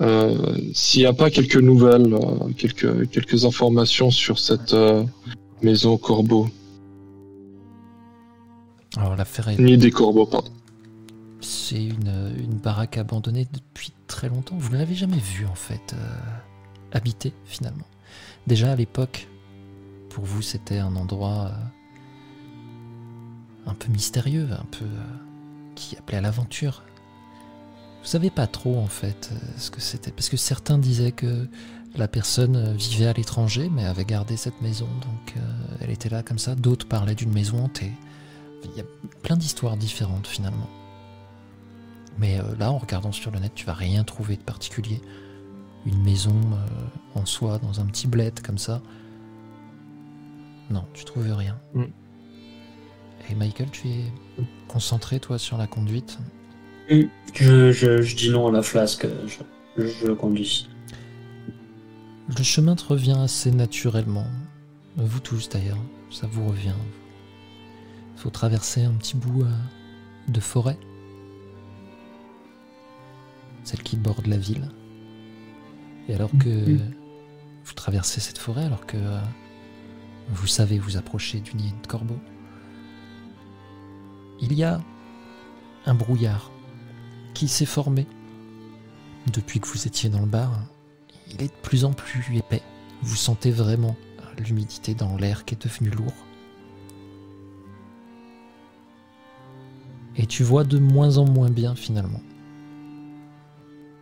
[0.00, 5.04] Euh, S'il n'y a pas quelques nouvelles, euh, quelques quelques informations sur cette euh,
[5.62, 6.48] maison corbeau,
[8.96, 9.58] Alors l'affaire est...
[9.58, 10.50] ni des corbeaux, pardon.
[11.40, 14.56] C'est une, une baraque abandonnée depuis très longtemps.
[14.58, 16.18] Vous ne l'avez jamais vue en fait, euh,
[16.92, 17.86] habitée finalement.
[18.46, 19.28] Déjà à l'époque,
[20.10, 21.52] pour vous c'était un endroit euh,
[23.70, 25.04] un peu mystérieux, un peu euh,
[25.74, 26.82] qui appelait à l'aventure.
[28.02, 31.48] Vous savez pas trop en fait euh, ce que c'était, parce que certains disaient que
[31.98, 35.40] la personne euh, vivait à l'étranger mais avait gardé cette maison, donc euh,
[35.80, 36.54] elle était là comme ça.
[36.54, 37.92] D'autres parlaient d'une maison hantée.
[38.64, 38.84] Il y a
[39.22, 40.68] plein d'histoires différentes finalement.
[42.18, 45.00] Mais euh, là, en regardant sur le net, tu vas rien trouver de particulier.
[45.84, 48.80] Une maison euh, en soi, dans un petit bled comme ça.
[50.70, 51.58] Non, tu trouves rien.
[51.74, 51.84] Mm.
[53.30, 54.04] Et Michael, tu es
[54.68, 56.18] concentré, toi, sur la conduite?
[56.88, 60.68] Je, je, je dis non à la flasque, je, je conduis.
[62.28, 64.26] Le chemin te revient assez naturellement.
[64.96, 65.78] Vous tous d'ailleurs,
[66.10, 66.74] ça vous revient.
[68.14, 69.50] Il faut traverser un petit bout euh,
[70.28, 70.78] de forêt.
[73.62, 74.70] Celle qui borde la ville.
[76.08, 76.94] Et alors que Mhm.
[77.64, 79.20] vous traversez cette forêt, alors que euh,
[80.30, 82.18] vous savez vous approcher du nid de corbeau,
[84.40, 84.80] il y a
[85.84, 86.50] un brouillard
[87.34, 88.06] qui s'est formé
[89.32, 90.60] depuis que vous étiez dans le bar.
[91.32, 92.62] Il est de plus en plus épais.
[93.02, 93.96] Vous sentez vraiment
[94.38, 96.12] l'humidité dans l'air qui est devenu lourd.
[100.16, 102.20] Et tu vois de moins en moins bien finalement.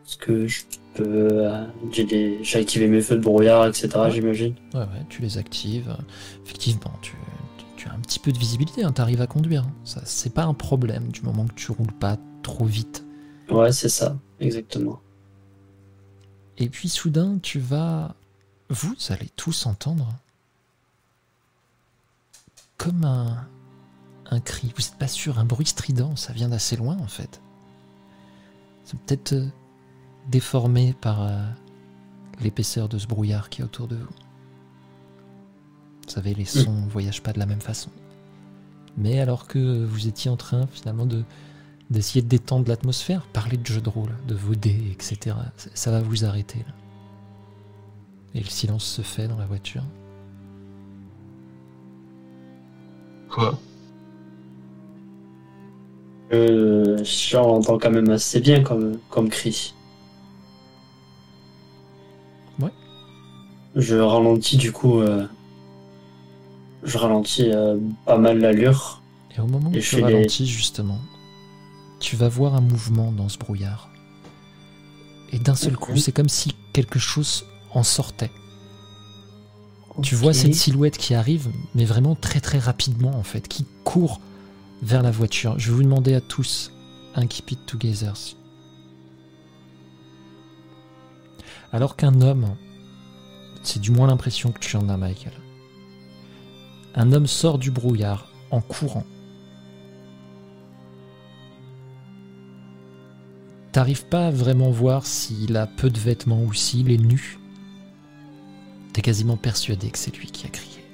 [0.07, 0.63] Est-ce que je
[0.95, 1.05] peux.
[1.47, 4.11] euh, J'ai activé mes feux de brouillard, etc., Ouais.
[4.13, 4.55] j'imagine.
[4.75, 5.97] Ouais, ouais, tu les actives.
[6.45, 7.13] Effectivement, tu,
[7.59, 9.65] tu- tu as un petit peu de visibilité, tu arrives à conduire.
[9.85, 13.05] Ça, c'est pas un problème du moment que tu roules pas trop vite.
[13.51, 15.01] Ouais, c'est ça, exactement.
[16.59, 18.15] Et puis soudain, tu vas.
[18.71, 20.15] Vous allez tous entendre.
[22.77, 23.47] Comme un.
[24.31, 24.73] Un cri.
[24.75, 27.43] Vous n'êtes pas sûr, un bruit strident, ça vient d'assez loin en fait.
[28.85, 29.49] C'est peut-être euh,
[30.29, 31.45] déformé par euh,
[32.41, 34.15] l'épaisseur de ce brouillard qui est autour de vous.
[36.05, 37.91] Vous savez, les sons ne voyagent pas de la même façon.
[38.97, 41.25] Mais alors que vous étiez en train finalement de
[41.91, 45.37] d'essayer de détendre l'atmosphère, parler de jeux de rôle, de vos dés, etc.
[45.75, 46.75] Ça- va vous arrêter là.
[48.35, 49.85] Et le silence se fait dans la voiture.
[53.31, 53.59] Quoi?
[56.33, 59.75] Euh, J'en entends quand même assez bien comme, comme cri.
[62.61, 62.73] Ouais.
[63.77, 65.01] Je ralentis du coup.
[65.01, 65.27] euh,
[66.83, 69.01] Je ralentis euh, pas mal l'allure.
[69.37, 70.99] Et au moment où Et tu ralentis, justement,
[72.05, 73.89] tu vas voir un mouvement dans ce brouillard.
[75.33, 78.31] Et d'un seul coup, c'est comme si quelque chose en sortait.
[80.03, 84.21] Tu vois cette silhouette qui arrive, mais vraiment très très rapidement en fait, qui court
[84.83, 85.59] vers la voiture.
[85.59, 86.73] Je vais vous demander à tous
[87.15, 88.13] un Keep It Together.
[91.73, 92.55] Alors qu'un homme,
[93.63, 95.33] c'est du moins l'impression que tu en as Michael,
[96.95, 99.07] un homme sort du brouillard en courant.
[103.75, 107.41] T'arrives pas à vraiment voir s'il a peu de vêtements ou s'il est nu.
[108.93, 110.85] T'es quasiment persuadé que c'est lui qui a crié.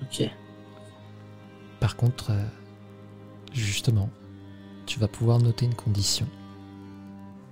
[0.00, 0.30] Ok.
[1.78, 2.42] Par contre, euh,
[3.52, 4.08] justement,
[4.86, 6.26] tu vas pouvoir noter une condition.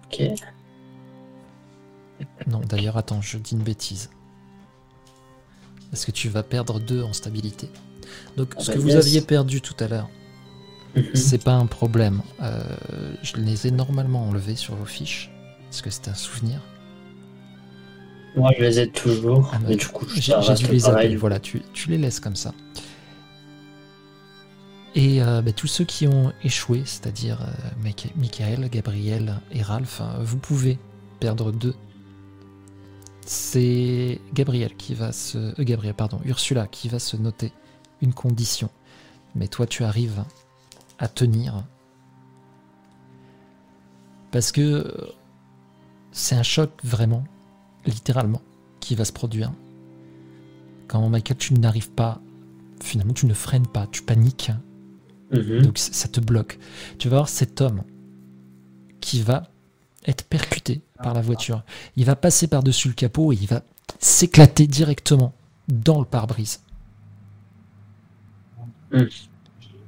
[0.07, 0.23] Ok.
[2.47, 4.09] Non, d'ailleurs, attends, je dis une bêtise.
[5.91, 7.69] Parce que tu vas perdre 2 en stabilité.
[8.39, 10.09] Donc, Ah ce bah que vous aviez perdu tout à l'heure,
[10.97, 11.05] Mhm.
[11.15, 12.23] c'est pas un problème.
[12.43, 12.63] Euh,
[13.23, 15.31] je les ai normalement enlevés sur vos fiches.
[15.71, 16.61] Parce que c'est un souvenir.
[18.37, 19.51] Moi, je les ai toujours.
[19.53, 22.37] Ah, bah, mais du coup, J'ai dû les appeler, voilà, tu, tu les laisses comme
[22.37, 22.53] ça.
[24.95, 30.15] Et euh, bah, tous ceux qui ont échoué, c'est-à-dire euh, Michael, Gabriel et Ralph, hein,
[30.21, 30.79] vous pouvez
[31.21, 31.75] perdre deux.
[33.27, 35.39] C'est Gabriel qui va se.
[35.39, 37.53] euh, Gabriel, pardon, Ursula qui va se noter
[38.03, 38.69] une condition.
[39.35, 40.23] Mais toi, tu arrives
[40.99, 41.65] à tenir.
[44.31, 45.07] Parce que euh,
[46.13, 47.25] c'est un choc vraiment,
[47.87, 48.43] littéralement,
[48.81, 49.53] qui va se produire.
[50.89, 52.21] Quand Michael, tu n'arrives pas,
[52.83, 54.51] finalement, tu ne freines pas, tu paniques.
[55.33, 55.63] Mhm.
[55.63, 56.59] Donc ça te bloque.
[56.99, 57.83] Tu vas voir cet homme
[59.01, 59.51] qui va
[60.07, 61.63] être percuté par la voiture.
[61.97, 63.63] Il va passer par-dessus le capot et il va
[63.99, 65.35] s'éclater directement
[65.69, 66.61] dans le pare-brise.
[68.93, 69.05] Mm.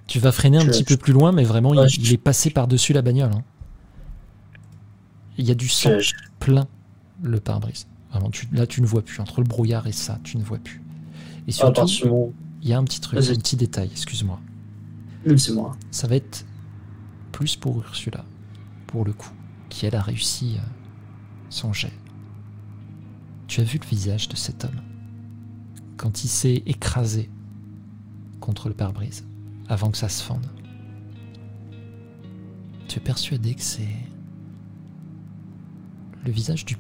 [0.07, 2.13] Tu vas freiner un Je- petit peu plus loin, mais vraiment, il, Ouais, je- il
[2.13, 3.33] est passé par-dessus la bagnole.
[3.33, 3.43] hein.
[5.39, 5.91] Il y a du sang
[6.41, 6.67] plein
[7.23, 7.87] le pare-brise.
[8.11, 9.21] Vraiment, tu- là, tu ne vois plus.
[9.21, 10.81] Entre le brouillard et ça, tu ne vois plus.
[11.47, 14.41] Et à surtout, il y a un petit truc, un petit détail, excuse-moi.
[15.37, 15.77] c'est moi.
[15.91, 16.47] Ça va être
[17.33, 18.25] plus pour Ursula,
[18.87, 19.33] pour le coup,
[19.69, 20.61] qui elle a réussi euh,
[21.51, 21.93] son jet.
[23.49, 24.81] Tu as vu le visage de cet homme?
[25.97, 27.29] Quand il s'est écrasé
[28.41, 29.25] contre le pare-brise,
[29.69, 30.47] avant que ça se fende.
[32.89, 33.97] Tu es persuadé que c'est
[36.25, 36.77] le visage du,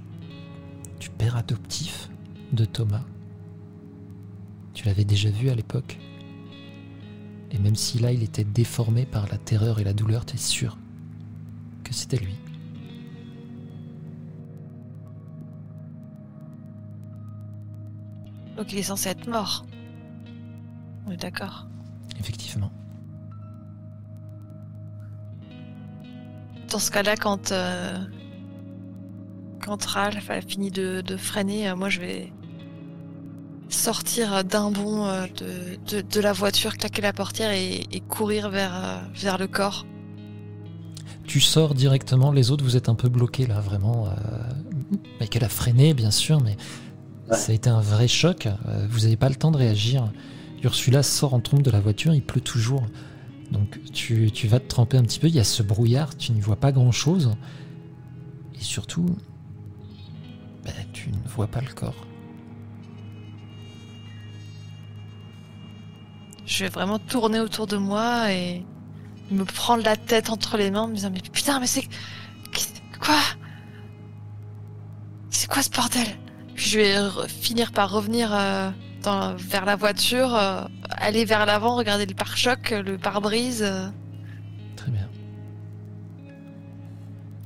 [1.00, 2.08] du père adoptif
[2.52, 3.04] de Thomas.
[4.74, 5.98] Tu l'avais déjà vu à l'époque
[7.50, 10.76] Et même si là il était déformé par la terreur et la douleur, t'es sûr
[11.82, 12.34] que c'était lui.
[18.56, 19.66] Donc il est censé être mort.
[21.06, 21.68] On est d'accord.
[22.18, 22.70] Effectivement.
[26.70, 27.96] Dans ce cas-là, quand, euh,
[29.64, 32.32] quand Ralph a fini de, de freiner, euh, moi je vais
[33.68, 38.50] sortir d'un bond euh, de, de, de la voiture, claquer la portière et, et courir
[38.50, 39.86] vers, vers le corps.
[41.24, 44.06] Tu sors directement, les autres vous êtes un peu bloqués là, vraiment.
[44.06, 44.10] Euh,
[45.20, 46.56] mais qu'elle a freiné, bien sûr, mais
[47.28, 47.36] Ouais.
[47.36, 48.46] ça a été un vrai choc.
[48.88, 50.12] Vous n'avez pas le temps de réagir.
[50.66, 52.84] Ursula sort en trompe de la voiture, il pleut toujours.
[53.52, 56.40] Donc tu, vas te tremper un petit peu, il y a ce brouillard, tu n'y
[56.40, 57.30] vois pas grand chose.
[58.56, 59.06] Et surtout,
[60.64, 62.06] ben, tu ne vois pas le corps.
[66.44, 68.64] Je vais vraiment tourner autour de moi et
[69.30, 71.84] me prendre la tête entre les mains en me disant mais putain mais c'est
[73.00, 73.20] quoi?
[75.30, 76.06] C'est quoi ce bordel?
[76.56, 78.70] Je vais finir par revenir euh,
[79.38, 83.62] vers la voiture, euh, aller vers l'avant, regarder le pare-choc, le pare-brise.
[83.62, 83.88] euh.
[84.76, 85.08] Très bien.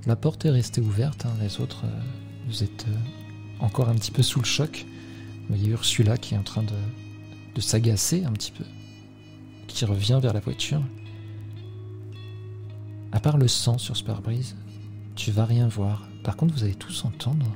[0.07, 2.01] La porte est restée ouverte, hein, les autres, euh,
[2.47, 2.87] vous êtes
[3.61, 4.87] encore un petit peu sous le choc.
[5.49, 6.75] Vous voyez Ursula qui est en train de,
[7.55, 8.65] de s'agacer un petit peu,
[9.67, 10.83] qui revient vers la voiture.
[13.13, 14.57] À part le sang sur ce pare-brise,
[15.17, 16.09] tu vas rien voir.
[16.25, 17.47] Par contre, vous allez tous entendre.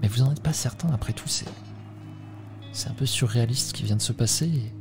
[0.00, 1.46] Mais vous n'en êtes pas certain, après tout, c'est.
[2.72, 4.46] C'est un peu surréaliste ce qui vient de se passer.
[4.46, 4.72] et-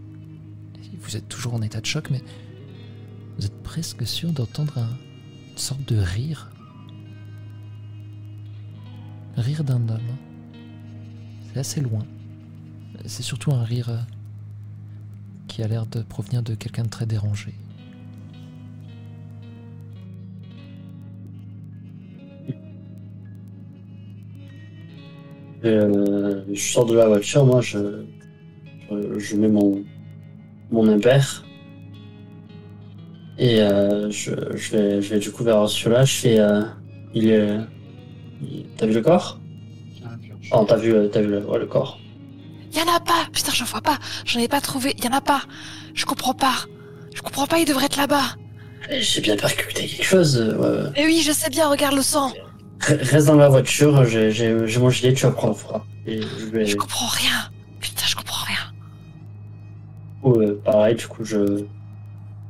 [1.00, 2.22] vous êtes toujours en état de choc, mais
[3.38, 4.98] vous êtes presque sûr d'entendre un-
[5.52, 6.52] une sorte de rire.
[9.36, 10.18] Rire d'un homme.
[11.54, 12.06] C'est assez loin.
[13.06, 13.98] C'est surtout un rire euh,
[15.48, 17.54] qui a l'air de provenir de quelqu'un de très dérangé.
[25.64, 26.11] Euh,
[26.54, 28.04] je sors de la voiture, moi, je,
[28.90, 29.84] je, je mets mon,
[30.72, 31.44] mon impair.
[33.38, 36.40] Et euh, je, je, vais, je vais du coup vers celui-là, je fais.
[36.40, 36.62] euh,
[37.14, 37.58] il est.
[38.42, 39.40] il- T'as vu le corps?
[40.52, 41.98] Oh, t'as vu, euh, t'as vu le, ouais, le corps.
[42.74, 45.20] Y en a pas Putain, j'en vois pas J'en ai pas trouvé, y en a
[45.22, 45.42] pas
[45.94, 46.66] Je comprends pas
[47.14, 48.36] Je comprends pas, il devrait être là-bas
[48.90, 50.38] J'ai bien percuté quelque chose.
[50.38, 50.90] euh, ouais, ouais.
[50.96, 52.32] Eh oui, je sais bien, regarde le sang
[52.82, 55.86] Reste dans la voiture, j'ai mon gilet, tu vas prendre froid.
[56.08, 56.66] Et je vais.
[56.66, 57.50] Je comprends rien
[57.80, 58.72] Putain, je comprends rien
[60.22, 61.64] coup, euh, pareil, du coup, je,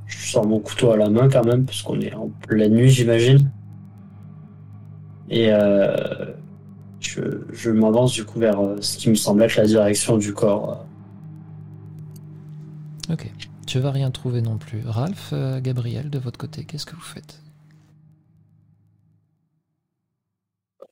[0.08, 2.90] je sors mon couteau à la main quand même, parce qu'on est en pleine nuit,
[2.90, 3.52] j'imagine.
[5.30, 6.26] Et euh,
[7.00, 7.22] je,
[7.52, 10.86] je m'avance du coup vers euh, ce qui me semble être la direction du corps.
[13.10, 13.32] Ok.
[13.66, 14.82] Tu vas rien trouver non plus.
[14.86, 17.42] Ralph, euh, Gabriel, de votre côté, qu'est-ce que vous faites?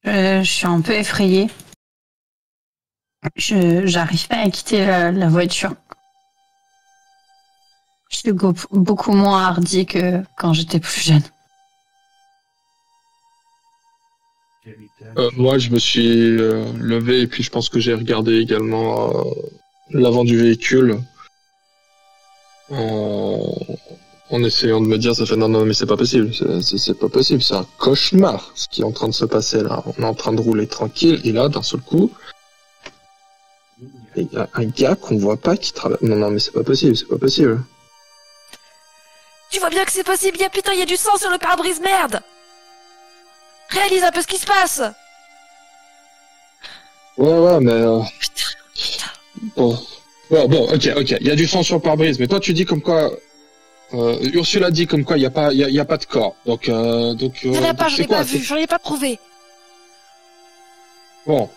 [0.03, 1.47] Je suis un peu effrayée.
[3.35, 5.75] Je j'arrive pas à quitter la, voiture.
[8.09, 8.31] Je suis
[8.71, 11.23] beaucoup moins hardie que quand j'étais plus jeune.
[15.17, 19.09] Euh, moi, je me suis euh, levé et puis je pense que j'ai regardé également
[19.09, 19.23] euh,
[19.91, 20.99] l'avant du véhicule
[24.29, 24.43] en...
[24.43, 26.31] essayant de me dire, ça fait non, non, mais c'est pas possible,
[26.61, 29.83] c'est- pas possible, c'est un cauchemar ce qui est en train de se passer là.
[29.85, 32.11] On est en train de rouler tranquille et là, d'un seul coup,
[34.15, 35.97] il y a un gars qu'on voit pas qui travaille.
[36.01, 37.63] Non, non, mais c'est pas possible, c'est pas possible.
[39.51, 41.37] Tu vois bien que c'est possible, y a putain, y a du sang sur le
[41.37, 42.21] pare-brise, merde
[43.69, 44.81] Réalise un peu ce qui se passe
[47.17, 49.05] Ouais, ouais, mais euh, Putain,
[49.55, 49.79] Bon,
[50.29, 51.15] bon, bon, ok, ok.
[51.21, 53.11] Il y a du sang sur le pare-brise, mais toi tu dis comme quoi.
[53.93, 55.85] Euh, Ursula dit comme quoi il y a pas, il y a, il y a
[55.85, 56.35] pas de corps.
[56.45, 57.39] Donc, euh, donc.
[57.45, 59.19] en euh, a pas, donc j'en c'est ai quoi, pas vu, j'en ai pas trouvé
[61.25, 61.49] Bon,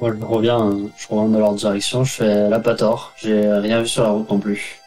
[0.00, 3.48] Moi, je reviens, euh, je reviens dans leur direction, je fais la pas tort, j'ai
[3.48, 4.80] rien vu sur la route non plus.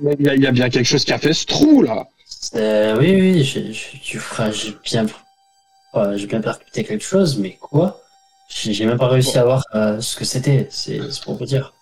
[0.00, 2.06] il y, a, il y a bien quelque chose qui a fait ce trou là.
[2.26, 5.06] C'est- Oui, oui, j'ai j'ai- tu feras- j'ai bien,
[5.94, 8.00] ouais, j'ai bien percuté quelque chose, mais quoi?
[8.48, 9.40] J'ai même pas réussi Bon.
[9.40, 11.72] à voir euh, ce que c'était, c'est pour vous dire.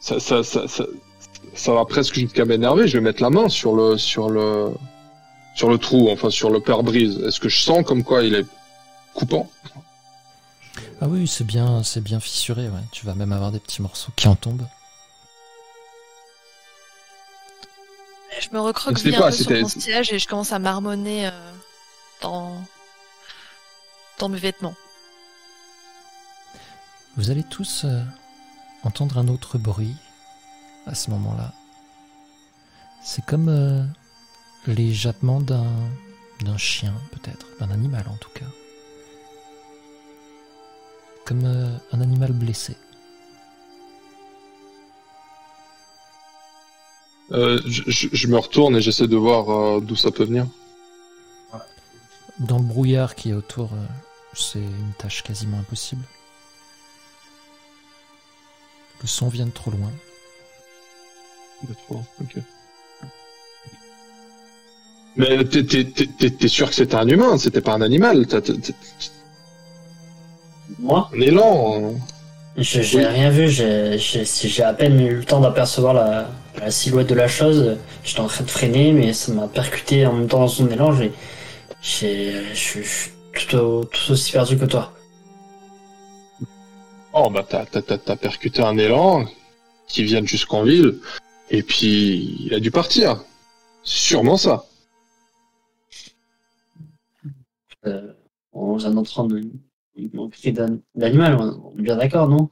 [0.00, 0.84] Ça, ça, ça, ça,
[1.54, 2.86] ça va presque jusqu'à m'énerver.
[2.86, 4.72] Je vais mettre la main sur le, sur le,
[5.56, 7.18] sur le trou, enfin sur le pare-brise.
[7.26, 8.46] Est-ce que je sens comme quoi il est
[9.14, 9.50] coupant?
[11.00, 12.80] Ah oui, c'est bien, c'est bien fissuré, ouais.
[12.92, 14.66] Tu vas même avoir des petits morceaux qui en tombent.
[18.40, 21.30] Je me recroqueville C'était un peu sur mon siège et je commence à marmonner euh,
[22.22, 22.52] dans...
[24.18, 24.74] dans mes vêtements.
[27.18, 28.02] Vous allez tous euh,
[28.84, 29.96] entendre un autre bruit
[30.86, 31.52] à ce moment-là.
[33.02, 33.84] C'est comme euh,
[34.66, 35.66] les jappements d'un
[36.44, 38.46] d'un chien, peut-être, d'un animal en tout cas.
[41.26, 42.76] Comme euh, un animal blessé.
[47.32, 50.46] Euh, je, je- je me retourne et j'essaie de voir euh, d'où ça peut venir.
[52.38, 53.86] Dans le brouillard qui est autour, euh,
[54.32, 56.04] c'est une tâche quasiment impossible.
[59.00, 59.92] Le son vient de trop loin.
[61.68, 62.36] De trop, ok.
[65.16, 68.24] Mais t'es- t'es t'es- t'es- t'es sûr que c'était un humain, c'était pas un animal.
[70.78, 71.82] Moi, Un élan.
[71.82, 71.90] euh.
[72.56, 73.06] je- j'ai Oui.
[73.06, 73.48] rien vu.
[73.48, 76.28] J'ai j'ai- si j'ai à peine eu le temps d'apercevoir la,
[76.60, 77.76] la silhouette de la chose.
[78.04, 80.92] J'étais en train de freiner, mais ça m'a percuté en même temps dans son élan.
[80.92, 81.10] J'ai,
[82.54, 83.10] je suis
[83.48, 84.92] tout aussi perdu que toi.
[87.20, 89.26] Oh bah t'as t'as- t'as- t'as percuté un élan
[89.88, 91.00] qui vient jusqu'en ville
[91.50, 93.24] et puis il a dû partir.
[93.82, 94.64] C'est sûrement ça.
[97.86, 98.12] Euh,
[98.52, 99.50] on vient d'entendre le
[99.96, 101.34] le cri d'un- d'animal.
[101.40, 102.48] On est bien d'accord, non?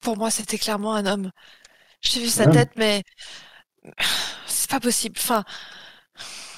[0.00, 1.30] Pour moi, c'était clairement un homme.
[2.02, 3.02] J'ai vu sa tête, mais
[4.46, 5.16] c'est pas possible.
[5.18, 5.44] Enfin,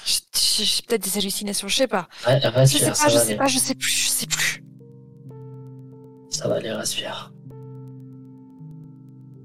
[0.05, 2.07] j'ai peut-être des hallucinations, je sais pas.
[2.27, 3.35] Ouais, Je sais pas, je sais aller.
[3.35, 4.63] pas, je sais plus, je sais plus.
[6.29, 7.33] Ça va aller, respire.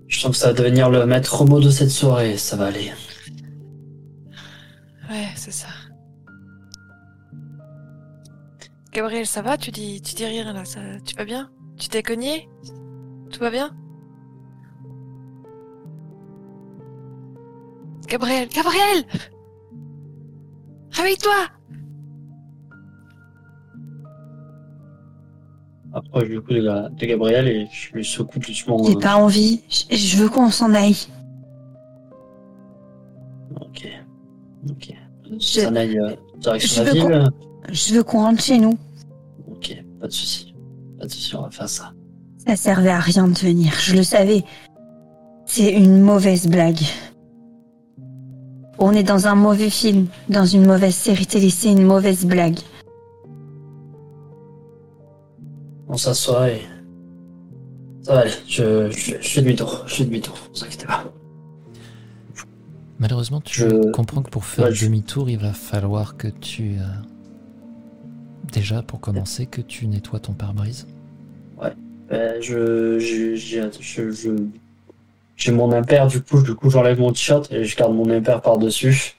[0.09, 2.37] Je sens que ça va devenir le maître mot de cette soirée.
[2.39, 2.93] Ça va aller.
[5.11, 5.69] Ouais, c'est ça.
[8.93, 9.59] Gabriel, ça va?
[9.59, 11.51] Tu dis, tu dis rien là, ça, tu vas bien?
[11.79, 12.49] Tu t'es cogné?
[13.31, 13.77] Tout va bien?
[18.09, 19.05] Gabriel, Gabriel
[20.93, 21.35] Réveille-toi
[25.93, 26.61] Approche du coup de,
[26.95, 28.83] de Gabriel et je lui secoue doucement.
[28.85, 29.63] J'ai euh, pas envie.
[29.69, 30.97] Je, je veux qu'on s'en aille.
[33.61, 33.89] Ok.
[34.71, 34.93] Ok.
[35.39, 37.31] Je- Ça aille euh, direction je la veux ville.
[37.73, 38.77] Je veux qu'on rentre chez nous.
[39.51, 40.55] Ok, pas de souci.
[40.99, 41.93] Pas de souci, on va faire ça.
[42.47, 44.45] Ça servait à rien de venir, je le savais.
[45.47, 46.79] C'est une mauvaise blague.
[48.79, 52.59] On est dans un mauvais film, dans une mauvaise série télé, c'est une mauvaise blague.
[55.89, 56.61] On s'assoit et.
[58.03, 58.31] Ça va aller.
[58.47, 59.85] Je, je, je fais demi-tour.
[59.87, 60.35] Je fais demi-tour.
[60.53, 61.05] Ne vous inquiétez pas.
[62.99, 66.77] Malheureusement, tu Je- comprends que pour faire Ouais, je- demi-tour, il va falloir que tu...
[66.79, 66.83] euh,
[68.53, 70.87] Déjà, pour commencer, que tu nettoies ton pare-brise.
[72.13, 74.37] Euh, je, je, je,
[75.37, 78.41] j'ai mon impair, du coup, du coup, j'enlève mon t-shirt et je garde mon impair
[78.43, 79.15] par-dessus.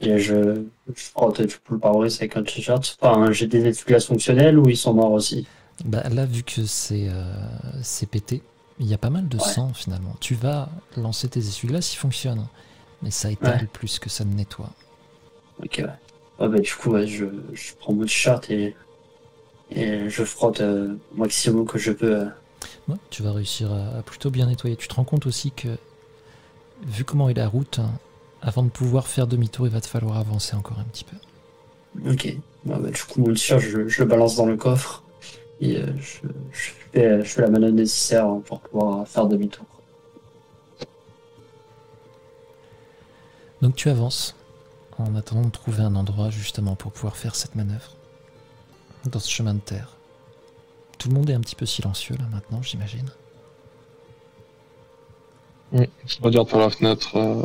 [0.00, 2.98] Et je, je frotte du coup le pare-brise avec un t-shirt.
[3.00, 5.46] Enfin, j'ai des essuie-glaces fonctionnels ou ils sont morts aussi.
[5.84, 8.42] Bah, là, vu que c'est euh, pété,
[8.78, 9.42] il y a pas mal de Ouais.
[9.42, 10.14] sang finalement.
[10.20, 12.46] Tu vas lancer tes essuie-glaces, ils fonctionnent.
[13.02, 13.66] Mais ça étale Ouais.
[13.72, 14.70] plus que ça ne nettoie.
[15.62, 15.84] Ok, ouais.
[16.38, 17.24] Ouais, bah, du coup, ouais, je,
[17.54, 18.76] je prends mon t-shirt et,
[19.70, 22.16] et je frotte euh, au maximum que je peux.
[22.16, 22.26] euh.
[22.88, 24.76] Ouais, tu vas réussir à, à plutôt bien nettoyer.
[24.76, 25.76] Tu te rends compte aussi que,
[26.82, 27.90] vu comment est la route, hein,
[28.42, 31.16] avant de pouvoir faire demi-tour, il va te falloir avancer encore un petit peu.
[32.10, 32.36] Ok.
[32.64, 35.02] Bah, du coup, mon t-shirt, je, je le balance dans le coffre
[35.60, 39.64] et euh, je, je, fais, je fais la manœuvre nécessaire pour pouvoir faire demi-tour.
[43.62, 44.36] Donc tu avances
[44.98, 47.96] en attendant de trouver un endroit justement pour pouvoir faire cette manœuvre
[49.06, 49.95] dans ce chemin de terre.
[50.98, 53.10] Tout le monde est un petit peu silencieux là maintenant, j'imagine.
[56.06, 57.16] Je regarde par la fenêtre.
[57.16, 57.44] euh,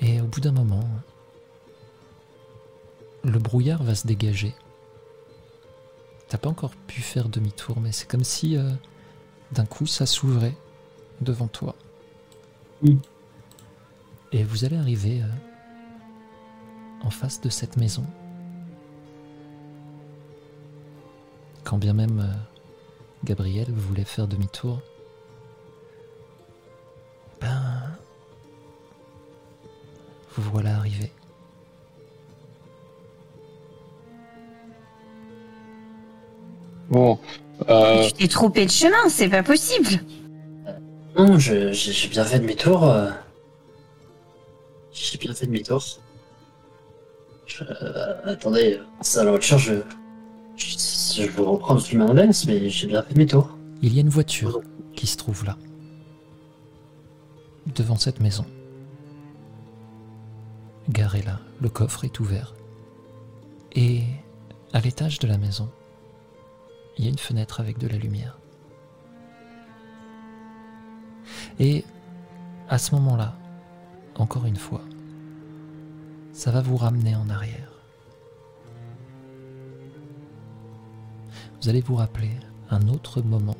[0.00, 0.88] Et au bout d'un moment,
[3.24, 4.54] le brouillard va se dégager.
[6.28, 8.70] T'as pas encore pu faire demi-tour, mais c'est comme si euh,
[9.52, 10.56] d'un coup ça s'ouvrait
[11.20, 11.76] devant toi.
[12.82, 12.96] Mm.
[14.32, 15.26] Et vous allez arriver euh,
[17.02, 18.06] en face de cette maison.
[21.64, 22.34] Quand bien même euh,
[23.24, 24.80] Gabriel voulait faire demi-tour,
[27.40, 27.82] ben
[30.36, 31.10] vous voilà arrivé.
[36.88, 37.18] Bon.
[37.68, 40.00] Euh, Tu t'es trompé de chemin, c'est pas possible.
[41.16, 42.84] Non, je- j'ai j'ai bien fait demi-tour.
[42.84, 43.10] euh.
[44.92, 45.82] J'ai bien fait demi-tour.
[47.46, 49.74] Je- euh, attendez, c'est à la voiture, je,
[50.56, 53.56] je, je veux reprendre le chemin inverse, mais j'ai bien fait demi-tour.
[53.82, 54.60] Il y a une voiture
[54.94, 55.56] qui se trouve là,
[57.74, 58.46] devant cette maison.
[60.88, 62.54] Garée là, le coffre est ouvert.
[63.74, 64.04] Et
[64.72, 65.70] À l'étage de la maison,
[66.98, 68.38] il y a une fenêtre avec de la lumière.
[71.60, 71.84] Et
[72.68, 73.36] à ce moment-là,
[74.16, 74.82] encore une fois,
[76.32, 77.73] ça va vous ramener en arrière.
[81.64, 82.28] Vous allez vous rappeler
[82.68, 83.56] un autre moment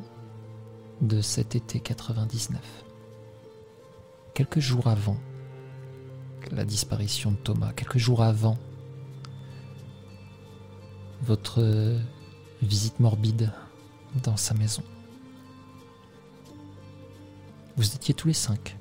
[1.01, 2.61] de cet été 99.
[4.35, 5.17] Quelques jours avant
[6.53, 8.59] la disparition de Thomas, quelques jours avant
[11.23, 11.97] votre
[12.61, 13.51] visite morbide
[14.23, 14.83] dans sa maison.
[17.79, 18.77] Vous étiez tous les cinq.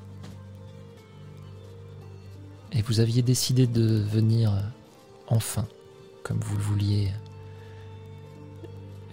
[2.74, 4.52] Et vous aviez décidé de venir
[5.28, 5.66] enfin,
[6.24, 7.14] comme vous le vouliez,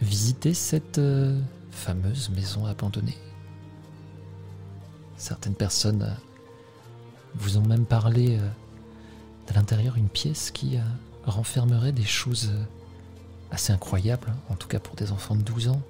[0.01, 1.39] visiter cette euh,
[1.71, 3.19] fameuse maison abandonnée.
[5.17, 6.15] Certaines personnes euh,
[7.35, 8.49] vous ont même parlé euh,
[9.47, 10.79] d'à l'intérieur une pièce qui
[11.25, 12.53] renfermerait des choses
[13.51, 15.83] assez incroyables, en tout cas pour des enfants de 12 ans,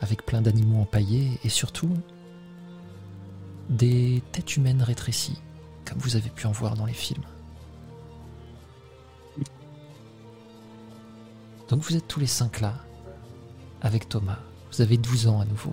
[0.00, 1.90] avec plein d'animaux empaillés et surtout
[3.70, 5.38] des têtes humaines rétrécies,
[5.84, 7.24] comme vous avez pu en voir dans les films.
[11.68, 12.74] Donc vous êtes tous les cinq là,
[13.80, 14.38] avec Thomas.
[14.72, 15.72] Vous avez 12 ans à nouveau.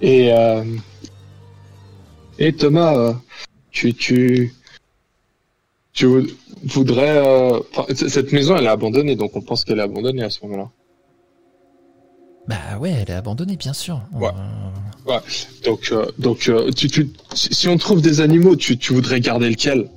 [0.00, 0.64] Et, euh,
[2.38, 3.12] et Thomas, euh,
[3.70, 4.54] tu, tu,
[5.92, 6.06] tu
[6.64, 7.26] voudrais...
[7.26, 7.60] Euh,
[7.94, 10.70] cette maison, elle est abandonnée, donc on pense qu'elle est abandonnée à ce moment-là.
[12.48, 14.02] Bah ouais, elle est abandonnée, bien sûr.
[14.12, 14.30] Ouais.
[15.06, 15.18] ouais.
[15.64, 19.50] Donc, euh, donc euh, tu, tu, si on trouve des animaux, tu, tu voudrais garder
[19.50, 19.90] lequel?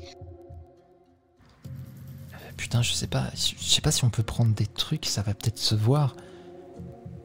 [2.57, 3.27] Putain, je sais pas.
[3.35, 6.15] Je sais pas si on peut prendre des trucs, ça va peut-être se voir.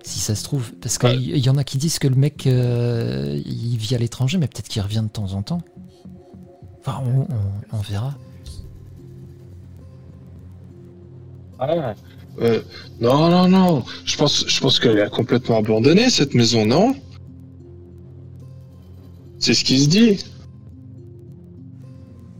[0.03, 0.73] Si ça se trouve.
[0.75, 4.37] Parce qu'il y en a qui disent que le mec, euh, il vit à l'étranger,
[4.37, 5.63] mais peut-être qu'il revient de temps en temps.
[6.81, 8.15] Enfin, on, on, on verra.
[11.59, 11.95] Ah.
[12.41, 12.61] Euh,
[13.01, 13.85] non, non, non.
[14.05, 16.95] Je pense, je pense qu'elle est complètement abandonnée, cette maison, non?
[19.39, 20.19] C'est ce qui se dit.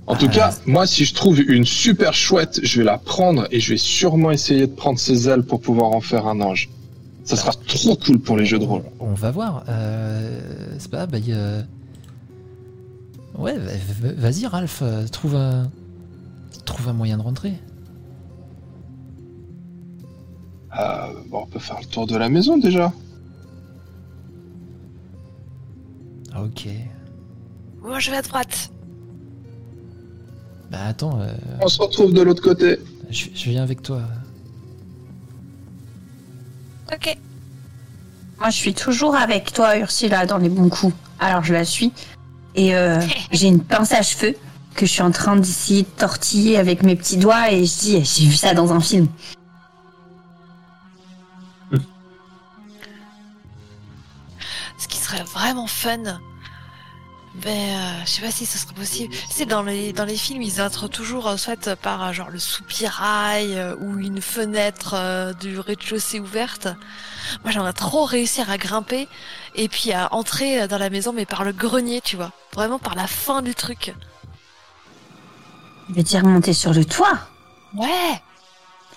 [0.07, 0.35] En tout ah.
[0.35, 3.79] cas, moi, si je trouve une super chouette, je vais la prendre et je vais
[3.79, 6.69] sûrement essayer de prendre ses ailes pour pouvoir en faire un ange.
[7.25, 8.83] Ça sera trop cool pour les jeux de rôle.
[9.01, 9.65] On va voir.
[9.69, 11.63] Euh, c'est pas, bah, a...
[13.41, 13.57] Ouais,
[14.17, 15.71] vas-y, Ralph, euh, trouve un...
[16.67, 17.55] trouve un moyen de rentrer.
[20.79, 22.93] Euh, bon, on peut faire le tour de la maison déjà.
[26.37, 26.67] Ok.
[27.83, 28.71] Moi, je vais à droite.
[30.71, 31.21] Bah attends.
[31.21, 32.79] Euh, on se retrouve de l'autre côté.
[33.11, 34.03] Je, viens avec toi.
[36.93, 37.17] Ok.
[38.39, 40.95] Moi, je suis toujours avec toi, Ursula, dans les bons coups.
[41.21, 41.93] Alors, je la suis.
[42.57, 44.35] Et euh, j'ai une pince à cheveux
[44.75, 48.05] que je suis en train d'essayer de tortiller avec mes petits doigts et je dis,
[48.05, 49.07] j'ai vu ça dans un film.
[55.23, 56.21] Vraiment fun.
[57.45, 59.13] Mais euh, je sais pas si ce serait possible.
[59.29, 62.39] C'est dans les dans les films, ils entrent toujours euh, soit par euh, genre le
[62.39, 66.69] soupirail ou une fenêtre du rez-de-chaussée ouverte.
[67.43, 69.09] Moi, j'aimerais trop réussir à grimper
[69.57, 72.95] et puis à entrer dans la maison, mais par le grenier, tu vois, vraiment par
[72.95, 73.95] la fin du truc.
[75.89, 77.19] Tu veux dire monter sur le toit
[77.75, 78.23] Ouais.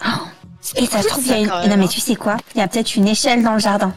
[0.06, 0.28] Oh.
[0.76, 1.70] et ça se trouve, il y a une...
[1.70, 1.88] non mais hein.
[1.88, 2.38] tu sais quoi?
[2.54, 3.96] Il y a peut-être une échelle dans le jardin.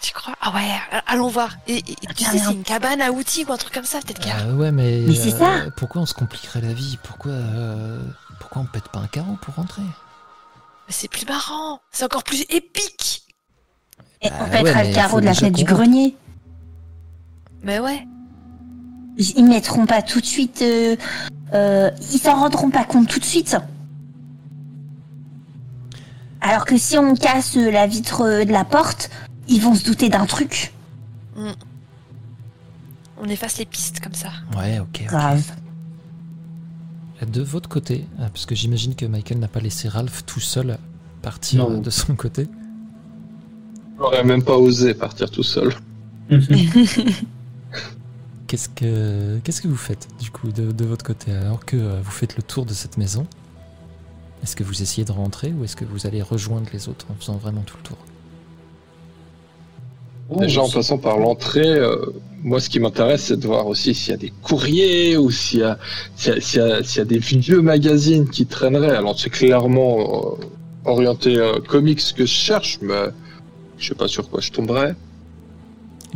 [0.00, 0.34] Tu crois?
[0.40, 1.56] Ah ouais, allons voir.
[1.66, 4.32] Et, tu sais, c'est une cabane à outils ou un truc comme ça, peut-être qu'il
[4.32, 5.04] euh, Ouais, mais.
[5.06, 6.98] Mais c'est ça euh, Pourquoi on se compliquerait la vie?
[7.02, 8.00] Pourquoi, euh,
[8.38, 9.82] pourquoi on pète pas un carreau pour rentrer?
[10.88, 13.26] C'est plus marrant, c'est encore plus épique.
[14.22, 16.16] Et on bah pètera le carreau de la fenêtre du grenier.
[17.62, 18.06] Mais ouais.
[19.18, 20.64] Ils mettront pas tout de suite.
[21.52, 23.56] ils s'en rendront pas compte tout de suite.
[26.40, 29.10] Alors que si on casse la vitre de la porte,
[29.50, 30.72] ils vont se douter d'un truc.
[31.36, 31.50] Mm.
[33.18, 34.30] On efface les pistes comme ça.
[34.56, 35.04] Ouais, ok.
[35.06, 35.44] Grave.
[37.30, 40.78] De votre côté, euh, parce que j'imagine que Michael n'a pas laissé Ralph tout seul
[41.20, 42.46] partir de son côté.
[43.98, 45.74] J'aurais même pas osé partir tout seul.
[48.46, 52.10] qu'est-ce que qu'est-ce que vous faites du coup de, votre côté alors que euh, vous
[52.12, 53.26] faites le tour de cette maison?
[54.42, 57.14] Est-ce que vous essayez de rentrer ou est-ce que vous allez rejoindre les autres en
[57.14, 57.98] faisant vraiment tout le tour?
[60.38, 61.96] Déjà, en passant par l'entrée, euh,
[62.42, 65.60] moi, ce qui m'intéresse, c'est de voir aussi s'il y a des courriers ou s'il
[65.60, 68.96] y, y, y, a des vieux magazines qui traîneraient.
[68.96, 70.44] Alors, c'est clairement euh,
[70.84, 73.10] orienté euh, comics que je cherche, mais
[73.78, 74.94] je sais pas sur quoi je tomberais.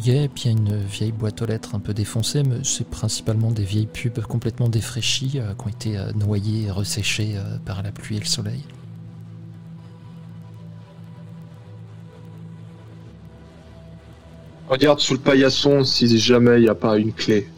[0.02, 2.56] Yeah, et puis il y a une vieille boîte aux lettres un peu défoncée, mais
[2.64, 7.34] c'est principalement des vieilles pubs complètement défraîchies euh, qui ont été euh, noyées et resséchées
[7.36, 8.64] euh, par la pluie et le soleil.
[14.68, 17.48] Regarde sous le paillasson si jamais il n'y a pas une clé.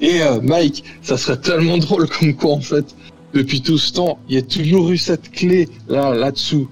[0.00, 2.94] Et euh, Mike, ça serait tellement drôle comme quoi en fait,
[3.32, 6.68] depuis tout ce temps, il y a toujours eu cette clé là, là-dessous.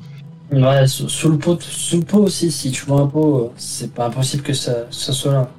[0.53, 3.51] Ouais, sous, sous le pot, sous le pot aussi, si tu vois un pot, euh,
[3.57, 5.51] c'est pas impossible que ça, ça soit là.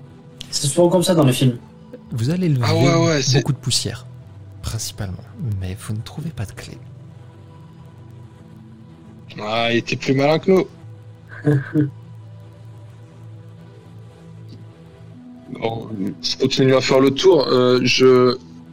[0.51, 1.57] C'est souvent comme ça dans les films.
[2.11, 4.05] Vous allez lever Ah ouais, ouais, c'est- beaucoup de poussière,
[4.61, 5.17] principalement,
[5.59, 6.77] mais vous ne trouvez pas de clé.
[9.41, 10.67] Ah, il était plus malin que nous.
[15.49, 15.89] Bon,
[16.21, 17.47] je continue à faire le tour.
[17.47, 17.79] Euh,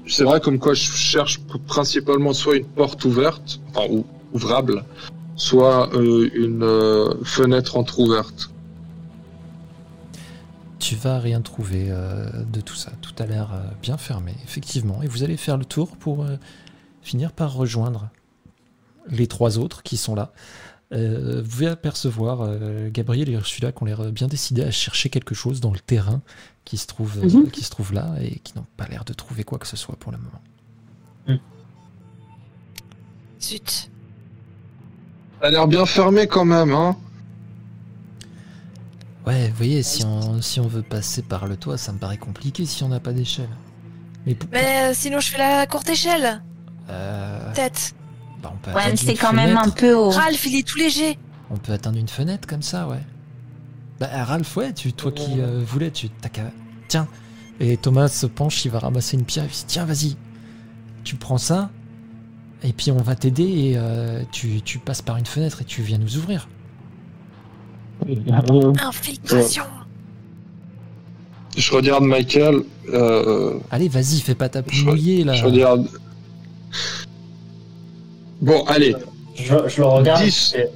[0.07, 4.85] c'est vrai comme quoi je cherche principalement soit une porte ouverte, ou, ouvrable,
[5.37, 8.51] soit euh, une euh, fenêtre entrouverte.
[10.79, 12.91] Tu vas rien trouver euh, de tout ça.
[13.01, 13.51] Tout a l'air
[13.81, 15.03] bien fermé, effectivement.
[15.03, 16.27] Et vous allez faire le tour pour
[17.03, 18.11] finir par rejoindre
[19.09, 20.33] les trois autres qui sont là.
[20.91, 22.51] Vous pouvez apercevoir
[22.91, 26.21] Gabriel et Ursula qui ont l'air bien décidés à chercher quelque chose dans le terrain
[26.65, 27.51] qui se trouve, euh, Mhm.
[27.51, 29.97] qui se trouve là et qui n'ont pas l'air de trouver quoi que ce soit
[29.97, 30.41] pour le moment.
[33.41, 33.91] Zut.
[35.41, 36.97] Ça a l'air bien fermé quand même, hein.
[39.27, 42.19] Ouais, vous voyez, si on, si on veut passer par le toit, ça me paraît
[42.19, 43.49] compliqué si on n'a pas d'échelle.
[44.27, 46.43] Mais, pour- Mais euh, sinon, je fais la courte échelle.
[46.89, 47.95] euh, Peut-être.
[48.43, 49.77] bah, on peut Ouais, atteindre c'est une quand même un fenêtre.
[49.77, 50.11] peu haut.
[50.11, 51.19] Ralph, il est tout léger.
[51.51, 53.03] On peut atteindre une fenêtre comme ça, ouais.
[54.03, 56.51] Bah, Ralph, ouais, tu, toi qui euh, voulais, tu t'as qu'à.
[56.89, 57.07] Tiens.
[57.61, 59.45] Et Thomas se penche, il va ramasser une pierre.
[59.45, 60.17] Il dit Tiens, vas-y.
[61.05, 61.71] Tu prends ça.
[62.65, 65.83] Et puis on va t'aider et euh, tu, tu passes par une fenêtre et tu
[65.83, 66.49] viens nous ouvrir.
[68.85, 69.63] Infiltration.
[71.57, 72.63] Je regarde Michael.
[72.93, 75.35] Euh, Allez, vas-y, fais pas ta mouillée là.
[75.35, 75.87] je regarde.
[78.41, 78.97] Bon, allez,
[79.37, 80.23] Je, je le regarde.
[80.25, 80.67] Et-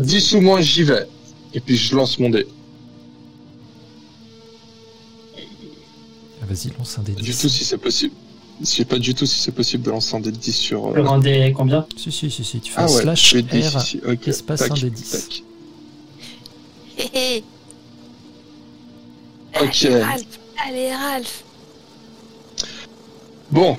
[0.00, 1.06] 10 ou moins, j'y vais.
[1.54, 2.46] Et puis je lance mon dé.
[6.42, 7.40] Ah, Vas-y, lance un Pas du 10.
[7.40, 8.14] tout si c'est possible.
[8.60, 10.88] Je sais pas du tout si c'est possible de lancer un dé de 10 sur.
[10.88, 11.86] euh, Le grand dé combien?
[11.96, 13.78] Si, si, si, si, tu fais Ah un ouais, slash je fais 10 R.
[13.78, 14.00] ici.
[14.06, 15.10] Ok, espace tac, un des 10.
[15.10, 15.42] tac.
[16.98, 17.44] Hé hé.
[19.62, 19.84] Ok.
[19.84, 20.24] Allez, Ralph.
[20.66, 21.44] Allez, Ralph.
[23.50, 23.76] Bon,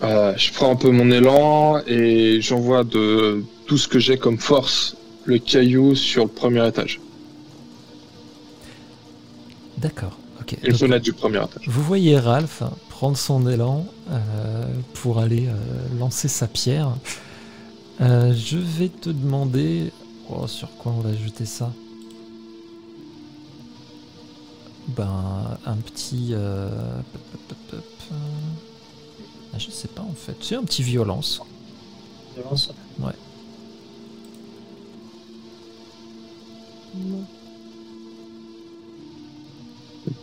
[0.00, 4.38] Euh, je prends un peu mon élan et j'envoie de tout ce que j'ai comme
[4.38, 4.94] force
[5.28, 7.00] le caillou sur le premier étage.
[9.76, 10.54] D'accord, ok.
[10.54, 11.68] Et le Donc, fenêtre du premier étage.
[11.68, 16.96] Vous voyez Ralph prendre son élan euh, pour aller euh, lancer sa pierre.
[18.00, 19.92] Euh, je vais te demander
[20.30, 21.72] oh, sur quoi on va jeter ça?
[24.88, 26.32] Ben un petit.
[26.34, 27.02] ah,
[29.58, 30.36] je sais pas en fait.
[30.40, 31.42] C'est un petit violence.
[32.34, 32.72] Violence.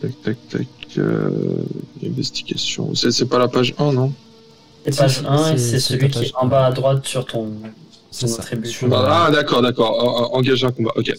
[0.01, 0.67] Tac, tac, tac.
[0.97, 1.63] euh,
[2.03, 2.95] investigation.
[2.95, 4.13] C'est c'est pas la page 1, non?
[4.85, 7.51] C'est page si, 1 et c'est- celui qui est en bas à droite sur ton,
[8.11, 8.41] C'est ton ça.
[8.41, 8.67] attribut.
[8.69, 9.91] Sur- Ah, d'accord, d'accord.
[10.03, 10.91] En- en- Engager un combat.
[10.95, 11.11] Ok.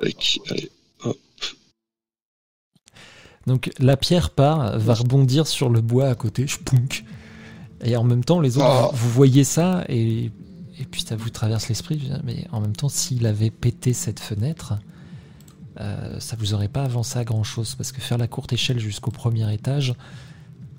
[0.00, 0.70] Tac, allez.
[3.46, 7.04] Donc la pierre part, va rebondir sur le bois à côté, spunk.
[7.84, 8.90] Et en même temps, les autres, Oh.
[8.94, 10.30] vous, vous voyez ça et,
[10.78, 12.10] et puis ça vous traverse l'esprit.
[12.24, 14.74] Mais en même temps, s'il avait pété cette fenêtre,
[15.80, 18.78] euh, ça vous aurait pas avancé à grand chose parce que faire la courte échelle
[18.78, 19.94] jusqu'au premier étage,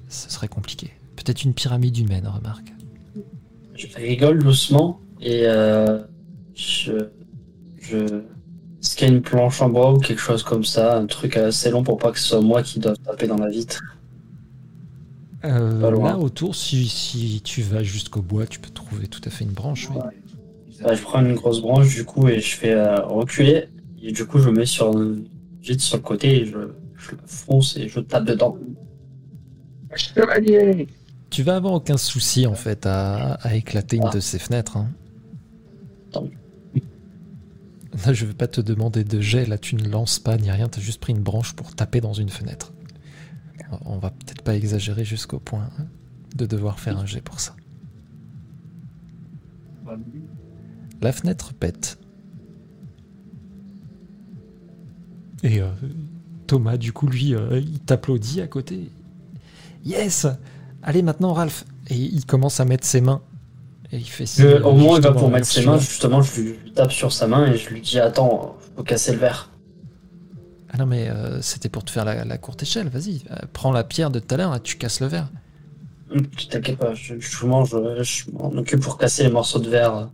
[0.09, 0.91] ce serait compliqué.
[1.15, 2.73] Peut-être une pyramide humaine, remarque.
[3.75, 5.99] Je rigole doucement et euh,
[6.53, 7.09] je,
[7.81, 8.23] je
[8.79, 11.97] scanne une planche en bois ou quelque chose comme ça, un truc assez long pour
[11.97, 13.81] pas que ce soit moi qui doive taper dans la vitre.
[15.45, 19.43] Euh, là autour, si, si tu vas jusqu'au bois, tu peux trouver tout à fait
[19.45, 19.89] une branche.
[19.91, 19.97] oui.
[20.83, 23.65] Bah, je prends une grosse branche du coup et je fais euh, reculer
[24.01, 24.91] et du coup je me mets sur
[25.61, 26.57] vite sur le côté et je,
[26.97, 28.57] je le fonce et je tape dedans.
[29.95, 30.87] Chevalier
[31.29, 34.75] Tu vas avoir aucun souci en fait à, à éclater une de ces fenêtres.
[34.77, 34.89] hein.
[38.05, 40.67] Là, je vais pas te demander de jet, là tu ne lances pas ni rien,
[40.67, 42.73] tu as juste pris une branche pour taper dans une fenêtre.
[43.85, 45.69] On va peut-être pas exagérer jusqu'au point
[46.35, 47.55] de devoir faire un jet pour ça.
[51.01, 51.97] La fenêtre pète.
[55.43, 55.67] Et euh,
[56.47, 58.89] Thomas, du coup, lui, euh, il t'applaudit à côté.
[59.83, 60.25] Yes
[60.81, 63.21] Allez maintenant, Ralph Et il commence à mettre ses mains
[63.91, 66.41] Et il fait signe, au moment où il va pour mettre ses mains, justement, je
[66.41, 69.51] lui tape sur sa main et je lui dis Attends, faut casser le verre.
[70.75, 73.21] Ah non, mais euh, c'était pour te faire la, la courte échelle, vas-y.
[73.31, 75.29] euh, prends la pierre de tout à l'heure et tu casses le verre.
[76.11, 79.59] Hum, Tu t'inquiètes pas, je, je mange, je, je m'en occupe pour casser les morceaux
[79.59, 80.09] de verre.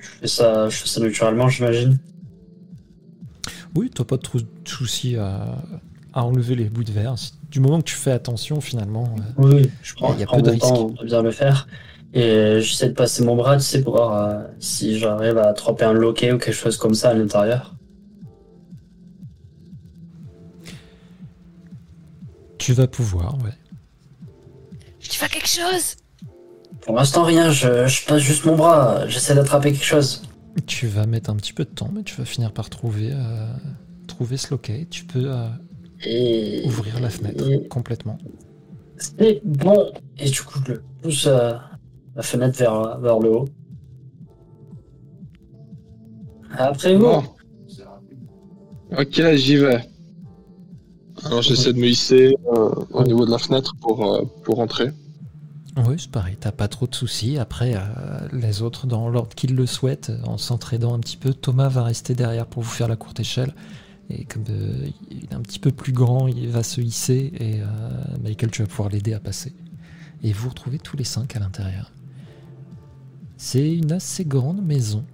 [0.00, 1.98] Je fais ça, je fais ça naturellement, j'imagine.
[3.74, 5.58] Oui, t'as pas de trou- de souci à,
[6.14, 7.14] à enlever les bouts de verre.
[7.50, 9.04] Du moment que tu fais attention, finalement.
[9.38, 11.66] euh, Oui, je prends, Il y a peu de bien le faire.
[12.16, 15.84] Et j'essaie de passer mon bras, tu sais, pour voir euh, si j'arrive à attraper
[15.84, 17.74] un loquet ou quelque chose comme ça à l'intérieur.
[22.58, 23.52] tu vas pouvoir, ouais.
[24.98, 25.96] Tu fais quelque chose
[26.80, 30.22] Pour l'instant, rien, je, je passe juste mon bras, j'essaie d'attraper quelque chose.
[30.66, 33.46] Tu vas mettre un petit peu de temps, mais tu vas finir par trouver, euh,
[34.06, 34.86] trouver ce loquet.
[34.90, 35.48] Tu peux euh,
[36.04, 36.62] Et.
[36.64, 38.16] ouvrir la fenêtre et- complètement.
[38.96, 39.92] C'est bon.
[40.18, 41.52] Et du coup, je le pousse euh,
[42.16, 43.48] la fenêtre vers, vers le haut.
[46.56, 47.02] Après vous.
[47.02, 47.22] Bon.
[48.96, 49.88] Ok, j'y vais.
[51.24, 54.92] Alors j'essaie de me hisser euh, au niveau de la fenêtre pour, euh, pour entrer.
[55.76, 57.36] Oui, c'est pareil, t'as pas trop de soucis.
[57.38, 57.80] Après, euh,
[58.32, 62.14] les autres, dans l'ordre qu'ils le souhaitent, en s'entraidant un petit peu, Thomas va rester
[62.14, 63.52] derrière pour vous faire la courte échelle.
[64.08, 67.60] Et comme euh, il est un petit peu plus grand, il va se hisser et
[67.60, 67.66] euh,
[68.22, 69.52] Michael, tu vas pouvoir l'aider à passer.
[70.22, 71.90] Et vous retrouvez tous les cinq à l'intérieur.
[73.46, 75.04] C'est une assez grande maison.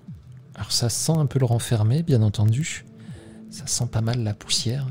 [0.55, 2.87] Alors ça sent un peu le renfermé, bien entendu.
[3.51, 4.87] Ça sent pas mal la poussière.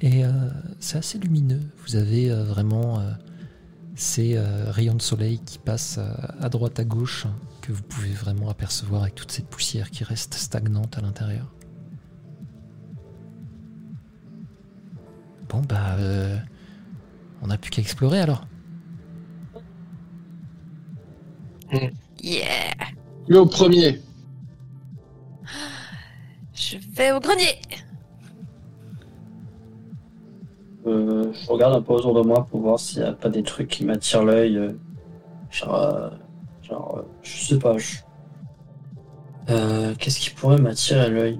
[0.00, 0.30] Et euh,
[0.78, 1.60] c'est assez lumineux.
[1.84, 3.10] Vous avez euh, vraiment euh,
[3.96, 7.26] ces rayons de soleil qui passent à droite à gauche
[7.62, 11.52] que vous pouvez vraiment apercevoir avec toute cette poussière qui reste stagnante à l'intérieur.
[15.48, 15.96] Bon bah
[17.42, 18.46] on n'a plus qu'à explorer alors.
[22.24, 22.72] Yeah
[23.28, 24.00] Mais au premier.
[26.54, 27.58] Je vais au grenier
[30.86, 33.42] Euh, je regarde un peu autour de moi pour voir s'il n'y a pas des
[33.42, 34.56] trucs qui m'attirent l'œil.
[34.58, 34.72] euh,
[35.50, 36.10] genre, euh,
[36.62, 37.78] genre, euh, je sais pas.
[37.78, 37.98] je-
[39.50, 41.38] Euh, Qu'est-ce qui pourrait m'attirer l'œil?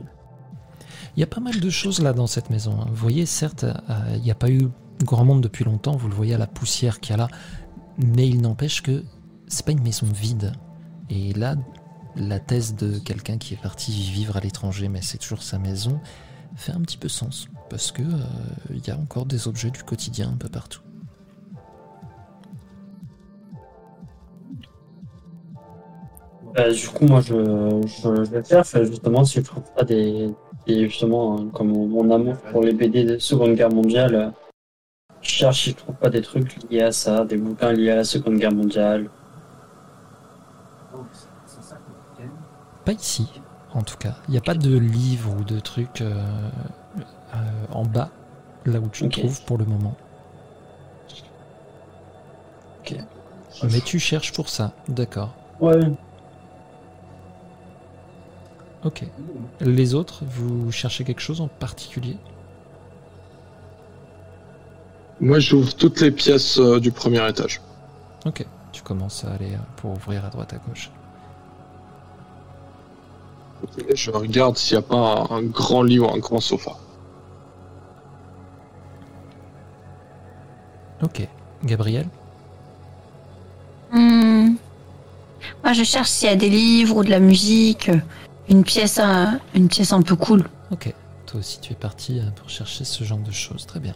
[1.17, 2.73] Il y a pas mal de choses là dans cette maison.
[2.81, 2.87] hein.
[2.89, 3.73] Vous voyez, certes, euh,
[4.17, 4.69] il n'y a pas eu
[5.03, 7.29] grand monde depuis longtemps, vous le voyez à la poussière qu'il y a là,
[7.99, 9.03] mais il n'empêche que
[9.47, 10.53] c'est pas une maison vide.
[11.15, 11.55] Et là,
[12.17, 16.01] la thèse de quelqu'un qui est parti vivre à l'étranger, mais c'est toujours sa maison,
[16.57, 17.49] fait un petit peu sens.
[17.71, 18.19] Parce que euh,
[18.71, 20.81] il y a encore des objets du quotidien un peu partout.
[26.55, 30.33] Bah, du coup, moi, je, je, vais faire, justement, si je trouve pas des,
[30.67, 34.31] justement, hein, comme mon, mon amour pour les BD de Seconde Guerre mondiale, euh,
[35.21, 37.97] je cherche si je trouve pas des trucs liés à ça, des bouquins liés à
[37.97, 39.11] la Seconde Guerre mondiale.
[42.85, 43.29] Pas ici,
[43.73, 44.17] en tout cas.
[44.29, 46.23] Il n'y a pas de livres ou de trucs euh,
[47.35, 47.39] euh,
[47.71, 48.11] en bas,
[48.67, 49.95] là où tu te trouves pour le moment.
[52.81, 52.97] Ok.
[53.63, 55.35] Mais tu cherches pour ça, d'accord.
[55.61, 55.81] Ouais.
[58.85, 59.05] Ok.
[59.61, 62.19] Les autres, vous cherchez quelque chose en particulier?
[65.21, 67.63] Moi j'ouvre toutes les pièces euh, du premier étage.
[68.27, 68.45] Ok.
[68.73, 70.91] Tu commences à aller pour ouvrir à droite à gauche.
[73.95, 76.73] Je regarde s'il n'y a pas un, un grand lit ou un grand sofa.
[81.03, 81.27] Ok.
[81.65, 82.07] Gabriel?
[83.93, 84.55] Hmm.
[85.63, 87.91] Moi, je cherche s'il y a des livres ou de la musique,
[88.49, 90.45] une pièce, un- une pièce un peu cool.
[90.71, 90.93] Ok.
[91.27, 93.67] Toi aussi, tu es parti euh, pour chercher ce genre de choses.
[93.67, 93.95] Très bien.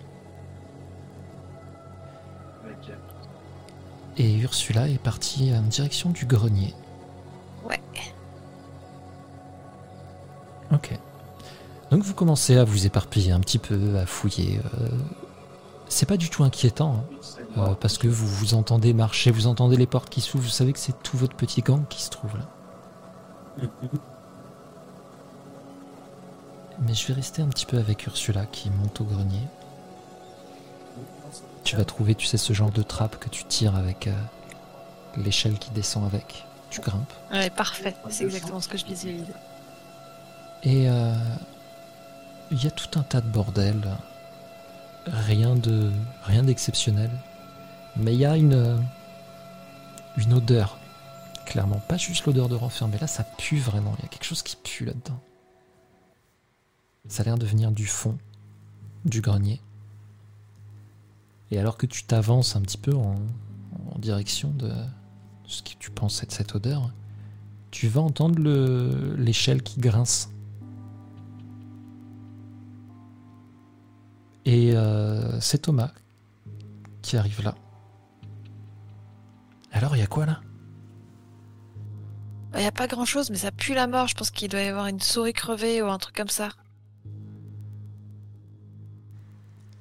[4.21, 6.75] Et Ursula est partie en direction du grenier.
[7.69, 7.81] Ouais.
[10.73, 10.99] Ok.
[11.91, 14.61] Donc vous commencez à vous éparpiller un petit peu, à fouiller.
[14.81, 14.89] euh,
[15.89, 17.03] C'est pas du tout inquiétant,
[17.57, 20.51] hein, euh, parce que vous vous entendez marcher, vous entendez les portes qui s'ouvrent, vous
[20.51, 23.67] savez que c'est tout votre petit gang qui se trouve là.
[26.81, 29.41] Mais je vais rester un petit peu avec Ursula qui monte au grenier.
[31.65, 34.13] Tu vas trouver, tu sais, ce genre de trappe que tu tires avec euh,
[35.17, 36.45] l'échelle qui descend avec.
[36.71, 37.13] Tu grimpes.
[37.33, 37.97] Ouais, parfait.
[38.11, 39.27] C'est exactement ce que je visualise.
[40.63, 41.15] Et euh,
[42.51, 43.97] il y a tout un tas de bordel.
[45.07, 45.91] Rien de
[46.25, 47.11] rien d'exceptionnel.
[47.97, 48.79] Mais il y a une euh,
[50.17, 50.79] une odeur.
[51.47, 52.99] Clairement, pas juste l'odeur de renfermé.
[52.99, 53.95] Là, ça pue vraiment.
[53.99, 55.19] Il y a quelque chose qui pue là-dedans.
[57.09, 58.19] Ça a l'air de venir du fond
[59.05, 59.61] du grenier.
[61.51, 63.17] Et alors que tu t'avances un petit peu en,
[63.99, 64.71] direction de
[65.45, 66.93] ce que tu penses être cette odeur,
[67.73, 70.31] tu vas entendre le- l'échelle qui grince.
[74.49, 75.91] Et euh, c'est Thomas
[77.03, 77.55] qui arrive là.
[79.73, 80.41] Alors, il y a quoi là?
[82.55, 84.09] Il n'y a pas grand chose, mais ça pue la mort.
[84.09, 86.49] Je pense qu'il doit y avoir une souris crevée ou un truc comme ça.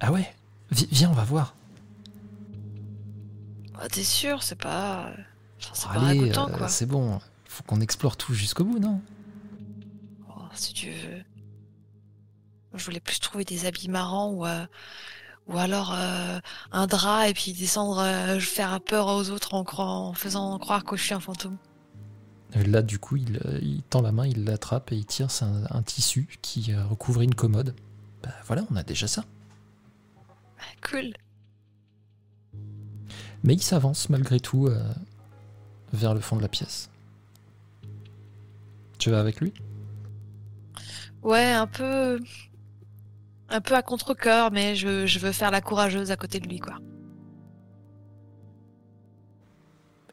[0.02, 0.36] Ah ouais?
[0.72, 1.56] Vi- Viens, on va voir.
[3.80, 4.44] Ah, T'es sûr?
[4.44, 5.12] C'est pas.
[5.62, 5.88] enfin, c'est
[6.52, 6.68] euh, quoi.
[6.68, 7.22] c'est bon.
[7.46, 9.00] Faut qu'on explore tout jusqu'au bout, non?
[10.30, 11.24] Oh, si tu veux.
[12.78, 14.66] Je voulais plus trouver des habits marrants ou, euh,
[15.48, 16.40] ou alors euh,
[16.72, 20.84] un drap et puis descendre, euh, faire peur aux autres en, croyant- en faisant croire
[20.84, 21.58] que je suis un fantôme.
[22.54, 25.28] Là, du coup, il, il tend la main, il l'attrape et il tire.
[25.42, 27.76] Un, un tissu qui recouvre une commode.
[28.24, 29.26] Bah voilà, on a déjà ça.
[30.82, 31.14] Cool.
[33.44, 34.70] Mais il s'avance malgré tout
[35.94, 36.90] vers le fond de la pièce.
[38.98, 39.54] Tu vas avec lui?
[41.22, 42.20] Ouais, un peu.
[43.50, 46.60] Un peu à contre-coeur, mais je, je veux faire la courageuse à côté de lui,
[46.60, 46.76] quoi.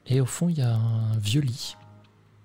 [0.06, 1.76] Et au fond, il y a un vieux lit,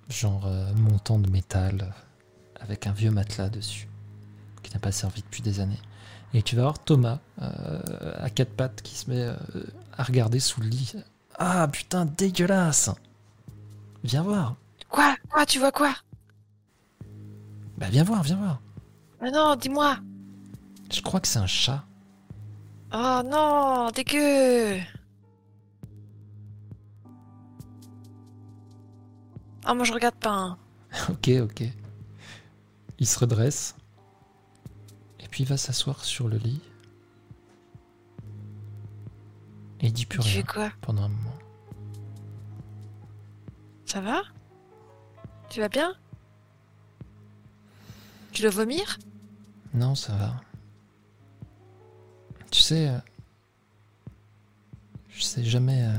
[0.08, 3.88] genre euh, montant de métal, euh, avec un vieux matelas dessus,
[4.64, 5.80] qui n'a pas servi depuis des années.
[6.34, 9.36] Et tu vas voir Thomas, euh, à quatre pattes, qui se met euh,
[9.98, 10.94] à regarder sous le lit.
[11.38, 12.92] Ah putain, dégueulasse!
[14.04, 14.56] Viens voir.
[14.90, 15.16] Quoi?
[15.30, 15.46] Quoi?
[15.46, 15.94] Tu vois quoi?
[17.78, 18.62] Bah viens voir, viens voir.
[19.22, 19.98] Mais non, dis-moi
[20.92, 21.84] Je crois que c'est un chat.
[22.92, 24.80] Oh non, dégueu
[29.66, 30.32] Ah, moi je regarde pas.
[30.32, 30.58] hein.
[31.10, 31.64] ok, ok.
[32.98, 33.76] Il se redresse.
[35.20, 36.62] Et puis il va s'asseoir sur le lit.
[39.82, 40.72] Et il dit plus Tu rien fais quoi?
[40.82, 41.36] pendant un moment.
[43.86, 44.22] Ça va?
[45.50, 45.96] Tu vas bien?
[48.32, 48.98] Tu dois vomir?
[49.74, 50.36] Non, ça va.
[52.52, 52.98] Tu sais, euh,
[55.10, 55.98] je sais jamais euh,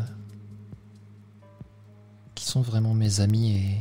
[2.35, 3.79] qui sont vraiment mes amis et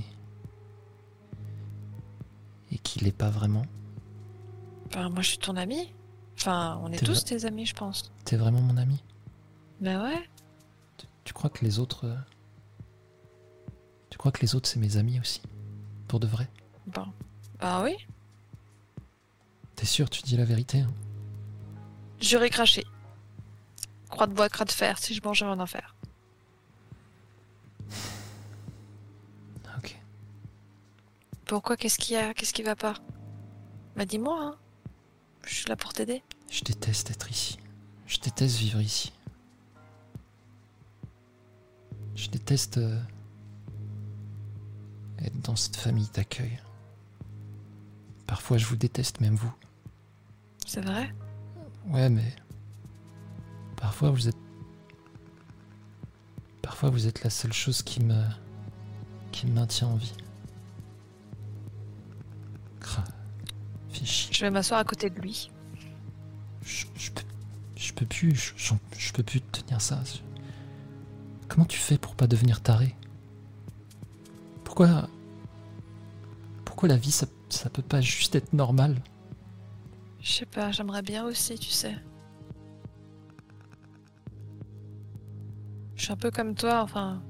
[2.71, 3.63] et qui l'est pas vraiment.
[4.87, 5.91] Enfin, moi je suis ton ami.
[6.37, 8.11] Enfin, on est tous tes amis, je pense.
[8.23, 9.03] T'es vraiment mon ami?
[9.81, 10.29] Bah ouais.
[10.97, 12.15] Tu, tu crois que les autres, euh,
[14.09, 15.41] tu crois que les autres c'est mes amis aussi,
[16.07, 16.47] pour de vrai?
[16.87, 17.05] Bon.
[17.59, 17.95] Bah oui.
[19.75, 20.81] T'es sûr, tu dis la vérité.
[20.81, 20.91] hein
[22.19, 22.85] J'aurais craché.
[24.09, 25.95] Croix de bois, croix de fer, si je mangeais en enfer.
[29.77, 29.95] ok.
[31.45, 32.95] Pourquoi Qu'est-ce qu'il y a Qu'est-ce qui va pas?
[33.95, 34.55] Bah dis-moi, hein.
[35.45, 36.21] Je suis là pour t'aider.
[36.49, 37.57] Je déteste être ici.
[38.07, 39.13] Je déteste vivre ici.
[42.15, 42.99] Je déteste euh,
[45.19, 46.59] être dans cette famille d'accueil.
[48.27, 49.53] Parfois, je vous déteste, même vous.
[50.67, 51.13] C'est vrai?
[51.87, 52.35] Ouais, mais
[53.75, 54.37] parfois vous êtes,
[56.61, 58.23] parfois vous êtes la seule chose qui me,
[59.31, 60.13] qui me maintient en vie.
[64.03, 65.51] Je vais m'asseoir à côté de lui.
[66.63, 67.23] Je, je peux,
[67.75, 68.53] je peux plus,
[68.97, 70.01] je, peux plus tenir ça.
[71.47, 72.95] Comment tu fais pour pas devenir taré?
[74.63, 75.09] Pourquoi,
[76.63, 79.01] pourquoi la vie ça, ça peut pas juste être normal?
[80.21, 81.95] Je sais pas, j'aimerais bien aussi, tu sais.
[85.95, 87.21] Je suis un peu comme toi, enfin.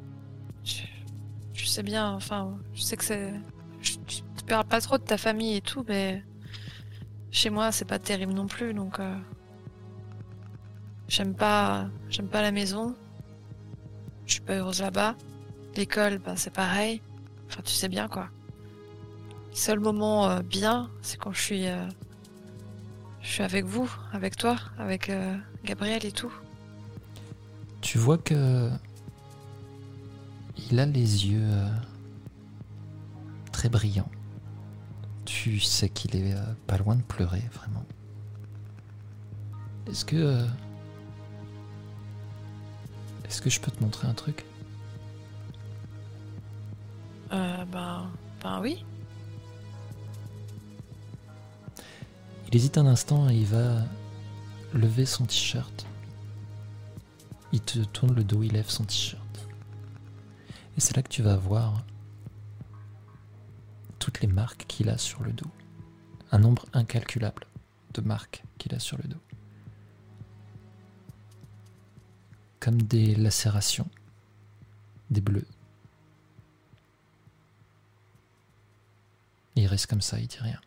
[1.53, 3.33] Je, sais bien, enfin, je sais que c'est.
[3.81, 6.23] Tu tu parles pas trop de ta famille et tout, mais.
[7.31, 8.99] Chez moi, c'est pas terrible non plus, donc.
[8.99, 9.17] euh,
[11.07, 11.89] J'aime pas.
[12.09, 12.95] J'aime pas la maison.
[14.25, 15.15] Je suis pas heureuse là-bas.
[15.75, 17.01] L'école, ben, c'est pareil.
[17.47, 18.29] Enfin, tu sais bien, quoi.
[19.51, 21.67] Le seul moment euh, bien, c'est quand je suis.
[21.67, 21.87] euh,
[23.21, 26.33] je suis avec vous, avec toi, avec euh, Gabriel et tout.
[27.81, 28.69] Tu vois que
[30.71, 31.67] il a les yeux euh,
[33.51, 34.09] très brillants.
[35.25, 37.85] Tu sais qu'il est euh, pas loin de pleurer, vraiment.
[39.87, 40.45] Est-ce que euh,
[43.25, 44.45] est-ce que je peux te montrer un truc?
[47.31, 48.09] Euh, ben,
[48.43, 48.83] ben oui.
[52.49, 53.83] Il hésite un instant et il va
[54.73, 55.85] lever son t-shirt.
[57.51, 59.47] Il te tourne le dos, il lève son t-shirt.
[60.75, 61.85] Et c'est là que tu vas voir
[63.99, 65.49] toutes les marques qu'il a sur le dos.
[66.31, 67.45] Un nombre incalculable
[67.93, 69.21] de marques qu'il a sur le dos.
[72.59, 73.89] comme des lacérations,
[75.09, 75.47] des bleus.
[79.55, 80.59] Il reste comme ça, il dit rien.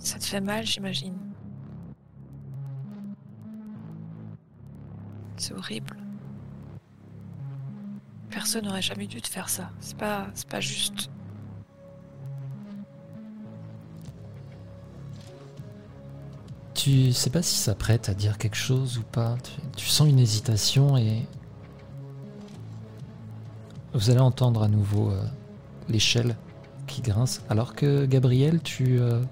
[0.00, 1.14] Ça te fait mal, j'imagine.
[5.36, 5.96] C'est horrible.
[8.30, 9.70] Personne n'aurait jamais dû te faire ça.
[9.80, 11.10] C'est pas, c'est pas juste.
[16.74, 19.36] Tu sais pas si ça prête à dire quelque chose ou pas.
[19.76, 21.26] Tu, sens une hésitation et
[23.92, 25.22] vous allez entendre à nouveau euh,
[25.90, 26.36] l'échelle
[26.86, 27.42] qui grince.
[27.50, 29.22] Alors que Gabriel, tu euh,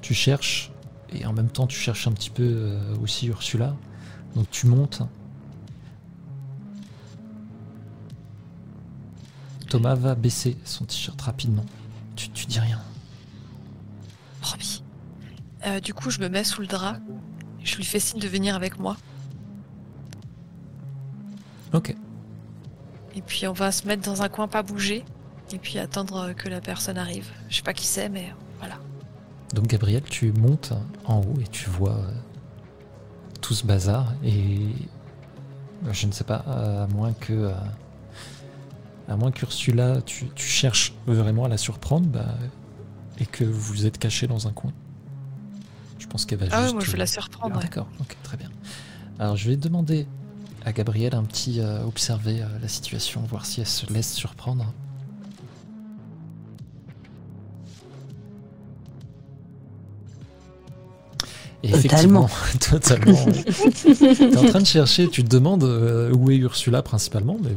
[0.00, 0.70] tu cherches
[1.12, 3.76] et en même temps tu cherches un petit peu euh, aussi Ursula.
[4.34, 5.02] Donc tu montes.
[9.68, 11.64] Thomas va baisser son t-shirt rapidement.
[12.16, 12.80] Tu, tu dis rien.
[14.40, 14.82] Promis.
[15.66, 16.96] Euh, du coup, je me mets sous le drap.
[17.62, 18.96] Je lui fais signe de venir avec moi.
[21.72, 21.94] Ok.
[23.14, 25.04] Et puis on va se mettre dans un coin, pas bouger.
[25.52, 27.28] Et puis attendre que la personne arrive.
[27.48, 28.78] Je sais pas qui c'est, mais voilà.
[29.54, 30.72] Donc Gabriel, tu montes
[31.06, 32.12] en haut et tu vois euh,
[33.40, 34.58] tout ce bazar et
[35.86, 37.52] euh, je ne sais pas, à moins que euh,
[39.08, 42.26] à moins qu'Ursula, tu, tu cherches vraiment à la surprendre bah,
[43.18, 44.72] et que vous êtes caché dans un coin.
[45.98, 46.74] Je pense qu'elle va Ah juste.
[46.74, 47.56] moi je vais la Ah, surprendre.
[47.56, 47.62] ouais.
[47.62, 48.48] D'accord, ok, très bien.
[49.18, 50.06] Alors je vais demander
[50.64, 54.72] à Gabriel un petit euh, observer euh, la situation, voir si elle se laisse surprendre.
[61.62, 62.26] Et Totalement.
[62.26, 62.28] effectivement,
[62.78, 63.26] totalement.
[64.30, 67.50] T'es en train de chercher, tu te demandes euh, où est Ursula principalement, mais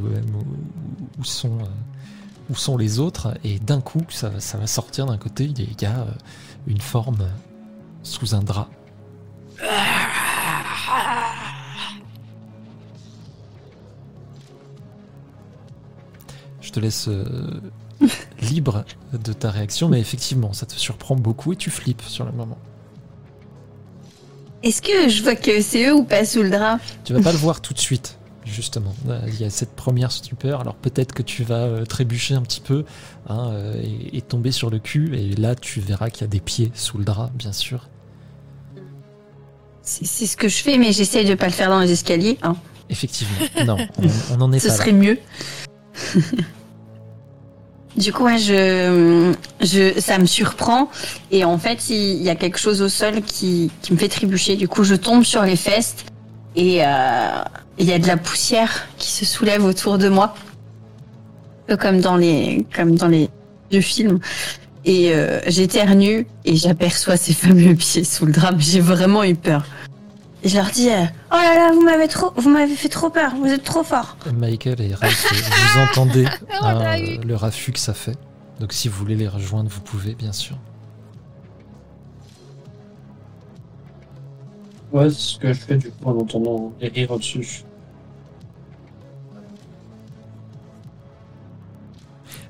[1.19, 1.63] où, sont, euh,
[2.49, 5.85] où sont les autres, et d'un coup, ça, ça va sortir d'un côté, il y
[5.85, 6.05] a- euh,
[6.67, 7.25] une forme
[8.03, 8.67] sous un drap.
[16.61, 17.61] Je te laisse euh,
[18.41, 22.31] libre de ta réaction, mais effectivement, ça te surprend beaucoup et tu flippes sur le
[22.31, 22.57] moment.
[24.63, 27.33] Est-ce que je vois que c'est eux ou pas sous le drap Tu vas pas
[27.33, 28.95] le voir tout de suite, justement.
[29.09, 32.41] Euh, Il y a cette première stupeur, alors peut-être que tu vas euh, trébucher un
[32.41, 32.85] petit peu
[33.27, 36.27] hein, euh, et, et tomber sur le cul, et là tu verras qu'il y a
[36.27, 37.89] des pieds sous le drap, bien sûr.
[39.81, 42.37] C'est ce que je fais, mais j'essaye de pas le faire dans les escaliers.
[42.41, 42.55] Hein.
[42.89, 43.35] Effectivement,
[43.65, 43.77] non,
[44.31, 45.19] on n'en est Ce pas serait mieux.
[47.95, 50.89] Du coup, ouais, je, je, ça me surprend.
[51.31, 54.55] Et en fait, il y a quelque chose au sol qui, qui me fait trébucher.
[54.55, 55.95] Du coup, je tombe sur les fesses
[56.55, 57.43] et euh,
[57.77, 60.33] il y a de la poussière qui se soulève autour de moi.
[61.63, 63.29] Un peu comme dans les, comme dans les
[63.71, 64.19] vieux films.
[64.85, 68.55] Et euh, j'éternue et j'aperçois ces fameux pieds sous le drap.
[68.57, 69.65] J'ai vraiment eu peur.
[70.45, 73.09] Et je leur dis, euh, oh là là, vous m'avez trop, vous m'avez fait trop
[73.09, 73.33] peur.
[73.37, 74.17] Vous êtes trop fort.
[74.33, 76.25] Michael et Ralph, vous entendez
[76.61, 77.17] hein, l'a euh, eu.
[77.25, 78.17] le raffut que ça fait.
[78.59, 80.57] Donc si vous voulez les rejoindre, vous pouvez, bien sûr.
[84.91, 87.63] Ouais, c'est ce que je fais du coup en entendant les rires au-dessus.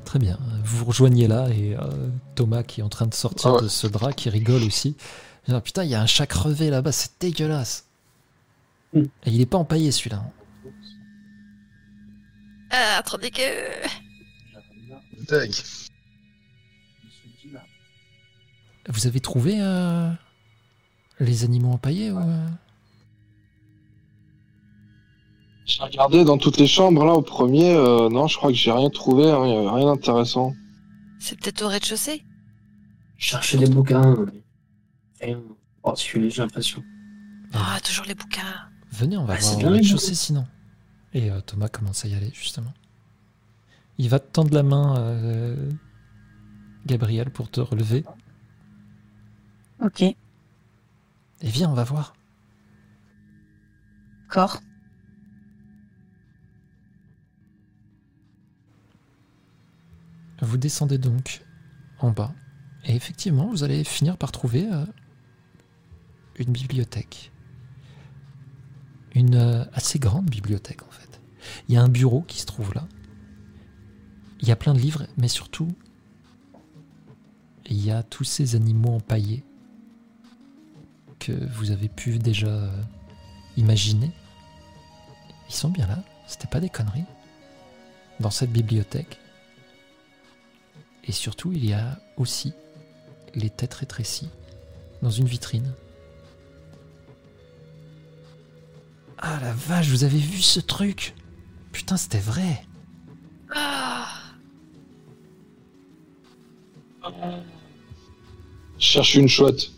[0.03, 0.37] Très bien.
[0.63, 3.61] Vous vous rejoignez là et euh, Thomas qui est en train de sortir Ah ouais.
[3.63, 4.95] de ce drap, qui rigole aussi.
[5.49, 7.85] Ah, putain, il y a un chat crevé là-bas, c'est dégueulasse.
[8.93, 9.03] Hmm.
[9.25, 10.23] Et il est pas empaillé celui-là.
[12.69, 13.41] Ah, attendez que.
[15.27, 15.53] Deg.
[18.89, 20.09] Vous avez trouvé euh,
[21.19, 22.47] les animaux empaillés ou, euh?
[25.65, 28.71] J'ai regardé dans toutes les chambres là au premier, euh, non, je crois que j'ai
[28.71, 30.53] rien trouvé, hein, y avait rien d'intéressant.
[31.19, 32.21] C'est peut-être au rez-de-chaussée
[33.17, 34.42] Chercher des bouquins, mais
[35.25, 35.39] rien
[35.83, 36.83] en particulier, j'ai l'impression.
[37.53, 38.69] Ah, toujours les bouquins.
[38.91, 40.45] Venez, on va Ah, voir rez-de-chaussée sinon.
[41.13, 42.73] Et euh, Thomas commence à y aller justement.
[43.97, 45.69] Il va te tendre la main, euh,
[46.85, 48.03] Gabriel, pour te relever.
[49.81, 50.15] Ok, Et
[51.41, 52.15] viens, on va voir.
[54.27, 54.59] d'accord.
[60.41, 61.41] Vous descendez donc
[61.99, 62.33] en bas.
[62.85, 64.85] Et effectivement, vous allez finir par trouver euh,
[66.37, 67.31] une bibliothèque.
[69.15, 71.21] Une euh, assez grande bibliothèque en fait.
[71.67, 72.87] Il y a un bureau qui se trouve là.
[74.41, 75.69] Il y a plein de livres, mais surtout,
[77.65, 79.43] il y a tous ces animaux empaillés
[81.19, 82.83] que vous avez pu déjà euh,
[83.55, 84.11] imaginer.
[85.49, 87.05] Ils sont bien là, c'était pas des conneries.
[88.19, 89.19] Dans cette bibliothèque.
[91.05, 92.53] Et surtout, il y a aussi
[93.35, 94.29] les têtes rétrécies
[95.01, 95.73] dans une vitrine.
[99.25, 101.15] Ah la vache, vous avez vu ce truc?
[101.71, 102.65] Putain, c'était vrai.
[103.55, 104.05] Ah
[108.77, 109.71] Je cherche une chouette.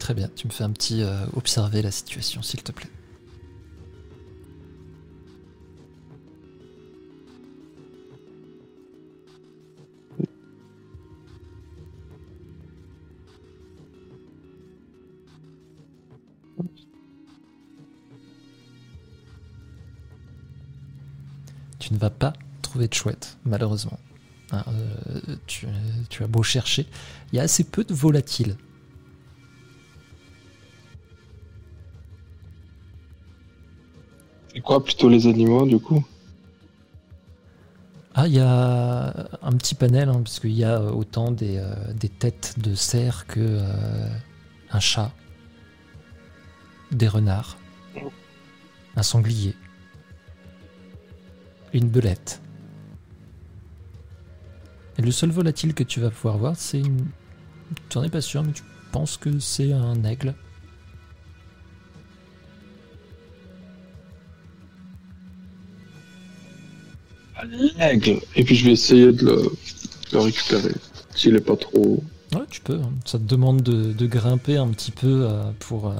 [0.00, 2.90] Très bien, tu me fais un petit euh, observer la situation, s'il te plaît.
[21.86, 22.32] Tu ne vas pas
[22.62, 24.00] trouver de chouette, malheureusement.
[24.50, 25.68] Hein, euh, tu,
[26.10, 26.84] tu as beau chercher,
[27.30, 28.56] il y a assez peu de volatiles.
[34.52, 36.04] C'est quoi plutôt les animaux du coup?
[38.16, 41.92] Ah, il y a un petit panel, hein, parce qu'il y a autant des, euh,
[41.92, 44.08] des têtes de cerf que euh,
[44.72, 45.12] un chat,
[46.90, 47.56] des renards,
[48.96, 49.54] un sanglier,
[51.72, 52.40] une belette.
[54.98, 57.06] Et le seul volatile que tu vas pouvoir voir, c'est une.
[57.88, 58.62] Tu n'en es pas sûr, mais tu
[58.92, 60.34] penses que c'est un aigle.
[67.78, 68.20] L'aigle.
[68.34, 69.50] Et puis je vais essayer de le, de
[70.12, 70.72] le récupérer.
[71.14, 72.02] S'il est pas trop.
[72.34, 72.74] Ouais, tu peux.
[72.80, 72.92] hein.
[73.04, 75.94] Ça te demande de, de grimper un petit peu euh, pour, euh,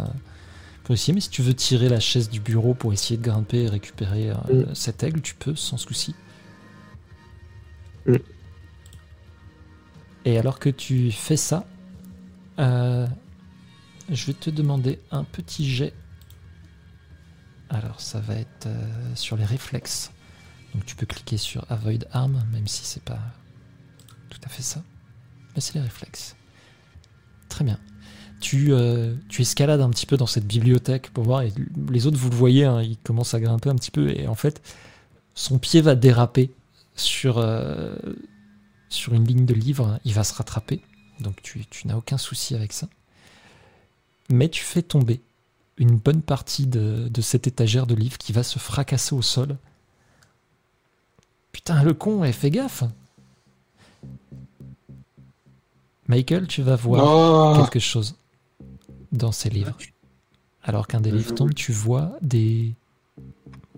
[0.94, 1.14] essayer.
[1.14, 4.30] Mais si tu veux tirer la chaise du bureau pour essayer de grimper et récupérer
[4.30, 6.14] euh, cet aigle, tu peux sans souci.
[8.06, 8.16] Mm.
[10.24, 11.66] Et alors que tu fais ça,
[12.58, 13.06] euh,
[14.10, 15.92] je vais te demander un petit jet.
[17.68, 20.10] Alors ça va être euh, sur les réflexes.
[20.74, 23.20] Donc tu peux cliquer sur Avoid Arm, même si c'est pas
[24.30, 24.82] tout à fait ça.
[25.54, 26.36] Mais c'est les réflexes.
[27.48, 27.78] Très bien.
[28.46, 31.42] Tu, euh, tu escalades un petit peu dans cette bibliothèque pour voir.
[31.42, 31.52] Et
[31.90, 34.08] les autres, vous le voyez, hein, il commence à grimper un petit peu.
[34.10, 34.62] Et en fait,
[35.34, 36.52] son pied va déraper
[36.94, 37.96] sur, euh,
[38.88, 39.98] sur une ligne de livres.
[40.04, 40.80] Il va se rattraper.
[41.18, 42.88] Donc tu, tu n'as aucun souci avec ça.
[44.30, 45.20] Mais tu fais tomber
[45.76, 49.56] une bonne partie de, de cette étagère de livres qui va se fracasser au sol.
[51.50, 52.84] Putain, le con, elle fait gaffe.
[56.06, 58.14] Michael, tu vas voir Oh quelque chose
[59.12, 59.76] dans ces livres.
[60.62, 62.74] Alors qu'un des livres tombe, tu vois des.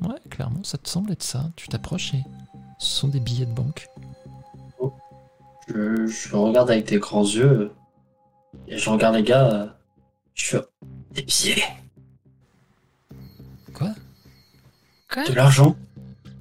[0.00, 1.50] Ouais, clairement, ça te semble être ça.
[1.56, 2.24] Tu t'approches et
[2.78, 3.86] ce sont des billets de banque.
[5.68, 7.72] Je, je le regarde avec des grands yeux.
[8.68, 9.52] Et je regarde les gars.
[9.52, 9.66] euh,
[10.34, 10.60] Je fais
[11.14, 11.62] des billets,
[13.74, 13.90] Quoi?
[15.12, 15.24] Quoi?
[15.28, 15.76] De l'argent.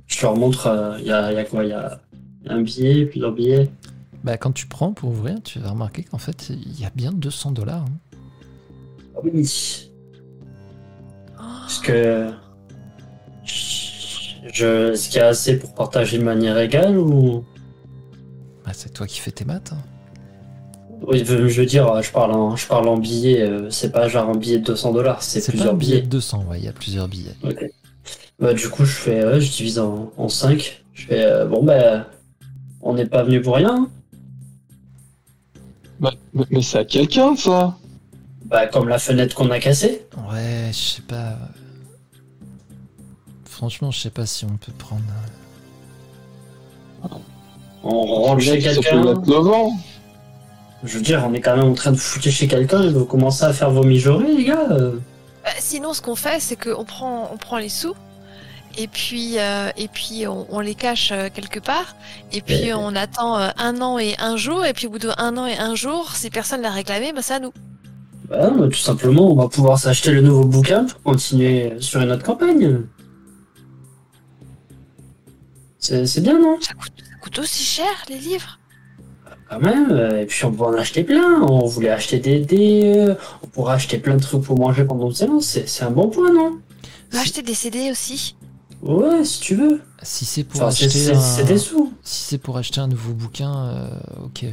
[0.07, 1.65] Je leur montre, il y, a, y a quoi?
[1.65, 1.99] Il y a,
[2.45, 3.69] y a un billet, plusieurs billets.
[4.23, 7.11] Bah, quand tu prends pour ouvrir, tu vas remarquer qu'en fait, il y a bien
[7.11, 7.83] 200 dollars.
[7.83, 7.97] hein.
[9.17, 9.89] Ah oui.
[11.35, 12.29] Parce que.
[14.53, 17.43] Je, Est-ce qu'il y a assez pour partager de manière égale ou?
[18.65, 19.73] Bah, c'est toi qui fais tes maths.
[19.73, 19.81] hein.
[21.05, 24.29] Oui, je veux dire, je parle en, je parle en billets, euh, c'est pas genre
[24.29, 26.01] un billet de 200 dollars, c'est C'est pas plusieurs un billet billets.
[26.07, 27.35] de 200, ouais, il y a plusieurs billets.
[27.43, 27.69] Ok.
[28.39, 30.83] Bah, du coup, je fais, ouais, je divise en, en 5.
[30.93, 32.07] Je fais, euh, bon, bah,
[32.81, 33.87] on n'est pas venu pour rien.
[35.99, 37.77] Bah, mais, mais c'est à quelqu'un ça
[38.49, 40.05] Bah, comme la fenêtre qu'on a cassée.
[40.31, 41.37] Ouais, je sais pas.
[43.45, 45.01] Franchement, je sais pas si on peut prendre.
[47.03, 47.07] euh,
[47.83, 49.01] On rentre chez quelqu'un.
[50.83, 53.05] Je veux dire, on est quand même en train de foutre chez quelqu'un et vous
[53.05, 54.67] commencez à faire vos les gars.
[55.43, 57.95] Bah, sinon, ce qu'on fait, c'est qu'on prend, on prend les sous.
[58.77, 61.95] Et puis, euh, et puis on, on les cache euh, quelque part.
[62.31, 64.63] Et puis Et- on attend un an et un jour.
[64.65, 67.21] Et puis au bout de un an et un jour, si personne l'a réclamé, bah
[67.23, 67.51] c'est à nous.
[68.29, 72.01] Bah, non, mais tout simplement, on va pouvoir s'acheter le nouveau bouquin pour continuer sur
[72.01, 72.81] une autre campagne.
[75.79, 76.57] C'est c'est bien, non?
[76.59, 78.59] Ça coûte, ça coûte aussi cher les livres.
[79.49, 79.91] Quand même.
[79.91, 81.41] euh, Et puis on peut en acheter plein.
[81.43, 82.93] On voulait acheter des dés.
[82.97, 85.45] euh, On pourra acheter plein de trucs pour manger pendant le séance.
[85.45, 86.57] C'est c'est un bon point, non?
[87.11, 88.35] On va acheter des CD aussi.
[88.81, 89.81] Ouais, si tu veux.
[90.03, 91.19] Si c'est pour Enfin, acheter un...
[91.19, 91.93] c'est des sous.
[92.03, 94.45] Si c'est pour acheter un nouveau bouquin, euh, ok.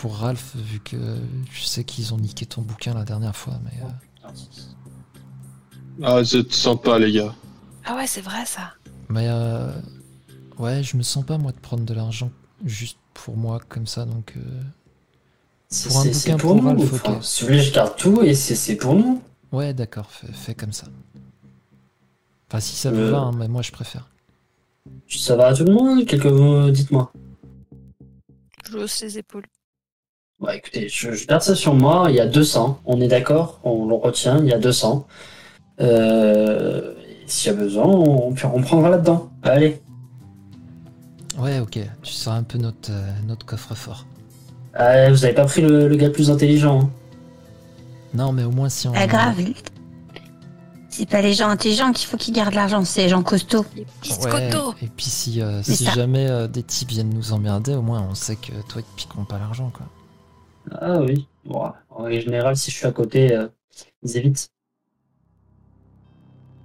[0.00, 0.96] Pour Ralph, vu que
[1.52, 4.30] je sais qu'ils ont niqué ton bouquin la dernière fois, mais euh,
[6.02, 7.34] Ah, c'est sympa les gars.
[7.84, 8.72] Ah ouais, c'est vrai ça.
[9.10, 9.70] mais euh,
[10.58, 12.30] ouais, je me sens pas moi de prendre de l'argent
[12.64, 14.62] juste pour moi comme ça, donc euh,
[15.68, 16.68] C'est Pour un bouquin pour pour nous.
[16.68, 17.24] Ralph, Enfin, ok.
[17.24, 19.22] Si vous voulez, je garde tout et c'est c'est pour nous.
[19.52, 20.86] ouais, d'accord, fais, fais comme ça.
[22.48, 23.10] Enfin, si ça vous Euh.
[23.10, 24.08] va, hein, mais moi je préfère.
[25.10, 26.06] Ça va à tout le monde?
[26.06, 27.12] Quelques mots, dites-moi.
[28.70, 29.44] Je hausse les épaules.
[30.40, 32.06] Ouais, écoutez, je, je garde ça sur moi.
[32.08, 32.80] Il y a 200.
[32.86, 34.38] On est d'accord On le retient.
[34.38, 35.06] Il y a 200.
[35.80, 36.94] Euh,
[37.26, 39.30] S'il y a besoin, on, on prendra là-dedans.
[39.42, 39.80] Allez.
[41.38, 41.78] Ouais, ok.
[42.02, 44.06] Tu seras un peu notre, euh, notre coffre-fort.
[44.74, 46.80] Ah, vous avez pas pris le, le gars le plus intelligent.
[46.82, 46.90] hein.
[48.14, 48.92] Non, mais au moins si on.
[48.92, 49.36] Pas grave.
[50.88, 53.64] C'est pas les gens intelligents qu'il faut qu'ils gardent l'argent, c'est les gens costauds.
[53.76, 53.86] Les
[54.24, 54.50] Ouais,
[54.82, 58.14] et puis si, euh, si jamais euh, des types viennent nous emmerder, au moins on
[58.14, 59.86] sait que toi ils te piqueront pas l'argent quoi.
[60.70, 61.28] Ah oui.
[61.44, 63.48] Bon, en règle générale, si je suis à côté, euh,
[64.02, 64.50] ils évitent.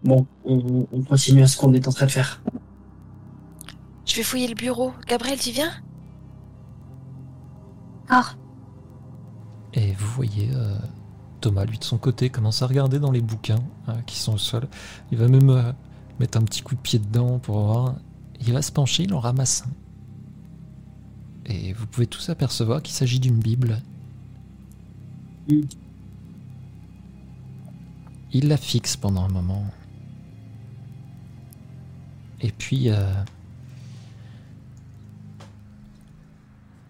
[0.04, 2.42] Bon, on, on continue à ce qu'on est en train de faire.
[4.06, 4.94] Je vais fouiller le bureau.
[5.08, 5.72] Gabriel, tu viens?
[8.12, 8.22] Oh,
[9.74, 10.78] Et vous voyez, euh,
[11.42, 14.38] Thomas, lui de son côté, commence à regarder dans les bouquins euh, qui sont au
[14.38, 14.68] sol.
[15.12, 15.72] Il va même euh,
[16.20, 17.96] mettre un petit coup de pied dedans pour voir.
[18.42, 19.72] Il va se pencher, il en ramasse un.
[21.52, 23.82] Et vous pouvez tous apercevoir qu'il s'agit d'une Bible.
[28.32, 29.66] Il la fixe pendant un moment.
[32.42, 33.12] Et puis, euh,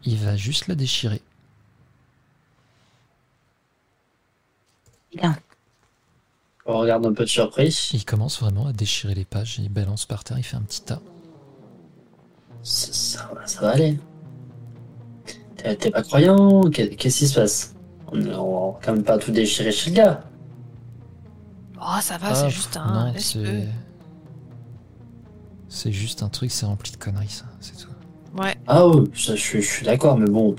[0.05, 1.21] il va juste la déchirer.
[5.13, 5.37] bien.
[6.65, 7.91] On regarde un peu de surprise.
[7.93, 10.81] Il commence vraiment à déchirer les pages, il balance par terre, il fait un petit
[10.81, 10.99] tas.
[12.63, 13.99] Ça, ça va, ça va aller.
[15.57, 16.63] T'es pas croyant?
[16.71, 17.74] Qu'est- Qu'est-ce qui se passe?
[18.15, 20.23] On, on va quand même pas tout déchirer chez le gars.
[21.79, 23.05] Oh, ça va, Ah, c'est juste un.
[23.07, 23.67] Non, c'est.
[25.67, 27.89] C'est juste un truc, c'est rempli de conneries, ça, c'est tout.
[28.41, 28.55] Ouais.
[28.67, 30.55] Ah oui, ça, je, suis- je suis d'accord, mais bon,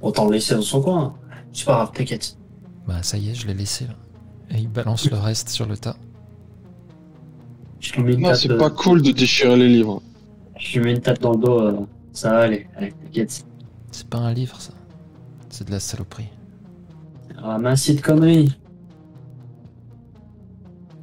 [0.00, 1.14] autant le laisser dans son coin.
[1.52, 2.36] C'est pas grave, t'inquiète.
[2.86, 3.94] Bah, ça y est, je l'ai laissé là.
[4.50, 5.96] Et il balance le reste sur le tas.
[7.80, 10.02] Je lui mets une Non, c'est euh, pas cool de déchirer les livres.
[10.58, 11.60] je lui mets une tape dans le dos.
[11.60, 12.66] euh, ça va aller.
[12.76, 13.44] Allez, t'inquiète.
[13.90, 14.72] C'est pas un livre, ça.
[15.50, 16.28] C'est de la saloperie.
[17.44, 18.52] Ramassis de conneries.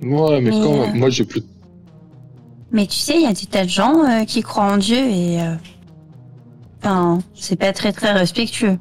[0.01, 1.43] Ouais, mais Mais, quand euh, moi j'ai plus.
[2.72, 4.97] Mais tu sais, il y a des tas de gens euh, qui croient en Dieu
[4.97, 5.41] et.
[5.41, 5.55] euh,
[6.84, 8.80] Enfin, c'est pas très très respectueux.